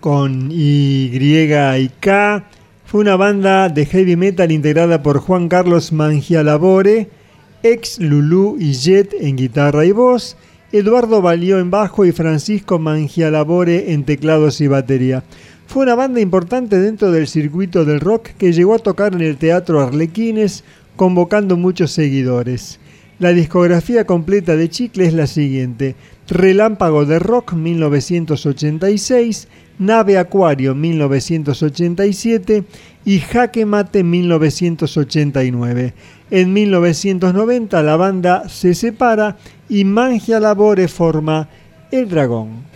Con 0.00 0.50
Y 0.50 1.08
y 1.14 1.90
K, 2.00 2.44
fue 2.84 3.00
una 3.00 3.14
banda 3.14 3.68
de 3.68 3.86
heavy 3.86 4.16
metal 4.16 4.50
integrada 4.50 5.04
por 5.04 5.20
Juan 5.20 5.48
Carlos 5.48 5.92
Mangialabore, 5.92 7.08
ex 7.62 8.00
Lulú 8.00 8.56
y 8.58 8.72
Jet 8.72 9.14
en 9.20 9.36
guitarra 9.36 9.84
y 9.84 9.92
voz, 9.92 10.36
Eduardo 10.72 11.22
Valió 11.22 11.60
en 11.60 11.70
bajo 11.70 12.04
y 12.04 12.10
Francisco 12.10 12.80
Mangialabore 12.80 13.92
en 13.92 14.02
teclados 14.02 14.60
y 14.60 14.66
batería. 14.66 15.22
Fue 15.68 15.84
una 15.84 15.94
banda 15.94 16.20
importante 16.20 16.80
dentro 16.80 17.12
del 17.12 17.28
circuito 17.28 17.84
del 17.84 18.00
rock 18.00 18.30
que 18.36 18.52
llegó 18.52 18.74
a 18.74 18.80
tocar 18.80 19.14
en 19.14 19.20
el 19.20 19.36
Teatro 19.36 19.80
Arlequines, 19.80 20.64
convocando 20.96 21.56
muchos 21.56 21.92
seguidores. 21.92 22.80
La 23.20 23.32
discografía 23.34 24.06
completa 24.06 24.56
de 24.56 24.70
Chicle 24.70 25.04
es 25.04 25.12
la 25.12 25.26
siguiente: 25.26 25.94
Relámpago 26.26 27.04
de 27.04 27.18
Rock 27.18 27.52
1986, 27.52 29.46
Nave 29.78 30.16
Acuario 30.16 30.74
1987 30.74 32.64
y 33.04 33.18
Jaque 33.18 33.66
Mate 33.66 34.02
1989. 34.04 35.92
En 36.30 36.52
1990 36.54 37.82
la 37.82 37.96
banda 37.96 38.48
se 38.48 38.72
separa 38.74 39.36
y 39.68 39.84
Mangia 39.84 40.40
Labore 40.40 40.88
forma 40.88 41.50
El 41.90 42.08
Dragón. 42.08 42.69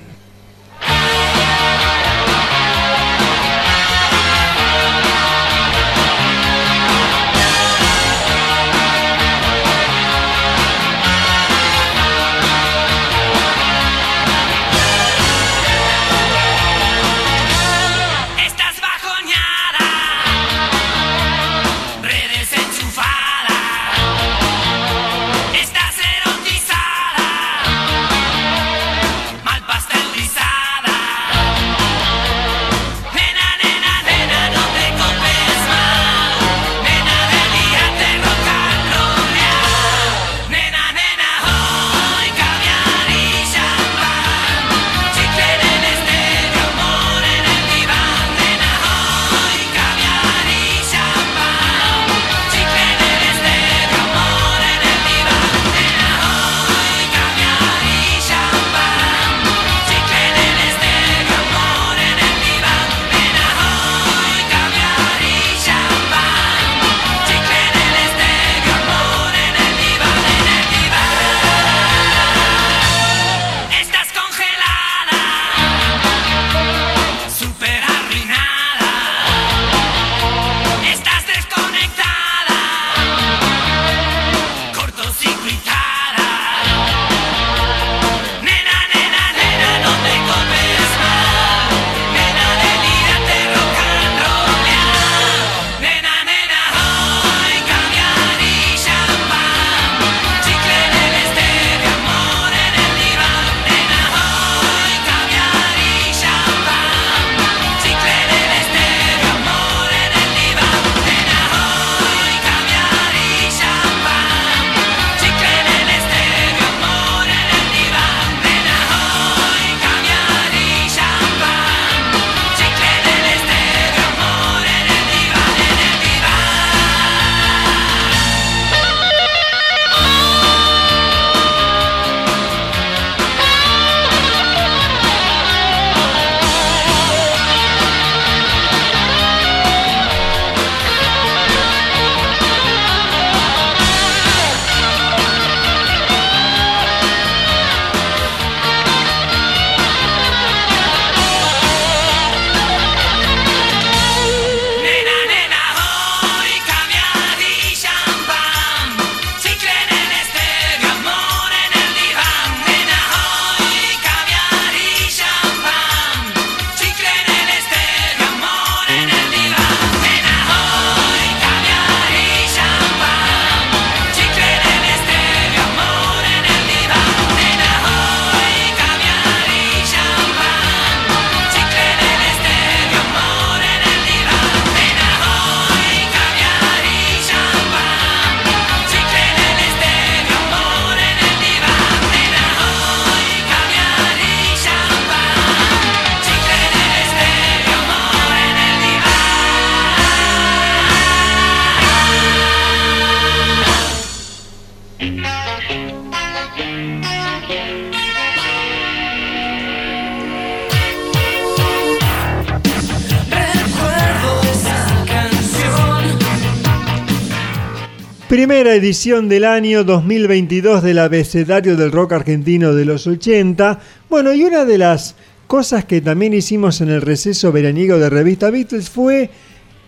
Primera 218.47 218.75
edición 218.75 219.31
del 219.31 219.47
año 219.47 219.85
2022 219.85 220.83
del 220.83 220.99
abecedario 220.99 221.79
del 221.79 221.91
rock 221.91 222.13
argentino 222.13 222.75
de 222.75 222.85
los 222.85 223.07
80. 223.07 223.81
Bueno, 224.11 224.35
y 224.35 224.45
una 224.45 224.67
de 224.67 224.77
las 224.77 225.15
cosas 225.47 225.87
que 225.87 226.03
también 226.03 226.35
hicimos 226.35 226.83
en 226.83 226.91
el 226.91 227.01
receso 227.01 227.53
veraniego 227.53 227.97
de 227.97 228.11
Revista 228.11 228.51
Beatles 228.51 228.91
fue 228.91 229.31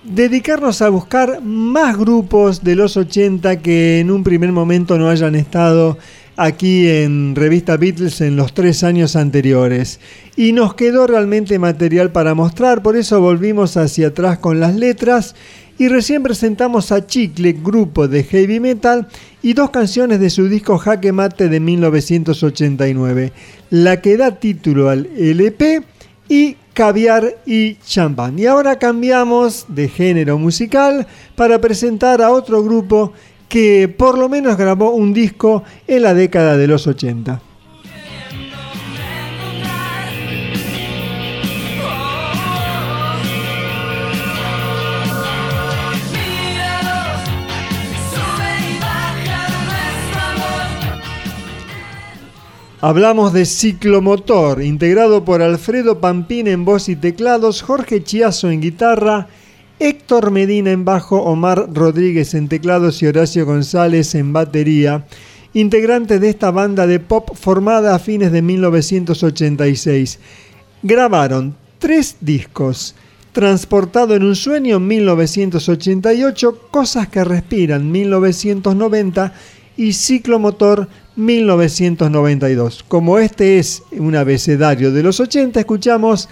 dedicarnos 0.05 0.81
a 0.81 0.89
buscar 0.89 1.43
más 1.43 1.99
grupos 1.99 2.65
de 2.65 2.77
los 2.77 2.97
80 2.97 3.61
que 3.61 4.01
en 4.01 4.11
un 4.11 4.25
primer 4.25 4.53
momento 4.53 4.97
no 4.97 5.11
hayan 5.11 5.35
estado 5.35 5.99
aquí 6.37 6.89
en 6.89 7.37
Revista 7.37 7.77
Beatles 7.77 8.23
en 8.23 8.37
los 8.37 8.55
tres 8.55 8.85
años 8.85 9.17
anteriores. 9.17 10.01
Y 10.35 10.53
nos 10.53 10.73
quedó 10.73 11.07
realmente 11.07 11.59
material 11.59 12.11
para 12.11 12.35
mostrar, 12.35 12.83
por 12.83 12.97
eso 12.97 13.21
volvimos 13.21 13.77
hacia 13.77 14.09
atrás 14.09 14.39
con 14.39 14.61
las 14.61 14.75
letras 14.75 15.35
y 15.79 15.89
recién 15.89 16.23
presentamos 16.23 16.93
a 16.93 17.07
Chicle, 17.07 17.53
grupo 17.53 18.09
de 18.09 18.25
heavy 18.25 18.61
metal, 18.61 19.09
y 19.43 19.53
dos 19.53 19.71
canciones 19.71 20.21
de 20.21 20.31
su 20.31 20.49
disco 20.49 20.79
Jaque 20.79 21.13
Mate 21.13 21.49
de 21.49 21.61
1989, 21.61 23.33
la 23.71 24.01
que 24.01 24.17
da 24.17 24.33
título 24.33 24.89
al 24.89 25.07
LP 25.17 25.83
y 26.29 26.57
caviar 26.73 27.37
y 27.47 27.77
champán. 27.77 28.39
Y 28.39 28.47
ahora 28.47 28.79
cambiamos 28.79 29.67
de 29.69 29.89
género 29.89 30.39
musical 30.39 31.07
para 31.35 31.61
presentar 31.61 32.23
a 32.23 32.31
otro 32.31 32.63
grupo 32.63 33.13
que 33.49 33.89
por 33.89 34.19
lo 34.19 34.29
menos 34.29 34.57
grabó 34.57 34.91
un 34.91 35.13
disco 35.13 35.63
en 35.87 36.03
la 36.03 36.15
década 36.15 36.57
de 36.57 36.67
los 36.67 36.87
80. 36.87 37.41
Hablamos 52.89 53.33
de 53.33 53.47
ciclomotor, 53.47 54.63
integrado 54.63 55.25
por 55.25 55.43
Alfredo 55.43 56.01
Pampín 56.01 56.47
en 56.47 56.65
voz 56.65 56.89
y 56.89 56.95
teclados, 56.95 57.61
Jorge 57.61 58.05
Chiazo 58.05 58.49
en 58.49 58.61
guitarra, 58.61 59.27
Héctor 59.81 60.31
Medina 60.31 60.71
en 60.71 60.85
bajo, 60.85 61.21
Omar 61.21 61.67
Rodríguez 61.75 62.33
en 62.35 62.47
teclados 62.47 63.03
y 63.03 63.09
Horacio 63.09 63.45
González 63.45 64.15
en 64.15 64.33
batería, 64.33 65.05
integrantes 65.53 66.21
de 66.21 66.29
esta 66.29 66.53
banda 66.53 66.87
de 66.87 67.01
pop 67.01 67.31
formada 67.35 67.93
a 67.93 67.99
fines 67.99 68.31
de 68.31 68.41
1986. 68.43 70.21
Grabaron 70.85 71.57
tres 71.81 72.19
discos. 72.21 72.95
Transportado 73.33 74.15
en 74.15 74.23
un 74.23 74.37
sueño 74.37 74.79
1988, 74.79 76.69
Cosas 76.71 77.09
que 77.09 77.25
respiran 77.25 77.91
1990 77.91 79.35
y 79.77 79.93
Ciclomotor 79.93 80.89
1992. 81.17 82.85
Como 82.89 83.19
este 83.19 83.59
es 83.59 83.83
un 83.93 84.17
abecedario 84.17 84.91
de 84.93 85.03
los 85.03 85.21
80, 85.21 85.61
escuchamos 85.61 86.31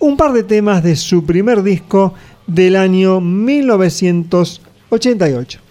un 0.00 0.16
par 0.16 0.32
de 0.32 0.42
temas 0.42 0.82
de 0.82 0.96
su 0.96 1.24
primer 1.24 1.62
disco 1.62 2.14
del 2.46 2.76
año 2.76 3.20
1988. 3.20 5.63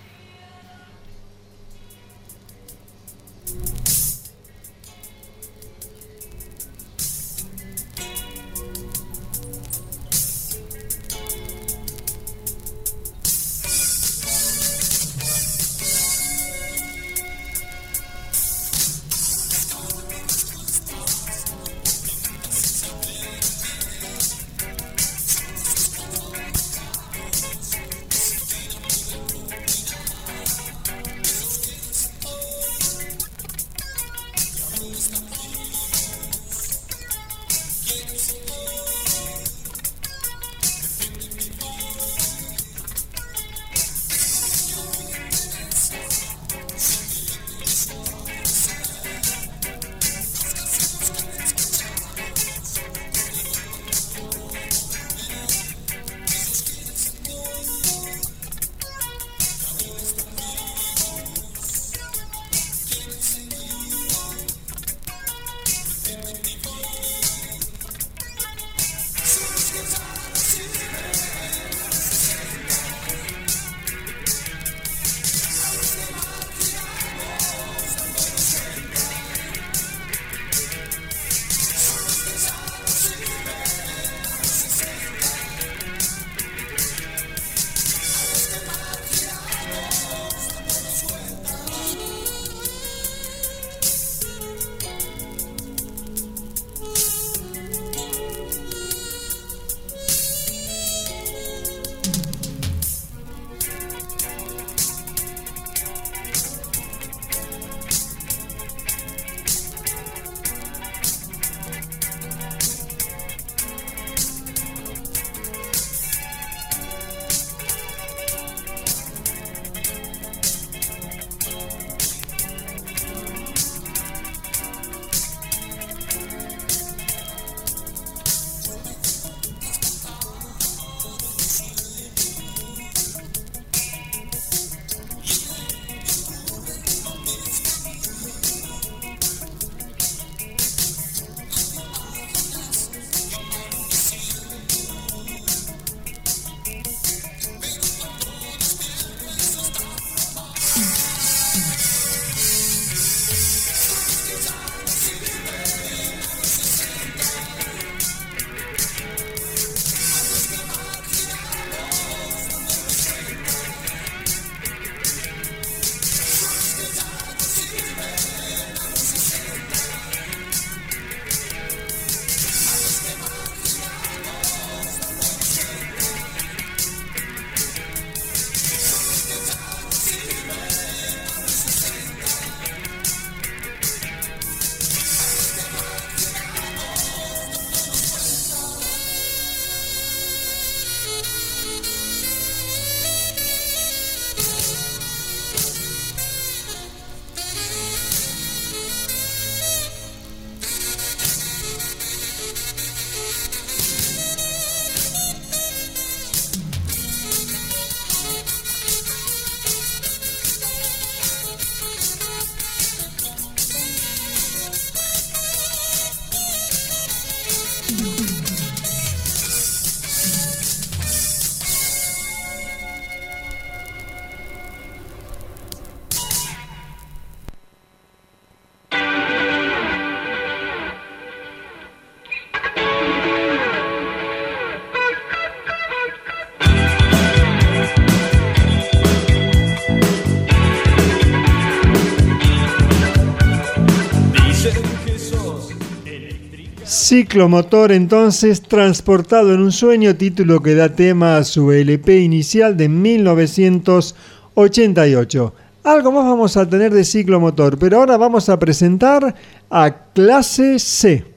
Ciclomotor 247.04 247.92
entonces 247.92 248.62
transportado 248.62 249.54
en 249.54 249.60
un 249.60 249.74
sueño, 249.74 250.16
título 250.16 250.62
que 250.62 250.74
da 250.74 250.96
tema 250.96 251.36
a 251.36 251.44
su 251.44 251.74
LP 251.74 252.22
inicial 252.22 252.78
de 252.78 252.88
1988. 252.88 255.54
Algo 255.84 256.14
más 256.14 256.24
vamos 256.24 256.56
a 256.56 256.70
tener 256.70 256.94
de 256.94 257.04
ciclomotor, 257.04 257.78
pero 257.78 257.98
ahora 257.98 258.16
vamos 258.16 258.48
a 258.48 258.58
presentar 258.58 259.36
a 259.70 259.92
clase 260.14 260.80
C. 260.80 261.33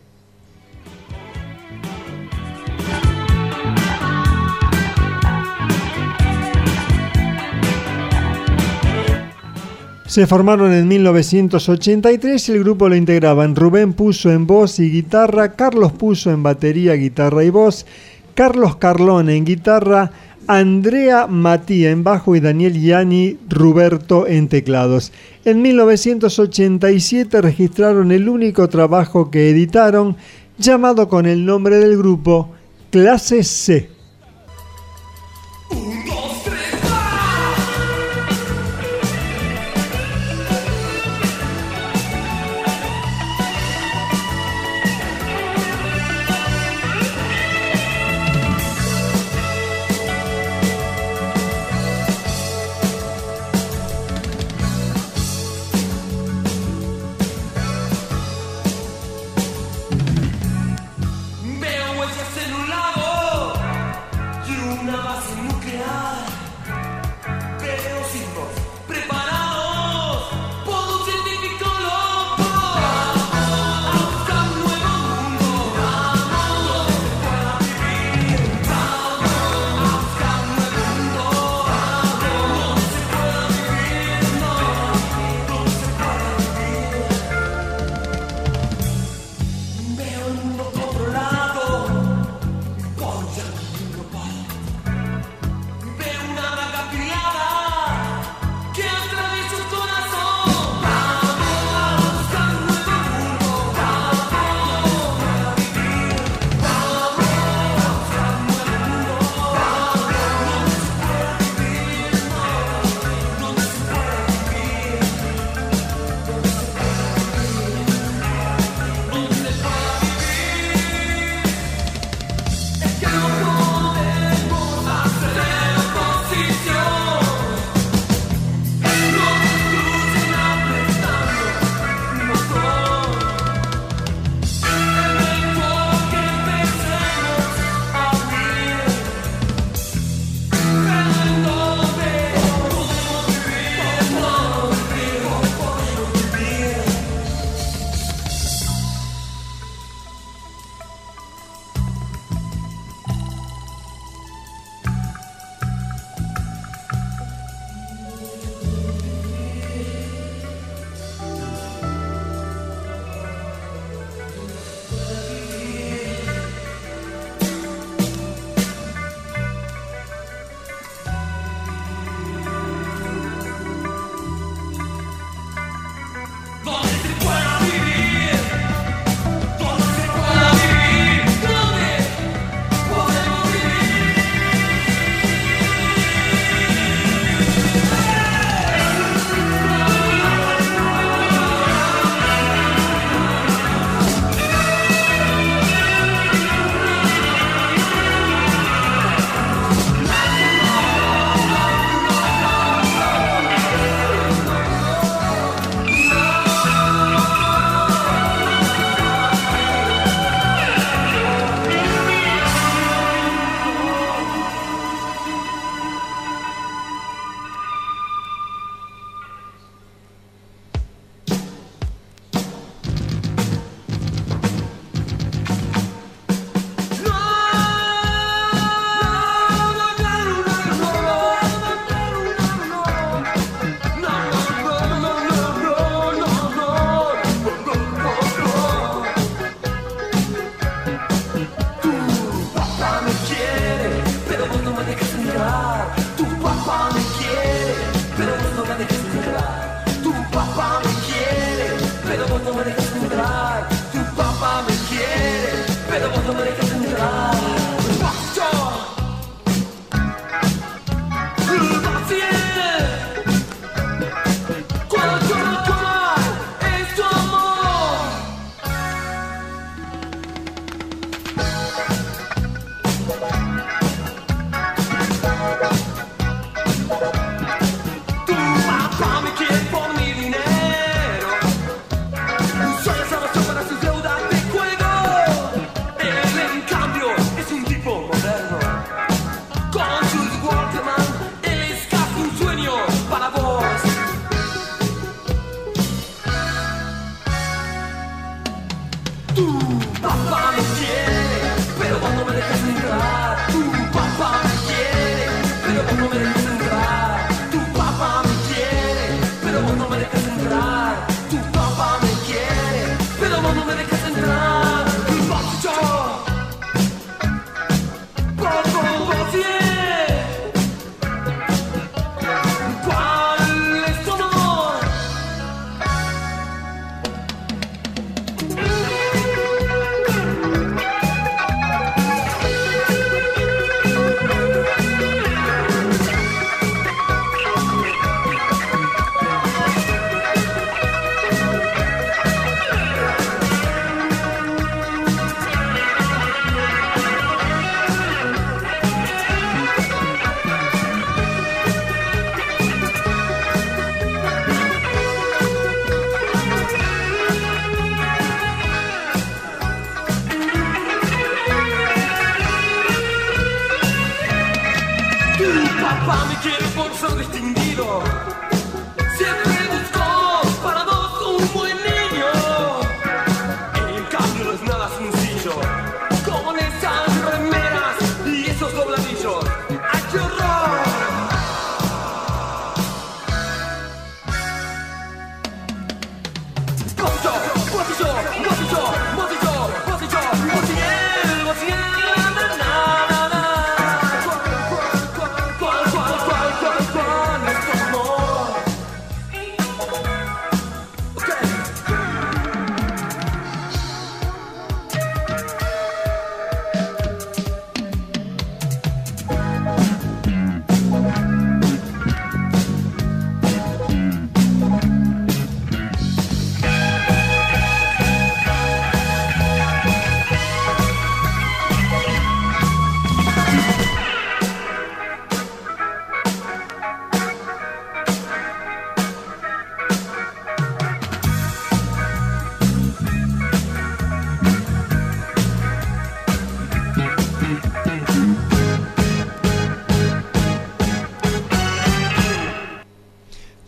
Se 10.17 10.27
formaron 10.27 10.73
en 10.73 10.89
1983 10.89 12.49
y 12.49 12.53
el 12.53 12.61
grupo 12.61 12.89
lo 12.89 12.97
integraban 12.97 13.55
Rubén 13.55 13.93
Puso 13.93 14.33
en 14.33 14.47
voz 14.47 14.79
y 14.79 14.91
guitarra, 14.91 15.53
Carlos 15.53 15.93
Puso 15.93 16.31
en 16.31 16.43
batería, 16.43 16.95
guitarra 16.95 17.45
y 17.45 17.51
voz, 17.51 17.85
Carlos 18.33 18.77
Carlón 18.77 19.29
en 19.29 19.45
guitarra, 19.45 20.11
Andrea 20.47 21.27
Matía 21.27 21.91
en 21.91 22.03
bajo 22.03 22.35
y 22.35 22.41
Daniel 22.41 22.81
Gianni 22.81 23.37
Ruberto 23.47 24.27
en 24.27 24.49
teclados. 24.49 25.13
En 25.45 25.61
1987 25.61 27.43
registraron 27.43 28.11
el 28.11 28.31
único 28.31 28.71
trabajo 28.71 29.31
que 29.31 29.51
editaron, 29.51 30.17
llamado 30.57 31.11
con 31.11 31.27
el 31.27 31.45
nombre 31.45 31.77
del 31.77 31.99
grupo 31.99 32.55
Clase 32.91 33.45
C. 33.45 33.91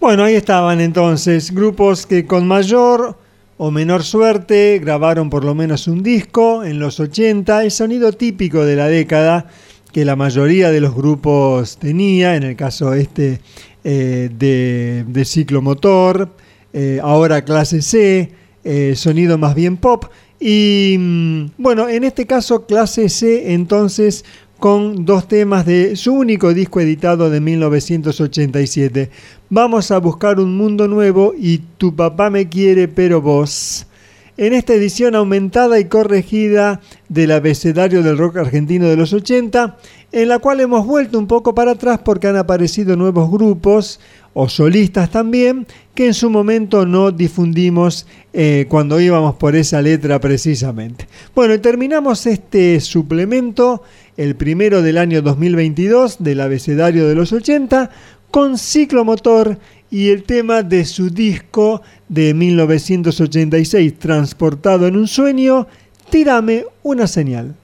Bueno, 0.08 0.24
ahí 0.24 0.36
estaban 0.36 0.80
entonces 0.80 1.50
grupos 1.52 2.06
que 2.06 2.24
con 2.24 2.48
mayor 2.48 3.18
o 3.58 3.70
menor 3.70 4.02
suerte 4.02 4.80
grabaron 4.82 5.28
por 5.28 5.44
lo 5.44 5.54
menos 5.54 5.86
un 5.86 6.02
disco 6.02 6.64
en 6.64 6.78
los 6.78 6.98
80, 6.98 7.62
el 7.64 7.70
sonido 7.70 8.14
típico 8.14 8.64
de 8.64 8.74
la 8.74 8.88
década 8.88 9.48
que 9.92 10.06
la 10.06 10.16
mayoría 10.16 10.70
de 10.70 10.80
los 10.80 10.94
grupos 10.94 11.76
tenía, 11.76 12.36
en 12.36 12.44
el 12.44 12.56
caso 12.56 12.94
este 12.94 13.42
eh, 13.84 14.30
de, 14.32 15.24
ciclomotor, 15.26 16.30
eh, 16.72 17.00
ahora 17.02 17.44
clase 17.44 17.82
C, 17.82 18.32
eh, 18.64 18.94
sonido 18.96 19.36
más 19.36 19.54
bien 19.54 19.76
pop. 19.76 20.06
Y 20.40 20.96
mm, 20.98 21.46
bueno, 21.58 21.86
en 21.86 22.04
este 22.04 22.24
caso 22.26 22.64
clase 22.64 23.10
C 23.10 23.52
entonces 23.52 24.24
con 24.58 25.04
dos 25.04 25.28
temas 25.28 25.66
de 25.66 25.96
su 25.96 26.12
único 26.12 26.52
disco 26.52 26.80
editado 26.80 27.30
de 27.30 27.40
1987. 27.40 29.10
Vamos 29.50 29.90
a 29.90 29.98
buscar 29.98 30.40
un 30.40 30.56
mundo 30.56 30.88
nuevo 30.88 31.34
y 31.38 31.58
tu 31.78 31.94
papá 31.94 32.30
me 32.30 32.48
quiere 32.48 32.88
pero 32.88 33.22
vos. 33.22 33.87
En 34.40 34.52
esta 34.52 34.72
edición 34.72 35.16
aumentada 35.16 35.80
y 35.80 35.86
corregida 35.86 36.80
del 37.08 37.32
abecedario 37.32 38.04
del 38.04 38.16
rock 38.16 38.36
argentino 38.36 38.86
de 38.86 38.94
los 38.96 39.12
80, 39.12 39.76
en 40.12 40.28
la 40.28 40.38
cual 40.38 40.60
hemos 40.60 40.86
vuelto 40.86 41.18
un 41.18 41.26
poco 41.26 41.56
para 41.56 41.72
atrás 41.72 41.98
porque 42.04 42.28
han 42.28 42.36
aparecido 42.36 42.94
nuevos 42.96 43.28
grupos 43.32 43.98
o 44.34 44.48
solistas 44.48 45.10
también 45.10 45.66
que 45.92 46.06
en 46.06 46.14
su 46.14 46.30
momento 46.30 46.86
no 46.86 47.10
difundimos 47.10 48.06
eh, 48.32 48.66
cuando 48.68 49.00
íbamos 49.00 49.34
por 49.34 49.56
esa 49.56 49.82
letra 49.82 50.20
precisamente. 50.20 51.08
Bueno, 51.34 51.54
y 51.54 51.58
terminamos 51.58 52.24
este 52.26 52.78
suplemento, 52.78 53.82
el 54.16 54.36
primero 54.36 54.82
del 54.82 54.98
año 54.98 55.20
2022 55.20 56.22
del 56.22 56.42
abecedario 56.42 57.08
de 57.08 57.16
los 57.16 57.32
80, 57.32 57.90
con 58.30 58.56
ciclomotor 58.56 59.58
y 59.90 60.08
el 60.08 60.24
tema 60.24 60.62
de 60.62 60.84
su 60.84 61.10
disco 61.10 61.82
de 62.08 62.34
1986, 62.34 63.98
transportado 63.98 64.86
en 64.86 64.96
un 64.96 65.08
sueño, 65.08 65.66
Tírame 66.10 66.64
una 66.82 67.06
señal. 67.06 67.54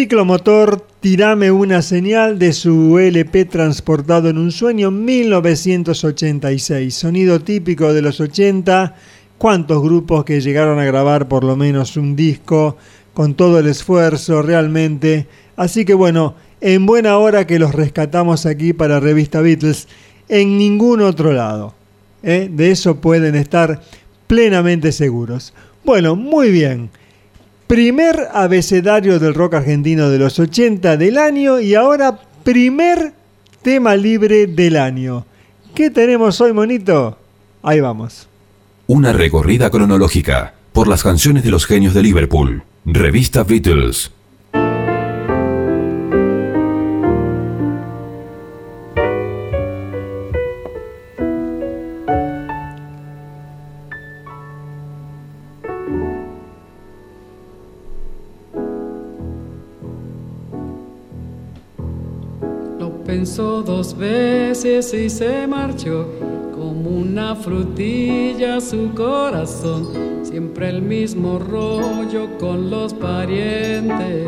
Ciclomotor, 0.00 0.80
tirame 1.00 1.50
una 1.50 1.82
señal 1.82 2.38
de 2.38 2.54
su 2.54 2.98
LP 2.98 3.44
transportado 3.44 4.30
en 4.30 4.38
un 4.38 4.50
sueño 4.50 4.90
1986. 4.90 6.94
Sonido 6.94 7.42
típico 7.42 7.92
de 7.92 8.00
los 8.00 8.18
80. 8.18 8.94
¿Cuántos 9.36 9.82
grupos 9.82 10.24
que 10.24 10.40
llegaron 10.40 10.78
a 10.78 10.86
grabar 10.86 11.28
por 11.28 11.44
lo 11.44 11.54
menos 11.54 11.98
un 11.98 12.16
disco 12.16 12.78
con 13.12 13.34
todo 13.34 13.58
el 13.58 13.66
esfuerzo 13.66 14.40
realmente? 14.40 15.26
Así 15.54 15.84
que 15.84 15.92
bueno, 15.92 16.34
en 16.62 16.86
buena 16.86 17.18
hora 17.18 17.46
que 17.46 17.58
los 17.58 17.74
rescatamos 17.74 18.46
aquí 18.46 18.72
para 18.72 19.00
Revista 19.00 19.42
Beatles, 19.42 19.86
en 20.30 20.56
ningún 20.56 21.02
otro 21.02 21.34
lado. 21.34 21.74
¿eh? 22.22 22.48
De 22.50 22.70
eso 22.70 23.02
pueden 23.02 23.34
estar 23.34 23.82
plenamente 24.26 24.92
seguros. 24.92 25.52
Bueno, 25.84 26.16
muy 26.16 26.50
bien. 26.50 26.88
Primer 27.70 28.26
abecedario 28.32 29.20
del 29.20 29.32
rock 29.32 29.54
argentino 29.54 30.10
de 30.10 30.18
los 30.18 30.40
80 30.40 30.96
del 30.96 31.16
año 31.16 31.60
y 31.60 31.76
ahora 31.76 32.18
primer 32.42 33.12
tema 33.62 33.94
libre 33.94 34.48
del 34.48 34.76
año. 34.76 35.24
¿Qué 35.72 35.88
tenemos 35.88 36.40
hoy, 36.40 36.52
monito? 36.52 37.16
Ahí 37.62 37.78
vamos. 37.78 38.26
Una 38.88 39.12
recorrida 39.12 39.70
cronológica 39.70 40.54
por 40.72 40.88
las 40.88 41.04
canciones 41.04 41.44
de 41.44 41.52
los 41.52 41.64
genios 41.64 41.94
de 41.94 42.02
Liverpool. 42.02 42.64
Revista 42.86 43.44
Beatles. 43.44 44.10
Pensó 63.30 63.62
dos 63.62 63.96
veces 63.96 64.92
y 64.92 65.08
se 65.08 65.46
marchó 65.46 66.04
como 66.52 66.90
una 66.90 67.36
frutilla 67.36 68.60
su 68.60 68.92
corazón. 68.92 70.24
Siempre 70.24 70.68
el 70.68 70.82
mismo 70.82 71.38
rollo 71.38 72.36
con 72.38 72.70
los 72.70 72.92
parientes. 72.92 74.26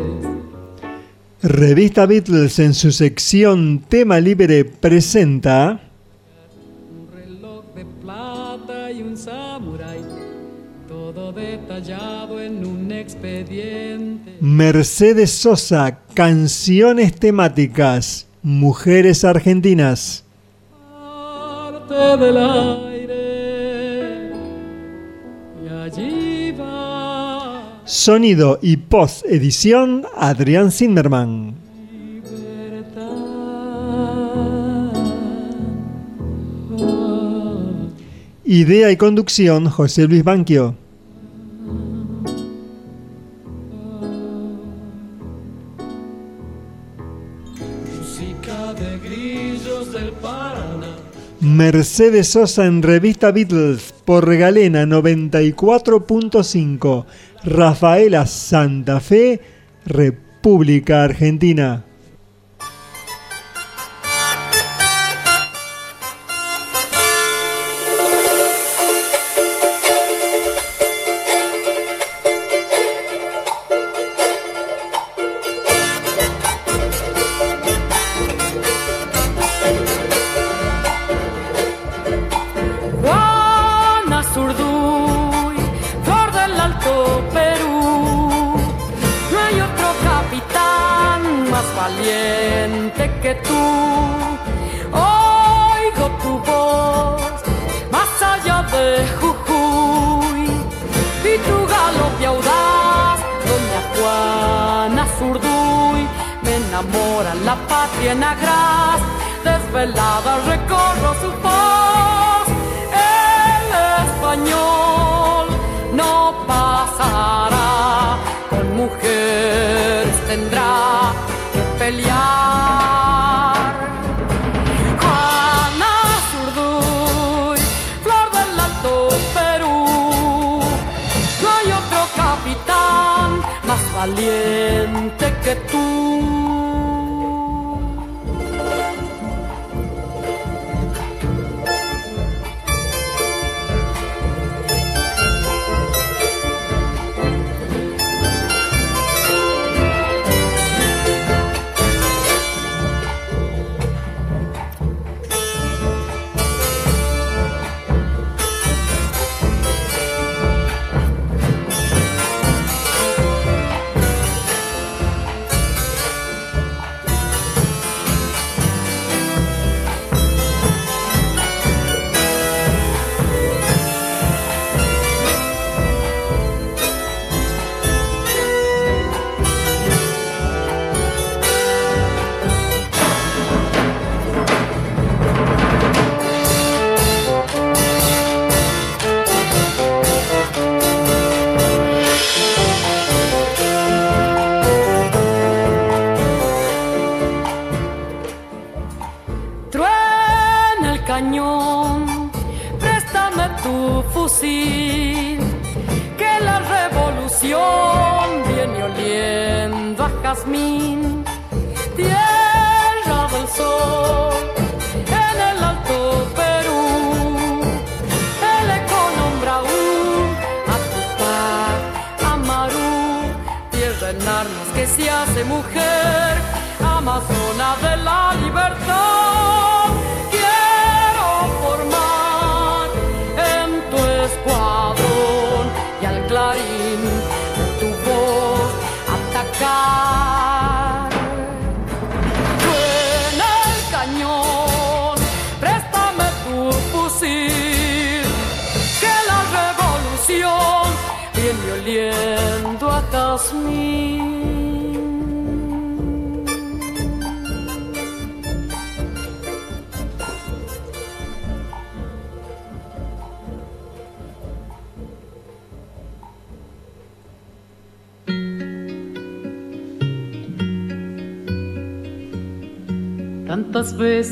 Revista 1.41 2.05
Beatles 2.05 2.59
en 2.59 2.73
su 2.73 2.93
sección 2.93 3.83
Tema 3.89 4.21
Libre 4.21 4.63
presenta 4.63 5.81
Un 6.89 7.09
reloj 7.13 7.65
de 7.75 7.85
plata 8.01 8.89
y 8.89 9.01
un 9.01 9.17
samurái. 9.17 9.99
Todo 10.87 11.33
detallado 11.33 12.39
en 12.39 12.65
un 12.65 12.89
expediente. 12.89 14.37
Mercedes 14.39 15.31
Sosa, 15.31 15.99
canciones 16.13 17.13
temáticas, 17.15 18.27
mujeres 18.43 19.23
argentinas. 19.23 20.25
Parte 20.69 22.17
del 22.17 22.37
aire. 22.37 24.31
Y 25.63 25.69
allí 25.69 26.51
va. 26.51 27.81
Sonido 27.85 28.59
y 28.61 28.77
post 28.77 29.25
edición 29.25 30.05
Adrián 30.17 30.71
Zimmerman. 30.71 31.55
Idea 38.45 38.91
y 38.91 38.97
conducción 38.97 39.69
José 39.69 40.05
Luis 40.05 40.23
Banquio. 40.23 40.75
Mercedes 51.53 52.29
Sosa 52.29 52.65
en 52.65 52.81
Revista 52.81 53.31
Beatles 53.31 53.93
por 54.05 54.35
Galena 54.35 54.85
94.5. 54.85 57.05
Rafaela 57.43 58.25
Santa 58.25 58.99
Fe, 58.99 59.39
República 59.85 61.03
Argentina. 61.03 61.85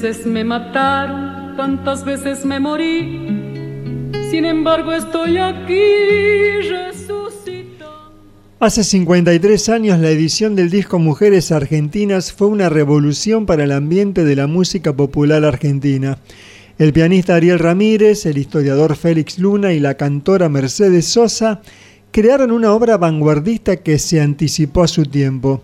Veces 0.02 0.26
me 0.26 0.44
mataron, 0.44 1.56
tantas 1.56 2.04
veces 2.04 2.44
me 2.44 2.60
morí. 2.60 4.10
Sin 4.32 4.46
embargo, 4.46 4.94
estoy 4.94 5.38
aquí 5.38 5.80
resucitando. 6.68 8.12
Hace 8.60 8.84
53 8.84 9.70
años 9.70 10.00
la 10.00 10.10
edición 10.10 10.56
del 10.56 10.72
disco 10.72 10.98
Mujeres 10.98 11.52
Argentinas 11.52 12.34
fue 12.34 12.48
una 12.48 12.70
revolución 12.70 13.46
para 13.46 13.64
el 13.64 13.72
ambiente 13.72 14.24
de 14.24 14.36
la 14.36 14.48
música 14.48 14.96
popular 14.96 15.46
argentina. 15.46 16.18
El 16.80 16.94
pianista 16.94 17.36
Ariel 17.36 17.60
Ramírez, 17.60 18.26
el 18.26 18.40
historiador 18.40 18.96
Félix 18.96 19.38
Luna 19.38 19.74
y 19.74 19.80
la 19.80 19.98
cantora 19.98 20.50
Mercedes 20.50 21.06
Sosa 21.06 21.62
crearon 22.10 22.52
una 22.52 22.74
obra 22.74 22.98
vanguardista 22.98 23.78
que 23.78 24.00
se 24.00 24.20
anticipó 24.20 24.82
a 24.82 24.88
su 24.88 25.06
tiempo. 25.06 25.62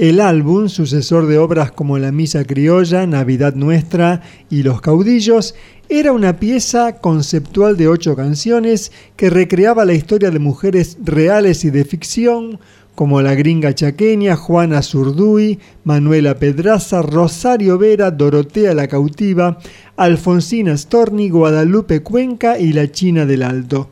El 0.00 0.18
álbum, 0.22 0.70
sucesor 0.70 1.26
de 1.26 1.36
obras 1.36 1.72
como 1.72 1.98
La 1.98 2.10
Misa 2.10 2.46
Criolla, 2.46 3.06
Navidad 3.06 3.54
Nuestra 3.54 4.22
y 4.48 4.62
Los 4.62 4.80
Caudillos, 4.80 5.54
era 5.90 6.12
una 6.12 6.40
pieza 6.40 6.96
conceptual 7.02 7.76
de 7.76 7.86
ocho 7.86 8.16
canciones 8.16 8.92
que 9.16 9.28
recreaba 9.28 9.84
la 9.84 9.92
historia 9.92 10.30
de 10.30 10.38
mujeres 10.38 10.96
reales 11.04 11.66
y 11.66 11.70
de 11.70 11.84
ficción, 11.84 12.58
como 12.94 13.20
la 13.20 13.34
gringa 13.34 13.74
chaqueña, 13.74 14.36
Juana 14.36 14.80
Zurduy, 14.80 15.58
Manuela 15.84 16.38
Pedraza, 16.38 17.02
Rosario 17.02 17.76
Vera, 17.76 18.10
Dorotea 18.10 18.72
la 18.72 18.88
Cautiva, 18.88 19.58
Alfonsina 19.98 20.78
Storni, 20.78 21.28
Guadalupe 21.28 22.02
Cuenca 22.02 22.58
y 22.58 22.72
la 22.72 22.90
China 22.90 23.26
del 23.26 23.42
Alto. 23.42 23.90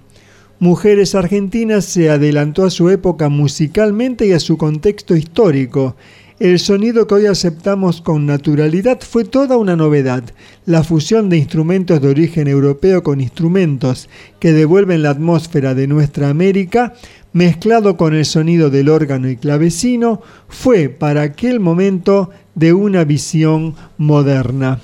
Mujeres 0.61 1.15
Argentinas 1.15 1.85
se 1.85 2.11
adelantó 2.11 2.65
a 2.65 2.71
su 2.71 2.91
época 2.91 3.29
musicalmente 3.29 4.27
y 4.27 4.33
a 4.33 4.41
su 4.41 4.57
contexto 4.57 5.15
histórico. 5.15 5.95
El 6.41 6.59
sonido 6.59 7.07
que 7.07 7.15
hoy 7.15 7.27
aceptamos 7.27 8.01
con 8.01 8.27
naturalidad 8.27 8.99
fue 9.01 9.25
toda 9.25 9.57
una 9.57 9.77
novedad, 9.77 10.25
la 10.67 10.83
fusión 10.83 11.29
de 11.29 11.37
instrumentos 11.37 12.01
de 12.01 12.09
origen 12.09 12.49
europeo 12.49 13.05
con 13.05 13.21
instrumentos 13.21 14.09
que 14.41 14.53
devuelven 14.53 15.05
la 15.05 15.11
atmósfera 15.11 15.77
de 15.77 15.87
nuestra 15.87 16.29
América, 16.29 16.95
mezclado 17.33 17.97
con 17.97 18.17
el 18.17 18.25
sonido 18.25 18.69
del 18.69 18.89
órgano 18.89 19.29
y 19.29 19.37
clavecino, 19.37 20.23
fue 20.49 20.89
para 20.89 21.23
aquel 21.23 21.61
momento 21.61 22.31
de 22.57 22.73
una 22.73 23.05
visión 23.05 23.77
moderna. 23.97 24.81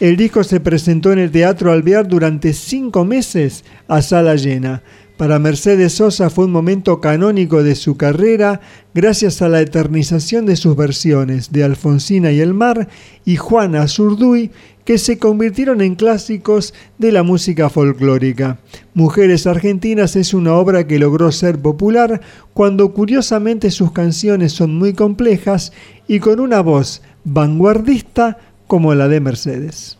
El 0.00 0.16
disco 0.16 0.42
se 0.44 0.60
presentó 0.60 1.12
en 1.12 1.18
el 1.18 1.30
Teatro 1.30 1.72
Alvear 1.72 2.08
durante 2.08 2.54
cinco 2.54 3.04
meses 3.04 3.64
a 3.86 4.00
sala 4.00 4.34
llena. 4.34 4.82
Para 5.20 5.38
Mercedes 5.38 5.92
Sosa 5.92 6.30
fue 6.30 6.46
un 6.46 6.50
momento 6.50 6.98
canónico 6.98 7.62
de 7.62 7.74
su 7.74 7.98
carrera 7.98 8.62
gracias 8.94 9.42
a 9.42 9.50
la 9.50 9.60
eternización 9.60 10.46
de 10.46 10.56
sus 10.56 10.74
versiones 10.74 11.52
de 11.52 11.62
Alfonsina 11.62 12.32
y 12.32 12.40
el 12.40 12.54
mar 12.54 12.88
y 13.26 13.36
Juana 13.36 13.86
Zurduy 13.86 14.50
que 14.86 14.96
se 14.96 15.18
convirtieron 15.18 15.82
en 15.82 15.94
clásicos 15.94 16.72
de 16.96 17.12
la 17.12 17.22
música 17.22 17.68
folclórica. 17.68 18.60
Mujeres 18.94 19.46
Argentinas 19.46 20.16
es 20.16 20.32
una 20.32 20.54
obra 20.54 20.86
que 20.86 20.98
logró 20.98 21.30
ser 21.32 21.58
popular 21.58 22.22
cuando 22.54 22.94
curiosamente 22.94 23.70
sus 23.70 23.92
canciones 23.92 24.52
son 24.52 24.74
muy 24.74 24.94
complejas 24.94 25.74
y 26.08 26.20
con 26.20 26.40
una 26.40 26.62
voz 26.62 27.02
vanguardista 27.24 28.38
como 28.66 28.94
la 28.94 29.06
de 29.06 29.20
Mercedes. 29.20 29.99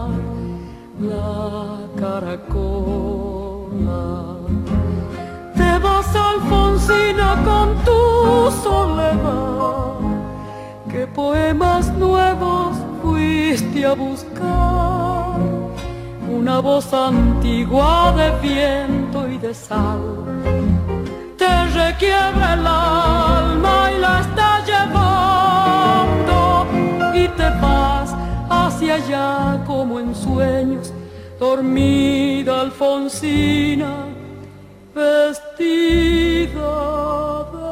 la 1.01 1.79
caracola. 1.99 2.37
Te 5.55 5.79
vas 5.79 6.15
Alfonsina 6.15 7.29
con 7.43 7.67
tu 7.83 8.51
soledad, 8.63 9.99
qué 10.89 11.07
poemas 11.07 11.91
nuevos 11.97 12.77
fuiste 13.01 13.85
a 13.85 13.93
buscar, 13.93 15.39
una 16.29 16.59
voz 16.59 16.93
antigua 16.93 18.13
de 18.15 18.31
viento 18.47 19.27
y 19.27 19.37
de 19.37 19.53
sal 19.53 20.21
te 21.41 21.65
requiebra 21.65 22.53
el 22.53 22.67
alma 22.67 23.91
y 23.91 23.97
la 23.99 24.19
está 24.19 24.63
llevando 24.69 26.37
y 27.15 27.27
te 27.29 27.49
vas 27.59 28.13
hacia 28.47 28.95
allá 28.95 29.63
como 29.65 29.99
en 29.99 30.13
sueños, 30.13 30.90
dormida 31.41 32.61
Alfonsina, 32.61 34.07
vestida 34.93 36.51
de. 37.51 37.71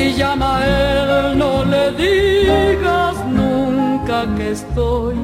Si 0.00 0.14
llama 0.14 0.56
a 0.56 0.66
él, 0.66 1.38
no 1.38 1.62
le 1.62 1.92
digas 1.92 3.16
nunca 3.26 4.24
que 4.34 4.52
estoy, 4.52 5.14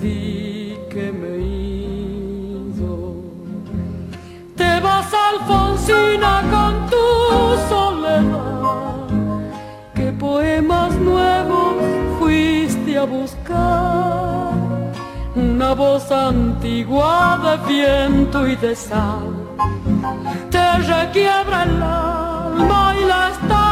di 0.00 0.78
que 0.88 1.12
me 1.12 1.28
he 1.34 1.40
ido. 2.70 3.16
Te 4.56 4.80
vas 4.80 5.10
Alfonsina 5.28 6.32
con 6.54 6.72
tu 6.92 7.06
soledad, 7.68 9.08
que 9.94 10.10
poemas 10.12 10.94
nuevos 10.94 11.74
fuiste 12.18 12.96
a 12.96 13.04
buscar. 13.04 14.54
Una 15.36 15.74
voz 15.74 16.10
antigua 16.10 17.38
de 17.44 17.74
viento 17.74 18.48
y 18.48 18.56
de 18.56 18.74
sal 18.74 19.28
te 20.50 20.78
requiebra 20.78 21.64
el 21.64 21.82
alma 21.82 22.94
y 22.98 23.04
la 23.04 23.28
está 23.28 23.71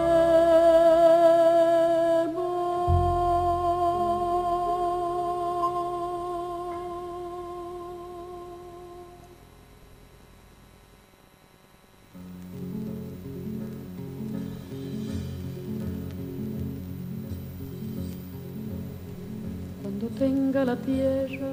la 20.65 20.75
tierra, 20.75 21.47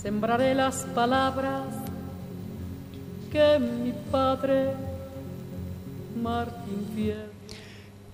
sembraré 0.00 0.54
las 0.54 0.84
palabras 0.94 1.64
que 3.32 3.58
mi 3.58 3.92
padre 4.10 4.70
Martín 6.22 6.86
Fierro. 6.94 7.30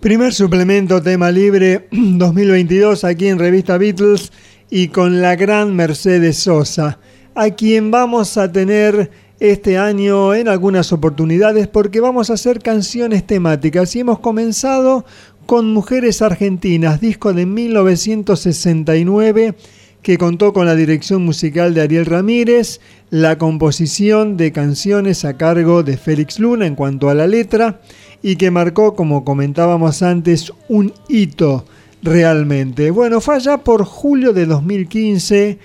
Primer 0.00 0.32
suplemento 0.32 1.02
tema 1.02 1.30
libre 1.30 1.88
2022 1.92 3.04
aquí 3.04 3.28
en 3.28 3.38
Revista 3.38 3.76
Beatles 3.76 4.32
y 4.70 4.88
con 4.88 5.20
la 5.20 5.36
gran 5.36 5.74
Mercedes 5.74 6.38
Sosa, 6.38 6.98
a 7.34 7.50
quien 7.50 7.90
vamos 7.90 8.38
a 8.38 8.50
tener 8.50 9.10
este 9.38 9.76
año 9.76 10.32
en 10.32 10.48
algunas 10.48 10.92
oportunidades 10.92 11.68
porque 11.68 12.00
vamos 12.00 12.30
a 12.30 12.34
hacer 12.34 12.60
canciones 12.60 13.26
temáticas 13.26 13.94
y 13.94 14.00
hemos 14.00 14.20
comenzado 14.20 15.04
con 15.46 15.72
Mujeres 15.72 16.20
Argentinas, 16.22 17.00
disco 17.00 17.32
de 17.32 17.46
1969 17.46 19.54
que 20.02 20.18
contó 20.18 20.52
con 20.52 20.66
la 20.66 20.74
dirección 20.76 21.24
musical 21.24 21.74
de 21.74 21.80
Ariel 21.80 22.06
Ramírez, 22.06 22.80
la 23.10 23.38
composición 23.38 24.36
de 24.36 24.52
canciones 24.52 25.24
a 25.24 25.36
cargo 25.36 25.82
de 25.82 25.96
Félix 25.96 26.38
Luna 26.38 26.64
en 26.66 26.76
cuanto 26.76 27.10
a 27.10 27.14
la 27.14 27.26
letra 27.26 27.80
y 28.22 28.36
que 28.36 28.52
marcó, 28.52 28.94
como 28.94 29.24
comentábamos 29.24 30.02
antes, 30.02 30.52
un 30.68 30.92
hito 31.08 31.64
realmente. 32.02 32.92
Bueno, 32.92 33.20
fue 33.20 33.34
allá 33.34 33.58
por 33.58 33.84
julio 33.84 34.32
de 34.32 34.46
2015, 34.46 35.58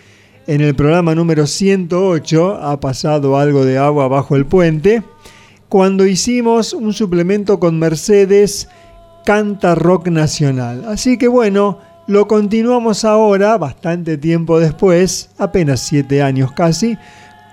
en 0.48 0.62
el 0.62 0.74
programa 0.74 1.14
número 1.14 1.46
108, 1.46 2.56
ha 2.56 2.80
pasado 2.80 3.38
algo 3.38 3.64
de 3.64 3.78
agua 3.78 4.08
bajo 4.08 4.36
el 4.36 4.48
puente, 4.48 5.04
cuando 5.70 6.08
hicimos 6.08 6.74
un 6.74 6.94
suplemento 6.94 7.60
con 7.60 7.78
Mercedes 7.78 8.68
Canta 9.26 9.76
Rock 9.76 10.08
Nacional. 10.08 10.86
Así 10.88 11.18
que 11.18 11.28
bueno, 11.28 11.80
lo 12.08 12.28
continuamos 12.28 13.06
ahora, 13.06 13.58
bastante 13.58 14.18
tiempo 14.18 14.60
después, 14.60 15.30
apenas 15.38 15.82
siete 15.82 16.22
años 16.22 16.52
casi, 16.52 16.98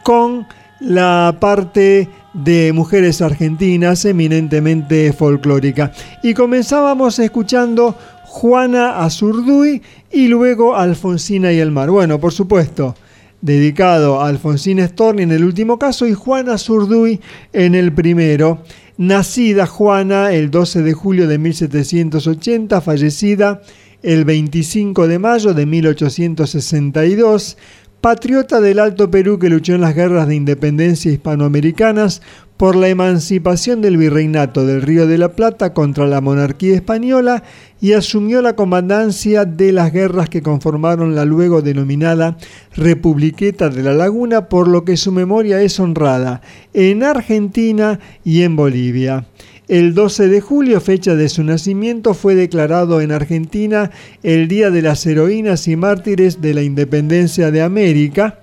con 0.02 0.46
la 0.80 1.36
parte 1.40 2.08
de 2.34 2.72
mujeres 2.72 3.20
argentinas 3.20 4.04
eminentemente 4.04 5.12
folclórica. 5.12 5.92
Y 6.22 6.34
comenzábamos 6.34 7.18
escuchando 7.18 7.94
Juana 8.24 9.04
Azurduy 9.04 9.82
y 10.10 10.28
luego 10.28 10.76
Alfonsina 10.76 11.52
y 11.52 11.58
el 11.58 11.70
mar. 11.70 11.90
Bueno, 11.90 12.20
por 12.20 12.32
supuesto, 12.32 12.94
dedicado 13.40 14.20
a 14.20 14.28
Alfonsina 14.28 14.86
Storni 14.86 15.22
en 15.22 15.32
el 15.32 15.44
último 15.44 15.78
caso 15.78 16.06
y 16.06 16.14
Juana 16.14 16.54
Azurduy 16.54 17.20
en 17.52 17.74
el 17.74 17.92
primero. 17.92 18.62
Nacida 18.98 19.66
Juana 19.66 20.32
el 20.32 20.50
12 20.50 20.82
de 20.82 20.92
julio 20.92 21.28
de 21.28 21.38
1780, 21.38 22.80
fallecida 22.80 23.62
el 24.02 24.24
25 24.24 25.06
de 25.06 25.20
mayo 25.20 25.54
de 25.54 25.66
1862, 25.66 27.56
patriota 28.00 28.60
del 28.60 28.80
Alto 28.80 29.08
Perú 29.08 29.38
que 29.38 29.50
luchó 29.50 29.76
en 29.76 29.82
las 29.82 29.94
guerras 29.94 30.26
de 30.26 30.34
independencia 30.34 31.12
hispanoamericanas 31.12 32.22
por 32.58 32.74
la 32.74 32.88
emancipación 32.88 33.80
del 33.80 33.96
virreinato 33.96 34.66
del 34.66 34.82
Río 34.82 35.06
de 35.06 35.16
la 35.16 35.30
Plata 35.30 35.72
contra 35.72 36.08
la 36.08 36.20
monarquía 36.20 36.74
española 36.74 37.44
y 37.80 37.92
asumió 37.92 38.42
la 38.42 38.56
comandancia 38.56 39.44
de 39.44 39.70
las 39.70 39.92
guerras 39.92 40.28
que 40.28 40.42
conformaron 40.42 41.14
la 41.14 41.24
luego 41.24 41.62
denominada 41.62 42.36
Republiqueta 42.74 43.68
de 43.70 43.84
la 43.84 43.94
Laguna, 43.94 44.48
por 44.48 44.66
lo 44.66 44.84
que 44.84 44.96
su 44.96 45.12
memoria 45.12 45.62
es 45.62 45.78
honrada 45.78 46.42
en 46.74 47.04
Argentina 47.04 48.00
y 48.24 48.42
en 48.42 48.56
Bolivia. 48.56 49.24
El 49.68 49.94
12 49.94 50.26
de 50.26 50.40
julio, 50.40 50.80
fecha 50.80 51.14
de 51.14 51.28
su 51.28 51.44
nacimiento, 51.44 52.14
fue 52.14 52.34
declarado 52.34 53.00
en 53.00 53.12
Argentina 53.12 53.92
el 54.24 54.48
Día 54.48 54.70
de 54.70 54.82
las 54.82 55.06
Heroínas 55.06 55.68
y 55.68 55.76
Mártires 55.76 56.40
de 56.40 56.54
la 56.54 56.62
Independencia 56.62 57.52
de 57.52 57.62
América. 57.62 58.40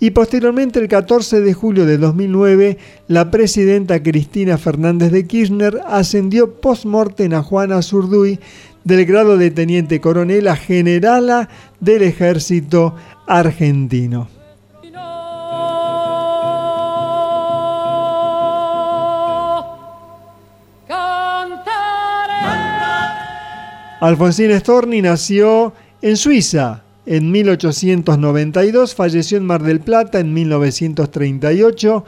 Y 0.00 0.10
posteriormente, 0.10 0.80
el 0.80 0.88
14 0.88 1.40
de 1.40 1.52
julio 1.54 1.86
de 1.86 1.98
2009, 1.98 2.78
la 3.08 3.30
presidenta 3.30 4.02
Cristina 4.02 4.58
Fernández 4.58 5.12
de 5.12 5.26
Kirchner 5.26 5.80
ascendió 5.86 6.60
post-mortem 6.60 7.32
a 7.32 7.42
Juana 7.42 7.80
Zurduy 7.80 8.38
del 8.84 9.06
grado 9.06 9.38
de 9.38 9.50
teniente 9.50 10.00
coronel 10.00 10.48
a 10.48 10.56
generala 10.56 11.48
del 11.80 12.02
ejército 12.02 12.94
argentino. 13.26 14.28
Alfonsín 24.00 24.52
Storni 24.60 25.00
nació 25.00 25.72
en 26.02 26.18
Suiza 26.18 26.83
en 27.06 27.30
1892, 27.30 28.94
falleció 28.94 29.38
en 29.38 29.46
Mar 29.46 29.62
del 29.62 29.80
Plata 29.80 30.20
en 30.20 30.32
1938, 30.32 32.04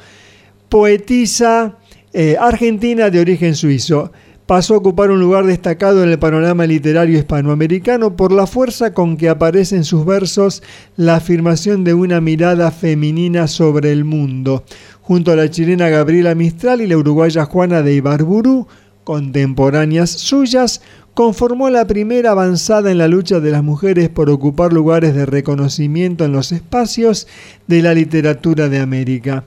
poetisa 0.68 1.78
eh, 2.12 2.36
argentina 2.40 3.10
de 3.10 3.20
origen 3.20 3.54
suizo. 3.54 4.12
Pasó 4.46 4.74
a 4.74 4.78
ocupar 4.78 5.10
un 5.10 5.18
lugar 5.18 5.44
destacado 5.44 6.04
en 6.04 6.10
el 6.10 6.20
panorama 6.20 6.66
literario 6.66 7.18
hispanoamericano 7.18 8.14
por 8.14 8.30
la 8.30 8.46
fuerza 8.46 8.94
con 8.94 9.16
que 9.16 9.28
aparece 9.28 9.74
en 9.74 9.82
sus 9.82 10.06
versos 10.06 10.62
la 10.96 11.16
afirmación 11.16 11.82
de 11.82 11.94
una 11.94 12.20
mirada 12.20 12.70
femenina 12.70 13.48
sobre 13.48 13.90
el 13.90 14.04
mundo. 14.04 14.62
Junto 15.02 15.32
a 15.32 15.36
la 15.36 15.50
chilena 15.50 15.88
Gabriela 15.88 16.36
Mistral 16.36 16.80
y 16.80 16.86
la 16.86 16.96
uruguaya 16.96 17.44
Juana 17.44 17.82
de 17.82 17.94
Ibarburu, 17.94 18.68
contemporáneas 19.02 20.10
suyas, 20.10 20.80
conformó 21.16 21.70
la 21.70 21.86
primera 21.86 22.32
avanzada 22.32 22.90
en 22.90 22.98
la 22.98 23.08
lucha 23.08 23.40
de 23.40 23.50
las 23.50 23.64
mujeres 23.64 24.10
por 24.10 24.28
ocupar 24.28 24.74
lugares 24.74 25.14
de 25.14 25.24
reconocimiento 25.24 26.26
en 26.26 26.32
los 26.32 26.52
espacios 26.52 27.26
de 27.66 27.80
la 27.80 27.94
literatura 27.94 28.68
de 28.68 28.80
América. 28.80 29.44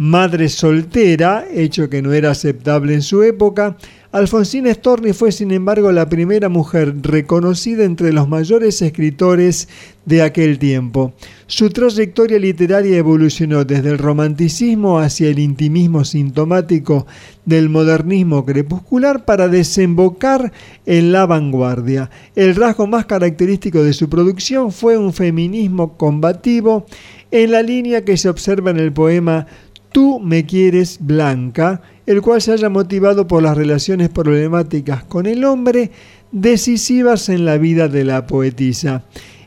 Madre 0.00 0.48
soltera, 0.48 1.44
hecho 1.52 1.90
que 1.90 2.00
no 2.00 2.14
era 2.14 2.30
aceptable 2.30 2.94
en 2.94 3.02
su 3.02 3.22
época, 3.22 3.76
Alfonsina 4.12 4.72
Storni 4.72 5.12
fue 5.12 5.30
sin 5.30 5.50
embargo 5.50 5.92
la 5.92 6.08
primera 6.08 6.48
mujer 6.48 6.94
reconocida 7.02 7.84
entre 7.84 8.10
los 8.10 8.26
mayores 8.26 8.80
escritores 8.80 9.68
de 10.06 10.22
aquel 10.22 10.58
tiempo. 10.58 11.12
Su 11.46 11.68
trayectoria 11.68 12.38
literaria 12.38 12.96
evolucionó 12.96 13.66
desde 13.66 13.90
el 13.90 13.98
romanticismo 13.98 14.98
hacia 14.98 15.28
el 15.28 15.38
intimismo 15.38 16.02
sintomático 16.06 17.06
del 17.44 17.68
modernismo 17.68 18.46
crepuscular 18.46 19.26
para 19.26 19.48
desembocar 19.48 20.50
en 20.86 21.12
la 21.12 21.26
vanguardia. 21.26 22.08
El 22.34 22.56
rasgo 22.56 22.86
más 22.86 23.04
característico 23.04 23.82
de 23.84 23.92
su 23.92 24.08
producción 24.08 24.72
fue 24.72 24.96
un 24.96 25.12
feminismo 25.12 25.98
combativo 25.98 26.86
en 27.30 27.52
la 27.52 27.62
línea 27.62 28.04
que 28.04 28.16
se 28.16 28.28
observa 28.28 28.70
en 28.70 28.78
el 28.78 28.92
poema 28.92 29.46
Tú 29.92 30.20
me 30.20 30.46
quieres 30.46 30.98
blanca, 31.00 31.82
el 32.06 32.22
cual 32.22 32.40
se 32.40 32.52
haya 32.52 32.68
motivado 32.68 33.26
por 33.26 33.42
las 33.42 33.56
relaciones 33.56 34.08
problemáticas 34.08 35.04
con 35.04 35.26
el 35.26 35.44
hombre 35.44 35.90
decisivas 36.32 37.28
en 37.28 37.44
la 37.44 37.58
vida 37.58 37.88
de 37.88 38.04
la 38.04 38.26
poetisa. 38.26 39.04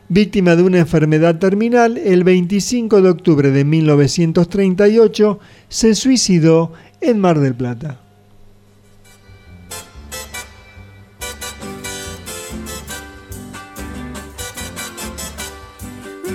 Víctima 0.08 0.54
de 0.54 0.62
una 0.62 0.78
enfermedad 0.80 1.38
terminal, 1.38 1.96
el 1.96 2.24
25 2.24 3.00
de 3.00 3.08
octubre 3.08 3.50
de 3.50 3.64
1938 3.64 5.38
se 5.68 5.94
suicidó 5.94 6.72
en 7.00 7.18
Mar 7.20 7.40
del 7.40 7.54
Plata. 7.54 8.00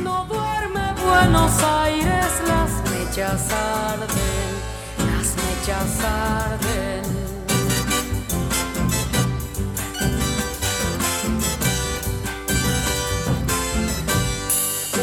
No 0.04 0.26
duerme 0.26 0.82
Buenos 1.06 1.52
Aires, 1.64 2.26
las 2.48 2.72
mechas 2.92 3.69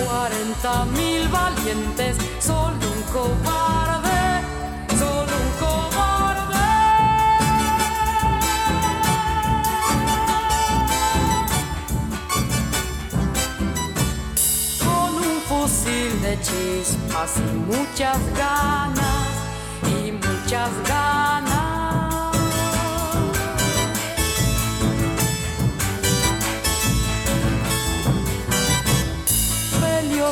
Cuarenta 0.07 0.85
mil 0.87 1.29
valientes, 1.29 2.17
solo 2.41 2.75
un 2.75 3.03
cobarde, 3.13 4.43
solo 4.99 5.33
un 5.45 5.51
cobarde. 5.61 6.67
con 14.85 15.15
un 15.15 15.41
fusil 15.49 16.13
de 16.23 16.39
chispas 16.41 17.33
y 17.39 17.41
muchas 17.71 18.19
ganas, 18.37 19.26
muchas 20.47 20.70
ganas. 20.89 21.27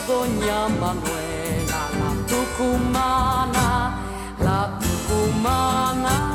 Doña 0.08 0.68
Manuela, 0.80 1.80
la 1.98 2.10
tucumana, 2.28 3.96
la 4.38 4.78
tucumana. 4.78 6.33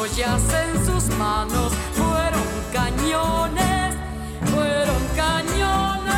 Ollas 0.00 0.42
en 0.54 0.86
sus 0.86 1.14
manos 1.18 1.74
fueron 1.92 2.48
cañones, 2.72 3.94
fueron 4.50 5.02
cañones. 5.14 6.14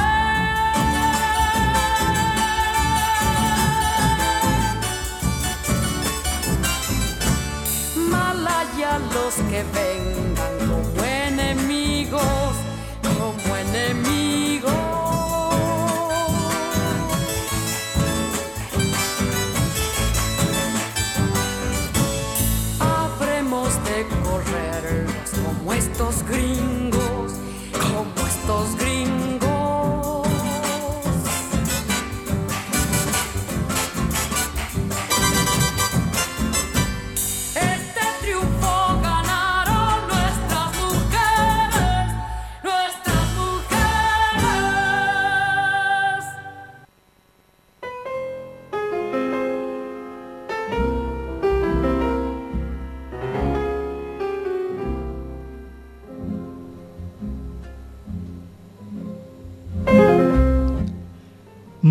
Malaya 7.96 9.00
los 9.12 9.34
que 9.50 9.64
vengan 9.74 10.31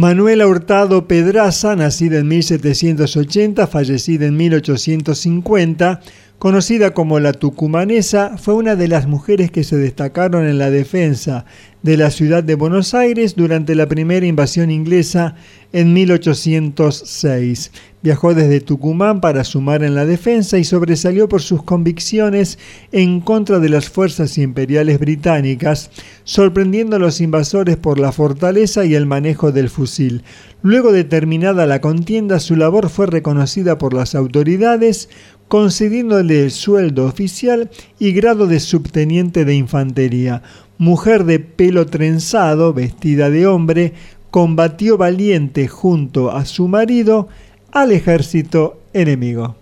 Manuela 0.01 0.47
Hurtado 0.47 1.07
Pedraza, 1.07 1.75
nacida 1.75 2.17
en 2.17 2.27
1780, 2.27 3.67
fallecida 3.67 4.25
en 4.25 4.35
1850, 4.35 6.01
conocida 6.41 6.95
como 6.95 7.19
la 7.19 7.33
tucumanesa, 7.33 8.35
fue 8.35 8.55
una 8.55 8.75
de 8.75 8.87
las 8.87 9.05
mujeres 9.05 9.51
que 9.51 9.63
se 9.63 9.77
destacaron 9.77 10.47
en 10.47 10.57
la 10.57 10.71
defensa 10.71 11.45
de 11.83 11.97
la 11.97 12.09
ciudad 12.09 12.43
de 12.43 12.55
Buenos 12.55 12.95
Aires 12.95 13.35
durante 13.35 13.75
la 13.75 13.85
primera 13.85 14.25
invasión 14.25 14.71
inglesa 14.71 15.35
en 15.71 15.93
1806. 15.93 17.71
Viajó 18.01 18.33
desde 18.33 18.59
Tucumán 18.59 19.21
para 19.21 19.43
sumar 19.43 19.83
en 19.83 19.93
la 19.93 20.07
defensa 20.07 20.57
y 20.57 20.63
sobresalió 20.63 21.29
por 21.29 21.43
sus 21.43 21.61
convicciones 21.61 22.57
en 22.91 23.21
contra 23.21 23.59
de 23.59 23.69
las 23.69 23.89
fuerzas 23.89 24.39
imperiales 24.39 24.99
británicas, 24.99 25.91
sorprendiendo 26.23 26.95
a 26.95 26.99
los 26.99 27.21
invasores 27.21 27.77
por 27.77 27.99
la 27.99 28.11
fortaleza 28.11 28.83
y 28.85 28.95
el 28.95 29.05
manejo 29.05 29.51
del 29.51 29.69
fusil. 29.69 30.23
Luego 30.63 30.91
de 30.91 31.03
terminada 31.03 31.67
la 31.67 31.81
contienda, 31.81 32.39
su 32.39 32.55
labor 32.55 32.89
fue 32.89 33.05
reconocida 33.05 33.77
por 33.77 33.93
las 33.93 34.15
autoridades, 34.15 35.09
concediéndole 35.51 36.45
el 36.45 36.51
sueldo 36.51 37.05
oficial 37.05 37.69
y 37.99 38.13
grado 38.13 38.47
de 38.47 38.61
subteniente 38.61 39.43
de 39.43 39.53
infantería. 39.53 40.43
Mujer 40.77 41.25
de 41.25 41.39
pelo 41.39 41.87
trenzado, 41.87 42.73
vestida 42.73 43.29
de 43.29 43.47
hombre, 43.47 43.91
combatió 44.29 44.95
valiente 44.95 45.67
junto 45.67 46.31
a 46.31 46.45
su 46.45 46.69
marido 46.69 47.27
al 47.73 47.91
ejército 47.91 48.79
enemigo. 48.93 49.57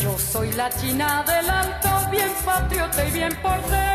Yo 0.00 0.16
soy 0.16 0.52
la 0.52 0.70
china 0.70 1.24
del 1.26 1.50
alto, 1.50 1.88
bien 2.12 2.30
patriota 2.44 3.08
y 3.08 3.10
bien 3.10 3.32
porteña. 3.42 3.87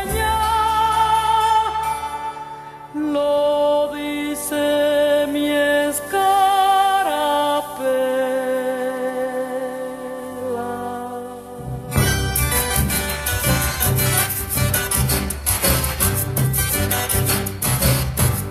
Lo 3.14 3.92
dice 3.94 5.26
mi 5.28 5.48
escarapela. 5.48 6.24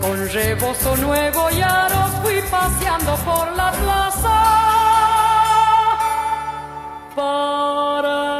Con 0.01 0.29
rebozo 0.29 0.95
nuevo 0.95 1.49
y 1.51 1.61
aros 1.61 2.11
fui 2.21 2.41
paseando 2.49 3.15
por 3.25 3.51
la 3.57 3.71
plaza 3.81 4.37
para 7.13 8.32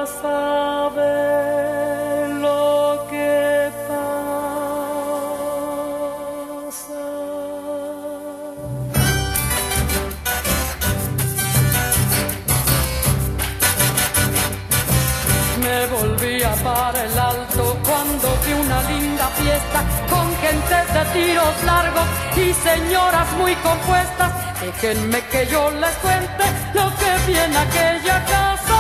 con 20.10 20.28
gente 20.38 20.76
de 20.94 21.06
tiros 21.14 21.64
largos 21.66 22.08
y 22.36 22.54
señoras 22.54 23.32
muy 23.38 23.56
compuestas. 23.56 24.32
Déjenme 24.62 25.20
que 25.32 25.48
yo 25.48 25.72
les 25.72 25.96
cuente 25.98 26.46
lo 26.74 26.90
que 26.98 27.12
vi 27.28 27.38
en 27.38 27.56
aquella 27.56 28.26
casa. 28.26 28.73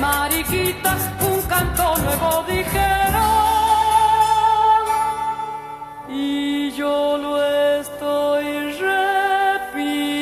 Casa 0.00 0.28
de 0.28 0.44
Mariquita 0.44 0.96
un 1.20 1.42
canto 1.42 1.96
nuevo 1.98 2.44
dijeron 2.48 3.20
y 6.08 6.72
yo 6.72 7.18
lo 7.18 7.42
estoy 7.80 8.72
repitiendo. 8.72 10.14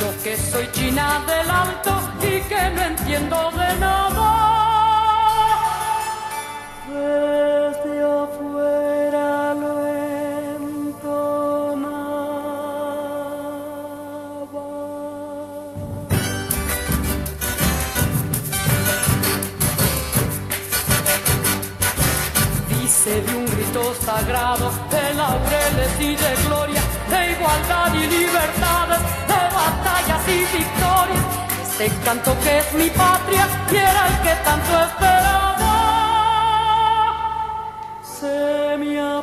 Yo 0.00 0.22
que 0.22 0.36
soy 0.36 0.68
china 0.72 1.22
del 1.26 1.50
alto 1.50 2.00
y 2.22 2.40
que 2.48 2.70
no 2.74 2.82
entiendo 2.82 3.50
y 26.00 26.14
de 26.14 26.36
gloria, 26.46 26.80
de 27.10 27.32
igualdad 27.32 27.92
y 27.94 28.06
libertades, 28.06 29.00
de 29.26 29.40
batallas 29.54 30.28
y 30.28 30.38
victorias. 30.56 31.24
Este 31.62 31.88
canto 32.04 32.36
que 32.42 32.58
es 32.58 32.72
mi 32.74 32.88
patria 32.90 33.48
y 33.70 33.76
era 33.76 34.06
el 34.08 34.18
que 34.22 34.34
tanto 34.44 34.80
esperaba. 34.88 35.74
Se 38.02 38.76
me 38.78 39.00
ha 39.00 39.22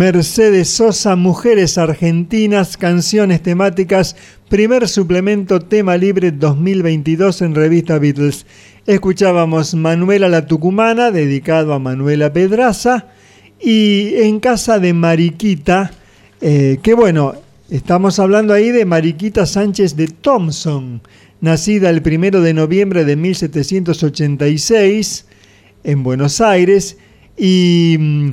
Mercedes 0.00 0.70
Sosa, 0.70 1.14
Mujeres 1.14 1.76
Argentinas, 1.76 2.78
Canciones 2.78 3.42
Temáticas, 3.42 4.16
primer 4.48 4.88
suplemento 4.88 5.60
tema 5.60 5.98
libre 5.98 6.30
2022 6.30 7.42
en 7.42 7.54
revista 7.54 7.98
Beatles. 7.98 8.46
Escuchábamos 8.86 9.74
Manuela 9.74 10.30
la 10.30 10.46
Tucumana, 10.46 11.10
dedicado 11.10 11.74
a 11.74 11.78
Manuela 11.78 12.32
Pedraza, 12.32 13.08
y 13.60 14.14
En 14.14 14.40
Casa 14.40 14.78
de 14.78 14.94
Mariquita, 14.94 15.90
eh, 16.40 16.78
que 16.82 16.94
bueno, 16.94 17.34
estamos 17.68 18.18
hablando 18.18 18.54
ahí 18.54 18.70
de 18.70 18.86
Mariquita 18.86 19.44
Sánchez 19.44 19.96
de 19.96 20.06
Thompson, 20.06 21.02
nacida 21.42 21.90
el 21.90 22.00
primero 22.00 22.40
de 22.40 22.54
noviembre 22.54 23.04
de 23.04 23.16
1786 23.16 25.26
en 25.84 26.02
Buenos 26.02 26.40
Aires, 26.40 26.96
y 27.36 27.96
mm, 27.98 28.30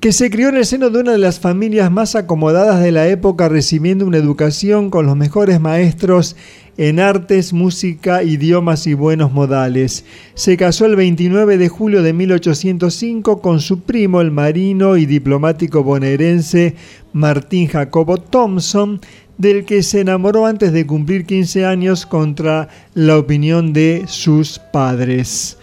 que 0.00 0.12
se 0.12 0.30
crió 0.30 0.48
en 0.48 0.56
el 0.56 0.64
seno 0.64 0.90
de 0.90 1.00
una 1.00 1.12
de 1.12 1.18
las 1.18 1.38
familias 1.38 1.90
más 1.90 2.14
acomodadas 2.14 2.80
de 2.82 2.92
la 2.92 3.08
época, 3.08 3.48
recibiendo 3.48 4.06
una 4.06 4.16
educación 4.16 4.90
con 4.90 5.06
los 5.06 5.16
mejores 5.16 5.60
maestros 5.60 6.36
en 6.78 7.00
artes, 7.00 7.52
música, 7.52 8.22
idiomas 8.22 8.86
y 8.86 8.94
buenos 8.94 9.32
modales. 9.32 10.04
Se 10.34 10.56
casó 10.56 10.86
el 10.86 10.96
29 10.96 11.58
de 11.58 11.68
julio 11.68 12.02
de 12.02 12.12
1805 12.12 13.42
con 13.42 13.60
su 13.60 13.80
primo, 13.80 14.20
el 14.20 14.30
marino 14.30 14.96
y 14.96 15.04
diplomático 15.04 15.82
bonaerense 15.82 16.74
Martín 17.12 17.68
Jacobo 17.68 18.16
Thompson, 18.16 19.00
del 19.36 19.64
que 19.64 19.82
se 19.82 20.00
enamoró 20.00 20.46
antes 20.46 20.72
de 20.72 20.86
cumplir 20.86 21.26
15 21.26 21.66
años 21.66 22.06
contra 22.06 22.68
la 22.94 23.18
opinión 23.18 23.72
de 23.72 24.04
sus 24.06 24.58
padres. 24.72 25.58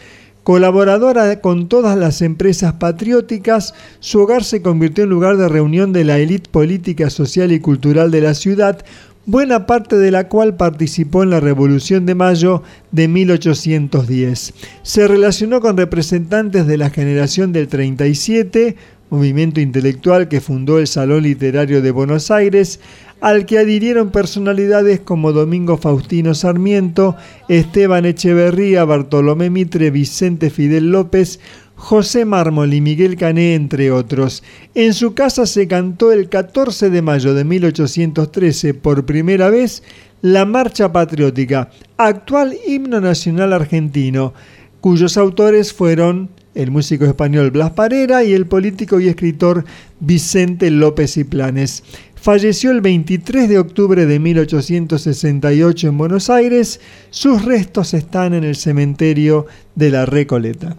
Colaboradora 0.49 1.41
con 1.41 1.69
todas 1.69 1.95
las 1.95 2.23
empresas 2.23 2.73
patrióticas, 2.73 3.75
su 3.99 4.19
hogar 4.19 4.43
se 4.43 4.63
convirtió 4.63 5.03
en 5.03 5.11
lugar 5.11 5.37
de 5.37 5.47
reunión 5.47 5.93
de 5.93 6.03
la 6.03 6.17
élite 6.17 6.49
política, 6.49 7.11
social 7.11 7.51
y 7.51 7.59
cultural 7.59 8.09
de 8.09 8.21
la 8.21 8.33
ciudad, 8.33 8.83
buena 9.27 9.67
parte 9.67 9.95
de 9.95 10.09
la 10.09 10.27
cual 10.27 10.55
participó 10.55 11.21
en 11.21 11.29
la 11.29 11.39
Revolución 11.39 12.07
de 12.07 12.15
Mayo 12.15 12.63
de 12.91 13.07
1810. 13.07 14.53
Se 14.81 15.07
relacionó 15.07 15.61
con 15.61 15.77
representantes 15.77 16.65
de 16.65 16.77
la 16.77 16.89
generación 16.89 17.53
del 17.53 17.67
37, 17.67 18.75
movimiento 19.09 19.59
intelectual 19.59 20.27
que 20.27 20.41
fundó 20.41 20.79
el 20.79 20.87
Salón 20.87 21.23
Literario 21.23 21.81
de 21.81 21.91
Buenos 21.91 22.31
Aires, 22.31 22.79
al 23.21 23.45
que 23.45 23.59
adhirieron 23.59 24.11
personalidades 24.11 24.99
como 24.99 25.33
Domingo 25.33 25.77
Faustino 25.77 26.33
Sarmiento, 26.33 27.15
Esteban 27.49 28.05
Echeverría, 28.05 28.85
Bartolomé 28.85 29.49
Mitre, 29.49 29.91
Vicente 29.91 30.49
Fidel 30.49 30.91
López, 30.91 31.39
José 31.75 32.25
Mármol 32.25 32.73
y 32.73 32.81
Miguel 32.81 33.15
Cané, 33.15 33.55
entre 33.55 33.91
otros. 33.91 34.43
En 34.75 34.93
su 34.93 35.13
casa 35.13 35.45
se 35.45 35.67
cantó 35.67 36.11
el 36.11 36.29
14 36.29 36.89
de 36.89 37.01
mayo 37.01 37.33
de 37.33 37.45
1813 37.45 38.73
por 38.73 39.05
primera 39.05 39.49
vez 39.49 39.83
la 40.21 40.45
Marcha 40.45 40.91
Patriótica, 40.91 41.69
actual 41.97 42.55
himno 42.67 42.99
nacional 42.99 43.53
argentino, 43.53 44.33
cuyos 44.81 45.17
autores 45.17 45.71
fueron 45.73 46.29
el 46.55 46.71
músico 46.71 47.05
español 47.05 47.51
Blas 47.51 47.71
Parera 47.71 48.23
y 48.23 48.33
el 48.33 48.45
político 48.45 48.99
y 48.99 49.07
escritor 49.07 49.65
Vicente 49.99 50.71
López 50.71 51.17
y 51.17 51.23
Planes. 51.23 51.83
Falleció 52.21 52.71
el 52.71 52.81
23 52.81 53.47
de 53.47 53.59
octubre 53.59 54.05
de 54.05 54.19
1868 54.19 55.87
en 55.87 55.97
Buenos 55.97 56.29
Aires. 56.29 56.81
Sus 57.11 57.45
restos 57.45 57.93
están 57.93 58.33
en 58.33 58.43
el 58.43 58.57
cementerio 58.57 59.45
de 59.75 59.89
la 59.89 60.05
Recoleta. 60.05 60.75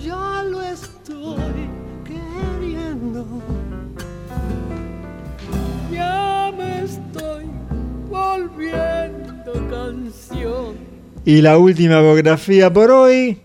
Ya 0.00 0.44
lo 0.44 0.62
estoy 0.62 1.36
queriendo. 2.04 3.26
Ya 5.92 6.52
me 6.56 6.84
estoy 6.84 7.46
volviendo 8.08 9.52
canción. 9.68 10.76
Y 11.24 11.42
la 11.42 11.58
última 11.58 12.00
biografía 12.00 12.72
por 12.72 12.92
hoy, 12.92 13.38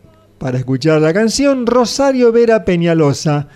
para 0.44 0.58
escuchar 0.58 1.00
la 1.00 1.14
canción, 1.14 1.66
Rosario 1.66 2.34
Vera 2.34 2.66
Peñalosa. 2.66 3.48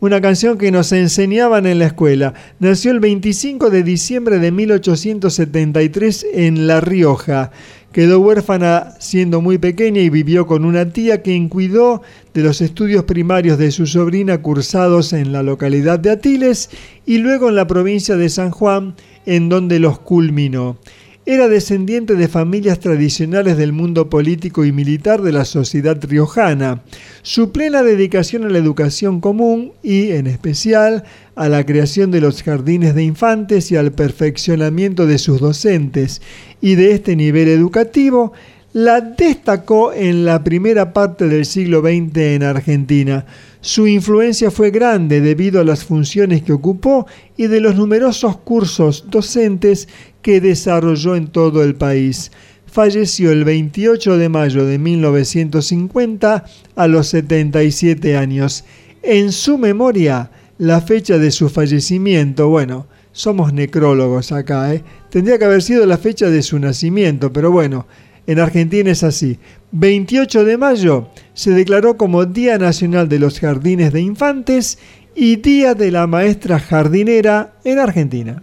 Una 0.00 0.20
canción 0.20 0.58
que 0.58 0.72
nos 0.72 0.90
enseñaban 0.90 1.66
en 1.66 1.78
la 1.78 1.86
escuela. 1.86 2.34
Nació 2.58 2.90
el 2.90 2.98
25 2.98 3.70
de 3.70 3.84
diciembre 3.84 4.40
de 4.40 4.50
1873 4.50 6.26
en 6.34 6.66
La 6.66 6.80
Rioja. 6.80 7.52
Quedó 7.92 8.18
huérfana 8.18 8.94
siendo 8.98 9.40
muy 9.40 9.58
pequeña 9.58 10.00
y 10.00 10.10
vivió 10.10 10.48
con 10.48 10.64
una 10.64 10.92
tía 10.92 11.22
quien 11.22 11.48
cuidó 11.48 12.02
de 12.34 12.42
los 12.42 12.60
estudios 12.60 13.04
primarios 13.04 13.56
de 13.56 13.70
su 13.70 13.86
sobrina 13.86 14.42
cursados 14.42 15.12
en 15.12 15.30
la 15.30 15.44
localidad 15.44 16.00
de 16.00 16.10
Atiles 16.10 16.70
y 17.06 17.18
luego 17.18 17.50
en 17.50 17.54
la 17.54 17.68
provincia 17.68 18.16
de 18.16 18.28
San 18.28 18.50
Juan, 18.50 18.96
en 19.26 19.48
donde 19.48 19.78
los 19.78 20.00
culminó. 20.00 20.76
Era 21.24 21.46
descendiente 21.46 22.16
de 22.16 22.26
familias 22.26 22.80
tradicionales 22.80 23.56
del 23.56 23.72
mundo 23.72 24.10
político 24.10 24.64
y 24.64 24.72
militar 24.72 25.22
de 25.22 25.30
la 25.30 25.44
sociedad 25.44 25.96
riojana. 26.02 26.82
Su 27.22 27.52
plena 27.52 27.84
dedicación 27.84 28.42
a 28.44 28.48
la 28.48 28.58
educación 28.58 29.20
común 29.20 29.70
y, 29.84 30.10
en 30.10 30.26
especial, 30.26 31.04
a 31.36 31.48
la 31.48 31.64
creación 31.64 32.10
de 32.10 32.20
los 32.20 32.42
jardines 32.42 32.96
de 32.96 33.04
infantes 33.04 33.70
y 33.70 33.76
al 33.76 33.92
perfeccionamiento 33.92 35.06
de 35.06 35.18
sus 35.18 35.38
docentes 35.38 36.22
y 36.60 36.74
de 36.74 36.90
este 36.90 37.14
nivel 37.14 37.46
educativo, 37.46 38.32
la 38.72 39.00
destacó 39.00 39.92
en 39.92 40.24
la 40.24 40.42
primera 40.42 40.92
parte 40.92 41.28
del 41.28 41.46
siglo 41.46 41.82
XX 41.82 42.16
en 42.16 42.42
Argentina. 42.42 43.26
Su 43.64 43.86
influencia 43.86 44.50
fue 44.50 44.72
grande 44.72 45.20
debido 45.20 45.60
a 45.60 45.64
las 45.64 45.84
funciones 45.84 46.42
que 46.42 46.52
ocupó 46.52 47.06
y 47.36 47.46
de 47.46 47.60
los 47.60 47.76
numerosos 47.76 48.38
cursos 48.38 49.04
docentes 49.08 49.86
que 50.20 50.40
desarrolló 50.40 51.14
en 51.14 51.28
todo 51.28 51.62
el 51.62 51.76
país. 51.76 52.32
Falleció 52.66 53.30
el 53.30 53.44
28 53.44 54.18
de 54.18 54.28
mayo 54.28 54.64
de 54.64 54.80
1950 54.80 56.44
a 56.74 56.86
los 56.88 57.06
77 57.06 58.16
años. 58.16 58.64
En 59.00 59.30
su 59.30 59.58
memoria, 59.58 60.32
la 60.58 60.80
fecha 60.80 61.18
de 61.18 61.30
su 61.30 61.48
fallecimiento, 61.48 62.48
bueno, 62.48 62.88
somos 63.12 63.52
necrólogos 63.52 64.32
acá, 64.32 64.74
¿eh? 64.74 64.82
tendría 65.08 65.38
que 65.38 65.44
haber 65.44 65.62
sido 65.62 65.86
la 65.86 65.98
fecha 65.98 66.30
de 66.30 66.42
su 66.42 66.58
nacimiento, 66.58 67.32
pero 67.32 67.52
bueno, 67.52 67.86
en 68.26 68.38
Argentina 68.38 68.90
es 68.90 69.02
así. 69.02 69.38
28 69.72 70.44
de 70.44 70.58
mayo 70.58 71.08
se 71.34 71.50
declaró 71.50 71.96
como 71.96 72.24
Día 72.24 72.58
Nacional 72.58 73.08
de 73.08 73.18
los 73.18 73.40
Jardines 73.40 73.92
de 73.92 74.00
Infantes 74.00 74.78
y 75.14 75.36
Día 75.36 75.74
de 75.74 75.90
la 75.90 76.06
Maestra 76.06 76.58
Jardinera 76.58 77.54
en 77.64 77.78
Argentina. 77.78 78.42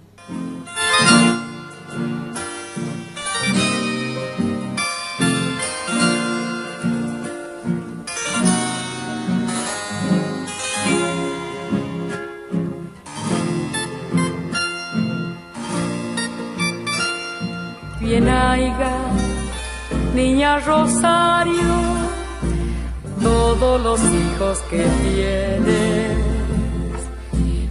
Bien 18.02 18.28
niña 20.20 20.60
Rosario, 20.60 21.74
todos 23.22 23.82
los 23.82 24.02
hijos 24.02 24.60
que 24.70 24.86
tienes, 25.04 26.18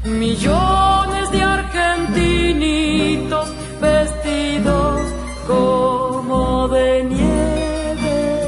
millones 0.05 1.31
de 1.31 1.43
argentinitos 1.43 3.49
vestidos 3.83 5.03
como 5.47 6.69
de 6.69 7.05
nieve, 7.05 8.41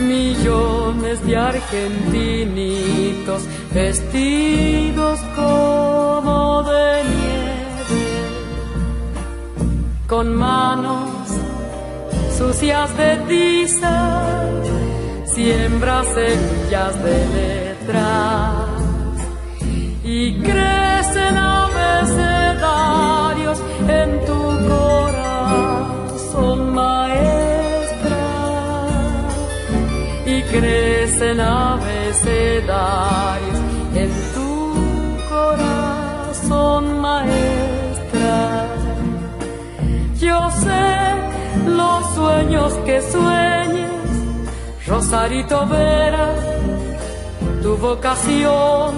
millones 0.00 1.26
de 1.26 1.36
argentinitos 1.36 3.42
vestidos 3.72 5.18
como 5.34 6.62
de 6.62 7.04
nieve. 7.04 7.24
Con 10.06 10.34
manos 10.34 11.23
sucias 12.36 12.96
de 12.96 13.16
tiza, 13.28 14.32
siembra 15.24 16.02
semillas 16.04 17.04
de 17.04 17.26
letras 17.38 18.68
y 20.02 20.40
crecen 20.40 21.36
abecedarios 21.36 23.62
en 23.88 24.24
tu 24.26 24.42
corazón, 24.72 26.74
maestra, 26.74 28.26
y 30.26 30.42
crecen 30.42 31.38
abecedarios 31.40 33.58
en 33.94 34.10
tu 34.34 34.74
corazón, 35.28 37.00
maestra. 37.00 38.66
Yo 40.18 40.50
sé 40.50 40.93
sueños 42.24 42.72
que 42.86 43.02
sueñes, 43.02 43.90
Rosarito 44.86 45.66
Vera, 45.66 46.28
tu 47.62 47.76
vocación. 47.76 48.92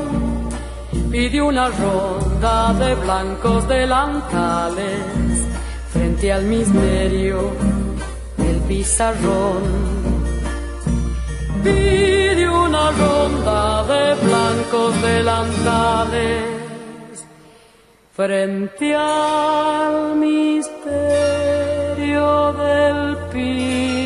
Pide 1.10 1.40
una 1.40 1.66
ronda 1.68 2.72
de 2.74 2.94
blancos 2.94 3.66
delantales 3.68 5.36
frente 5.92 6.32
al 6.32 6.44
misterio 6.44 7.38
del 8.36 8.58
pizarrón. 8.68 9.62
Pide 11.64 12.44
una 12.48 12.84
ronda 13.02 13.60
de 13.92 14.04
blancos 14.26 15.02
delantales 15.02 16.44
frente 18.14 18.94
al 18.94 20.16
misterio 20.16 21.35
del 22.52 23.16
pizarrón. 23.32 24.05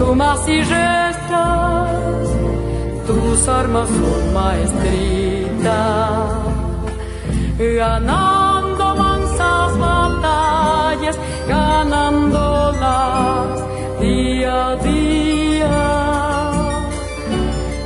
sumas 0.00 0.42
y 0.48 0.62
restas, 0.62 2.26
tus 3.06 3.48
armas 3.48 3.88
son 3.88 4.32
maestritas, 4.32 5.60
ganando 7.58 8.84
mansas 8.96 9.78
batallas, 9.78 11.16
ganándolas 11.46 12.80
día 14.00 14.68
a 14.68 14.76
día, 14.76 15.82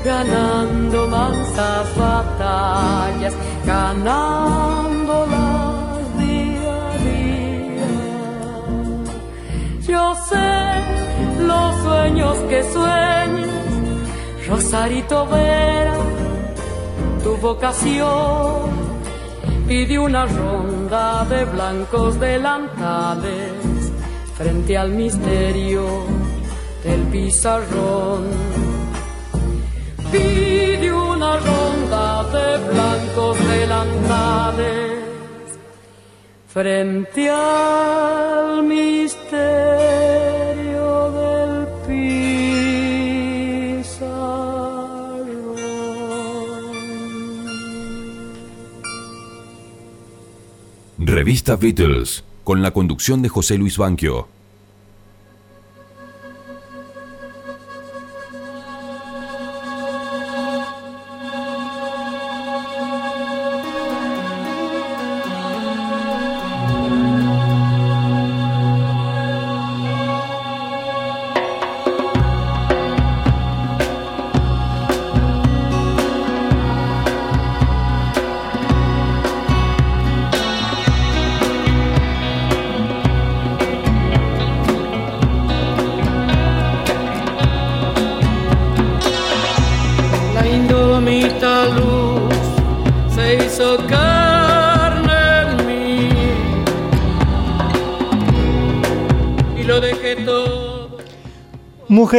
ganando 0.04 0.98
mansas 1.08 1.86
batallas, 1.98 3.34
ganándolas 3.66 5.36
día 6.20 6.76
a 6.90 6.92
día. 7.08 7.90
Yo 9.88 10.04
sé 10.28 10.73
los 11.46 11.76
sueños 11.82 12.36
que 12.48 12.62
sueñas, 12.72 13.48
Rosarito 14.48 15.26
Vera, 15.26 15.96
tu 17.22 17.36
vocación. 17.36 18.84
Pide 19.68 19.98
una 19.98 20.26
ronda 20.26 21.24
de 21.24 21.44
blancos 21.46 22.20
delantales 22.20 23.52
frente 24.36 24.76
al 24.76 24.90
misterio 24.90 25.84
del 26.84 27.00
pizarrón. 27.12 28.24
Pide 30.12 30.92
una 30.92 31.38
ronda 31.38 32.24
de 32.24 32.48
blancos 32.70 33.38
delantales 33.48 34.92
frente 36.46 37.30
al 37.30 38.62
misterio 38.62 39.23
Revista 51.14 51.54
Beatles, 51.54 52.24
con 52.42 52.60
la 52.60 52.72
conducción 52.72 53.22
de 53.22 53.28
José 53.28 53.56
Luis 53.56 53.78
Banquio. 53.78 54.33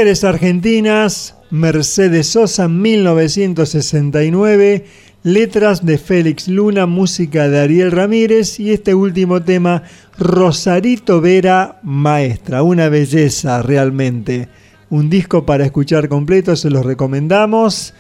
Mujeres 0.06 0.24
Argentinas, 0.24 1.36
Mercedes 1.50 2.28
Sosa, 2.28 2.68
1969, 2.68 4.86
letras 5.24 5.84
de 5.84 5.98
Félix 5.98 6.48
Luna, 6.48 6.86
música 6.86 7.50
de 7.50 7.60
Ariel 7.60 7.92
Ramírez 7.92 8.60
y 8.60 8.72
este 8.72 8.94
último 8.94 9.42
tema, 9.42 9.82
Rosarito 10.20 11.22
Vera 11.22 11.80
Maestra, 11.82 12.62
una 12.62 12.88
belleza 12.88 13.64
realmente. 13.64 14.48
Un 14.92 15.10
disco 15.10 15.44
para 15.44 15.66
escuchar 15.66 16.08
completo, 16.08 16.56
se 16.56 16.70
los 16.70 16.86
recomendamos. 16.86 17.96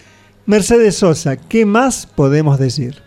Mercedes 0.45 0.97
Sosa, 0.97 1.37
¿qué 1.37 1.65
más 1.65 2.05
podemos 2.05 2.59
decir? 2.59 3.04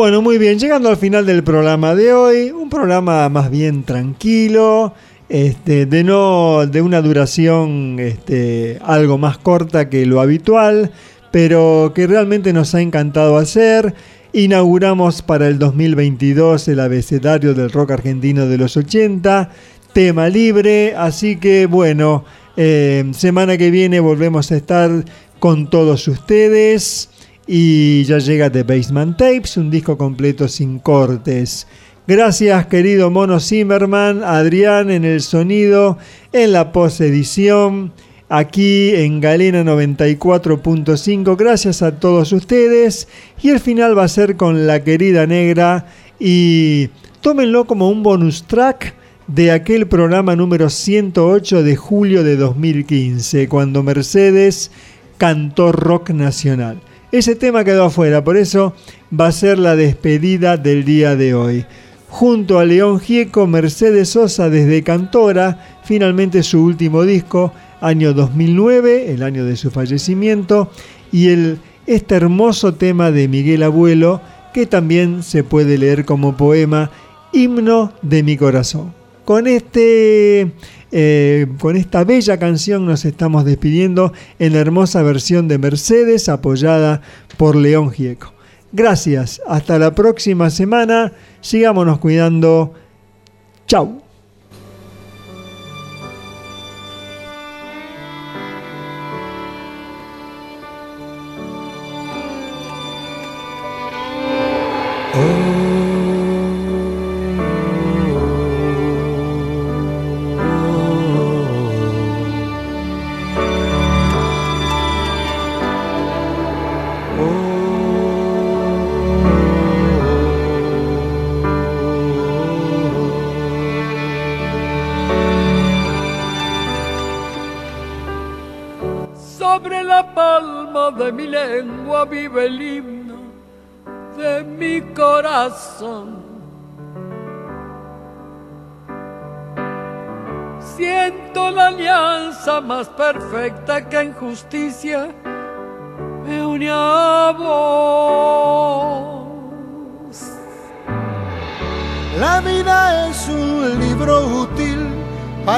Bueno, 0.00 0.22
muy 0.22 0.38
bien, 0.38 0.58
llegando 0.58 0.88
al 0.88 0.96
final 0.96 1.26
del 1.26 1.44
programa 1.44 1.94
de 1.94 2.14
hoy, 2.14 2.50
un 2.52 2.70
programa 2.70 3.28
más 3.28 3.50
bien 3.50 3.82
tranquilo, 3.82 4.94
este, 5.28 5.84
de 5.84 6.04
no 6.04 6.66
de 6.66 6.80
una 6.80 7.02
duración 7.02 7.98
este, 7.98 8.78
algo 8.82 9.18
más 9.18 9.36
corta 9.36 9.90
que 9.90 10.06
lo 10.06 10.22
habitual, 10.22 10.90
pero 11.30 11.92
que 11.94 12.06
realmente 12.06 12.54
nos 12.54 12.74
ha 12.74 12.80
encantado 12.80 13.36
hacer. 13.36 13.94
Inauguramos 14.32 15.20
para 15.20 15.48
el 15.48 15.58
2022 15.58 16.68
el 16.68 16.80
abecedario 16.80 17.52
del 17.52 17.70
rock 17.70 17.90
argentino 17.90 18.46
de 18.46 18.56
los 18.56 18.78
80, 18.78 19.50
tema 19.92 20.30
libre, 20.30 20.94
así 20.96 21.36
que 21.36 21.66
bueno, 21.66 22.24
eh, 22.56 23.04
semana 23.12 23.58
que 23.58 23.70
viene 23.70 24.00
volvemos 24.00 24.50
a 24.50 24.56
estar 24.56 25.04
con 25.40 25.68
todos 25.68 26.08
ustedes 26.08 27.10
y 27.52 28.04
ya 28.04 28.18
llega 28.18 28.48
The 28.48 28.62
Basement 28.62 29.16
Tapes, 29.16 29.56
un 29.56 29.72
disco 29.72 29.98
completo 29.98 30.46
sin 30.46 30.78
cortes. 30.78 31.66
Gracias 32.06 32.66
querido 32.66 33.10
Mono 33.10 33.40
Zimmerman, 33.40 34.22
Adrián 34.22 34.88
en 34.88 35.04
el 35.04 35.20
sonido, 35.20 35.98
en 36.32 36.52
la 36.52 36.70
posedición, 36.70 37.92
aquí 38.28 38.90
en 38.94 39.20
Galena 39.20 39.64
94.5. 39.64 41.36
Gracias 41.36 41.82
a 41.82 41.98
todos 41.98 42.32
ustedes 42.32 43.08
y 43.42 43.48
el 43.48 43.58
final 43.58 43.98
va 43.98 44.04
a 44.04 44.08
ser 44.08 44.36
con 44.36 44.68
la 44.68 44.84
querida 44.84 45.26
negra 45.26 45.86
y 46.20 46.88
tómenlo 47.20 47.64
como 47.64 47.90
un 47.90 48.04
bonus 48.04 48.44
track 48.44 48.94
de 49.26 49.50
aquel 49.50 49.88
programa 49.88 50.36
número 50.36 50.70
108 50.70 51.64
de 51.64 51.74
julio 51.74 52.22
de 52.22 52.36
2015, 52.36 53.48
cuando 53.48 53.82
Mercedes 53.82 54.70
cantó 55.18 55.72
rock 55.72 56.10
nacional. 56.10 56.80
Ese 57.12 57.34
tema 57.34 57.64
quedó 57.64 57.86
afuera, 57.86 58.22
por 58.22 58.36
eso 58.36 58.72
va 59.18 59.26
a 59.26 59.32
ser 59.32 59.58
la 59.58 59.74
despedida 59.74 60.56
del 60.56 60.84
día 60.84 61.16
de 61.16 61.34
hoy. 61.34 61.64
Junto 62.08 62.60
a 62.60 62.64
León 62.64 63.00
Gieco, 63.00 63.48
Mercedes 63.48 64.10
Sosa 64.10 64.48
desde 64.48 64.84
Cantora, 64.84 65.80
finalmente 65.84 66.44
su 66.44 66.62
último 66.62 67.02
disco, 67.02 67.52
año 67.80 68.12
2009, 68.14 69.10
el 69.10 69.24
año 69.24 69.44
de 69.44 69.56
su 69.56 69.72
fallecimiento, 69.72 70.70
y 71.10 71.30
el, 71.30 71.58
este 71.88 72.14
hermoso 72.14 72.74
tema 72.74 73.10
de 73.10 73.26
Miguel 73.26 73.64
Abuelo, 73.64 74.20
que 74.54 74.66
también 74.66 75.24
se 75.24 75.42
puede 75.42 75.78
leer 75.78 76.04
como 76.04 76.36
poema, 76.36 76.92
Himno 77.32 77.92
de 78.02 78.22
mi 78.22 78.36
corazón. 78.36 78.94
Con 79.24 79.48
este 79.48 80.52
eh, 80.92 81.46
con 81.58 81.76
esta 81.76 82.04
bella 82.04 82.38
canción 82.38 82.86
nos 82.86 83.04
estamos 83.04 83.44
despidiendo 83.44 84.12
en 84.38 84.52
la 84.52 84.58
hermosa 84.58 85.02
versión 85.02 85.48
de 85.48 85.58
Mercedes 85.58 86.28
apoyada 86.28 87.02
por 87.36 87.56
León 87.56 87.90
Gieco. 87.90 88.32
Gracias, 88.72 89.40
hasta 89.46 89.78
la 89.78 89.94
próxima 89.94 90.50
semana, 90.50 91.12
sigámonos 91.40 91.98
cuidando. 91.98 92.74
Chau. 93.66 94.09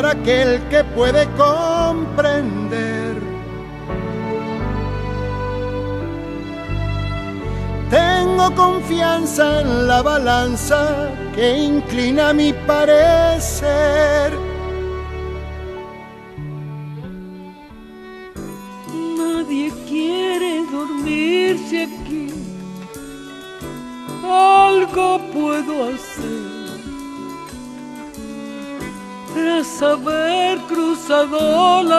Para 0.03 0.15
aquel 0.21 0.61
que 0.69 0.83
puede 0.83 1.27
comprender. 1.37 3.23
Tengo 7.89 8.53
confianza 8.57 9.61
en 9.61 9.87
la 9.87 10.03
balanza 10.03 11.09
que 11.35 11.57
inclina 11.57 12.33
mi 12.33 12.53
parecer. 12.53 14.33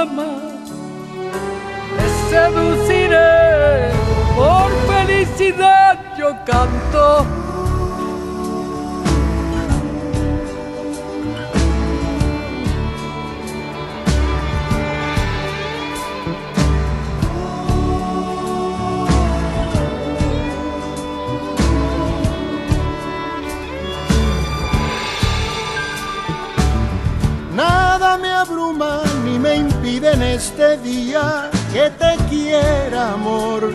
te 0.06 0.70
seduciré, 2.30 3.92
por 4.36 4.70
felicidad 4.88 5.98
yo 6.18 6.36
canto. 6.46 7.26
Nada 27.56 28.18
me 28.18 28.30
abruma 28.30 29.12
impiden 29.94 30.24
este 30.24 30.78
día 30.78 31.52
que 31.72 31.88
te 31.91 32.18
quiera, 32.28 33.14
amor. 33.14 33.72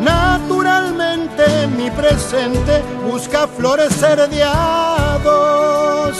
Naturalmente 0.00 1.66
mi 1.76 1.90
presente 1.90 2.82
busca 3.06 3.46
florecer 3.46 4.30
de 4.30 4.42
a 4.42 5.18
dos. 5.22 6.16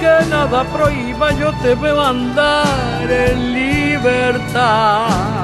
Que 0.00 0.24
nada 0.30 0.64
prohíba, 0.64 1.30
yo 1.32 1.52
te 1.60 1.74
veo 1.74 2.00
andar 2.00 3.10
en 3.10 3.52
libertad. 3.52 5.39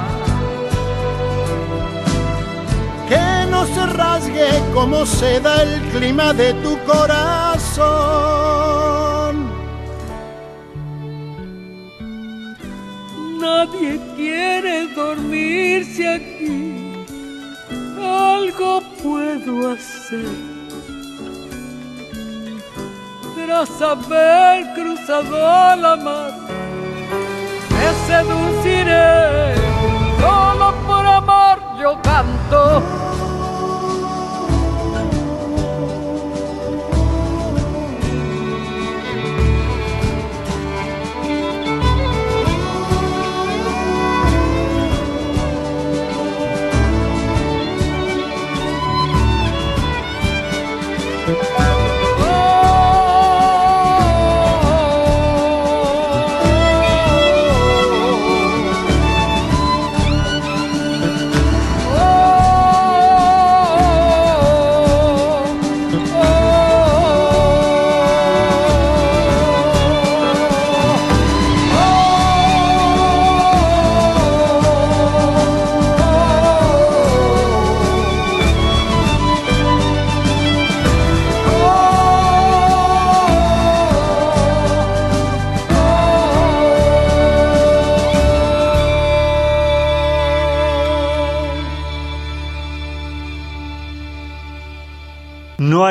No 3.56 3.66
se 3.66 3.86
rasgue 3.86 4.48
como 4.74 5.06
se 5.06 5.40
da 5.40 5.62
el 5.62 5.80
clima 5.92 6.34
de 6.34 6.52
tu 6.64 6.72
corazón. 6.84 7.86
Nadie 13.40 13.98
quiere 14.14 14.74
dormirse 14.94 16.04
aquí. 16.16 17.06
Algo 17.98 18.82
puedo 19.02 19.52
hacer. 19.72 20.28
Tras 23.36 23.70
haber 23.80 24.56
cruzado 24.74 25.76
la 25.84 25.96
mar, 25.96 26.32
te 27.76 27.88
seduciré. 28.08 29.54
Solo 30.20 30.66
por 30.86 31.04
amor 31.06 31.56
yo 31.80 31.90
canto. 32.02 32.82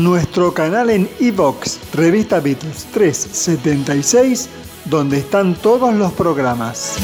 Nuestro 0.00 0.52
canal 0.54 0.88
en 0.88 1.10
iVox, 1.20 1.92
Revista 1.92 2.40
Beatles 2.40 2.86
376, 2.90 4.48
donde 4.86 5.18
están 5.18 5.54
todos 5.54 5.92
los 5.92 6.10
programas. 6.12 6.96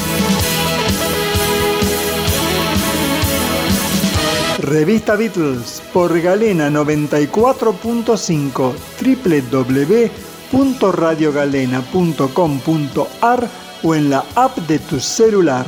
Revista 4.57 5.15
Beatles 5.15 5.83
por 5.93 6.19
Galena 6.19 6.71
94.5 6.71 8.73
www.radiogalena.com.ar 10.51 13.47
o 13.83 13.93
en 13.93 14.09
la 14.09 14.25
app 14.33 14.57
de 14.57 14.79
tu 14.79 14.99
celular. 14.99 15.67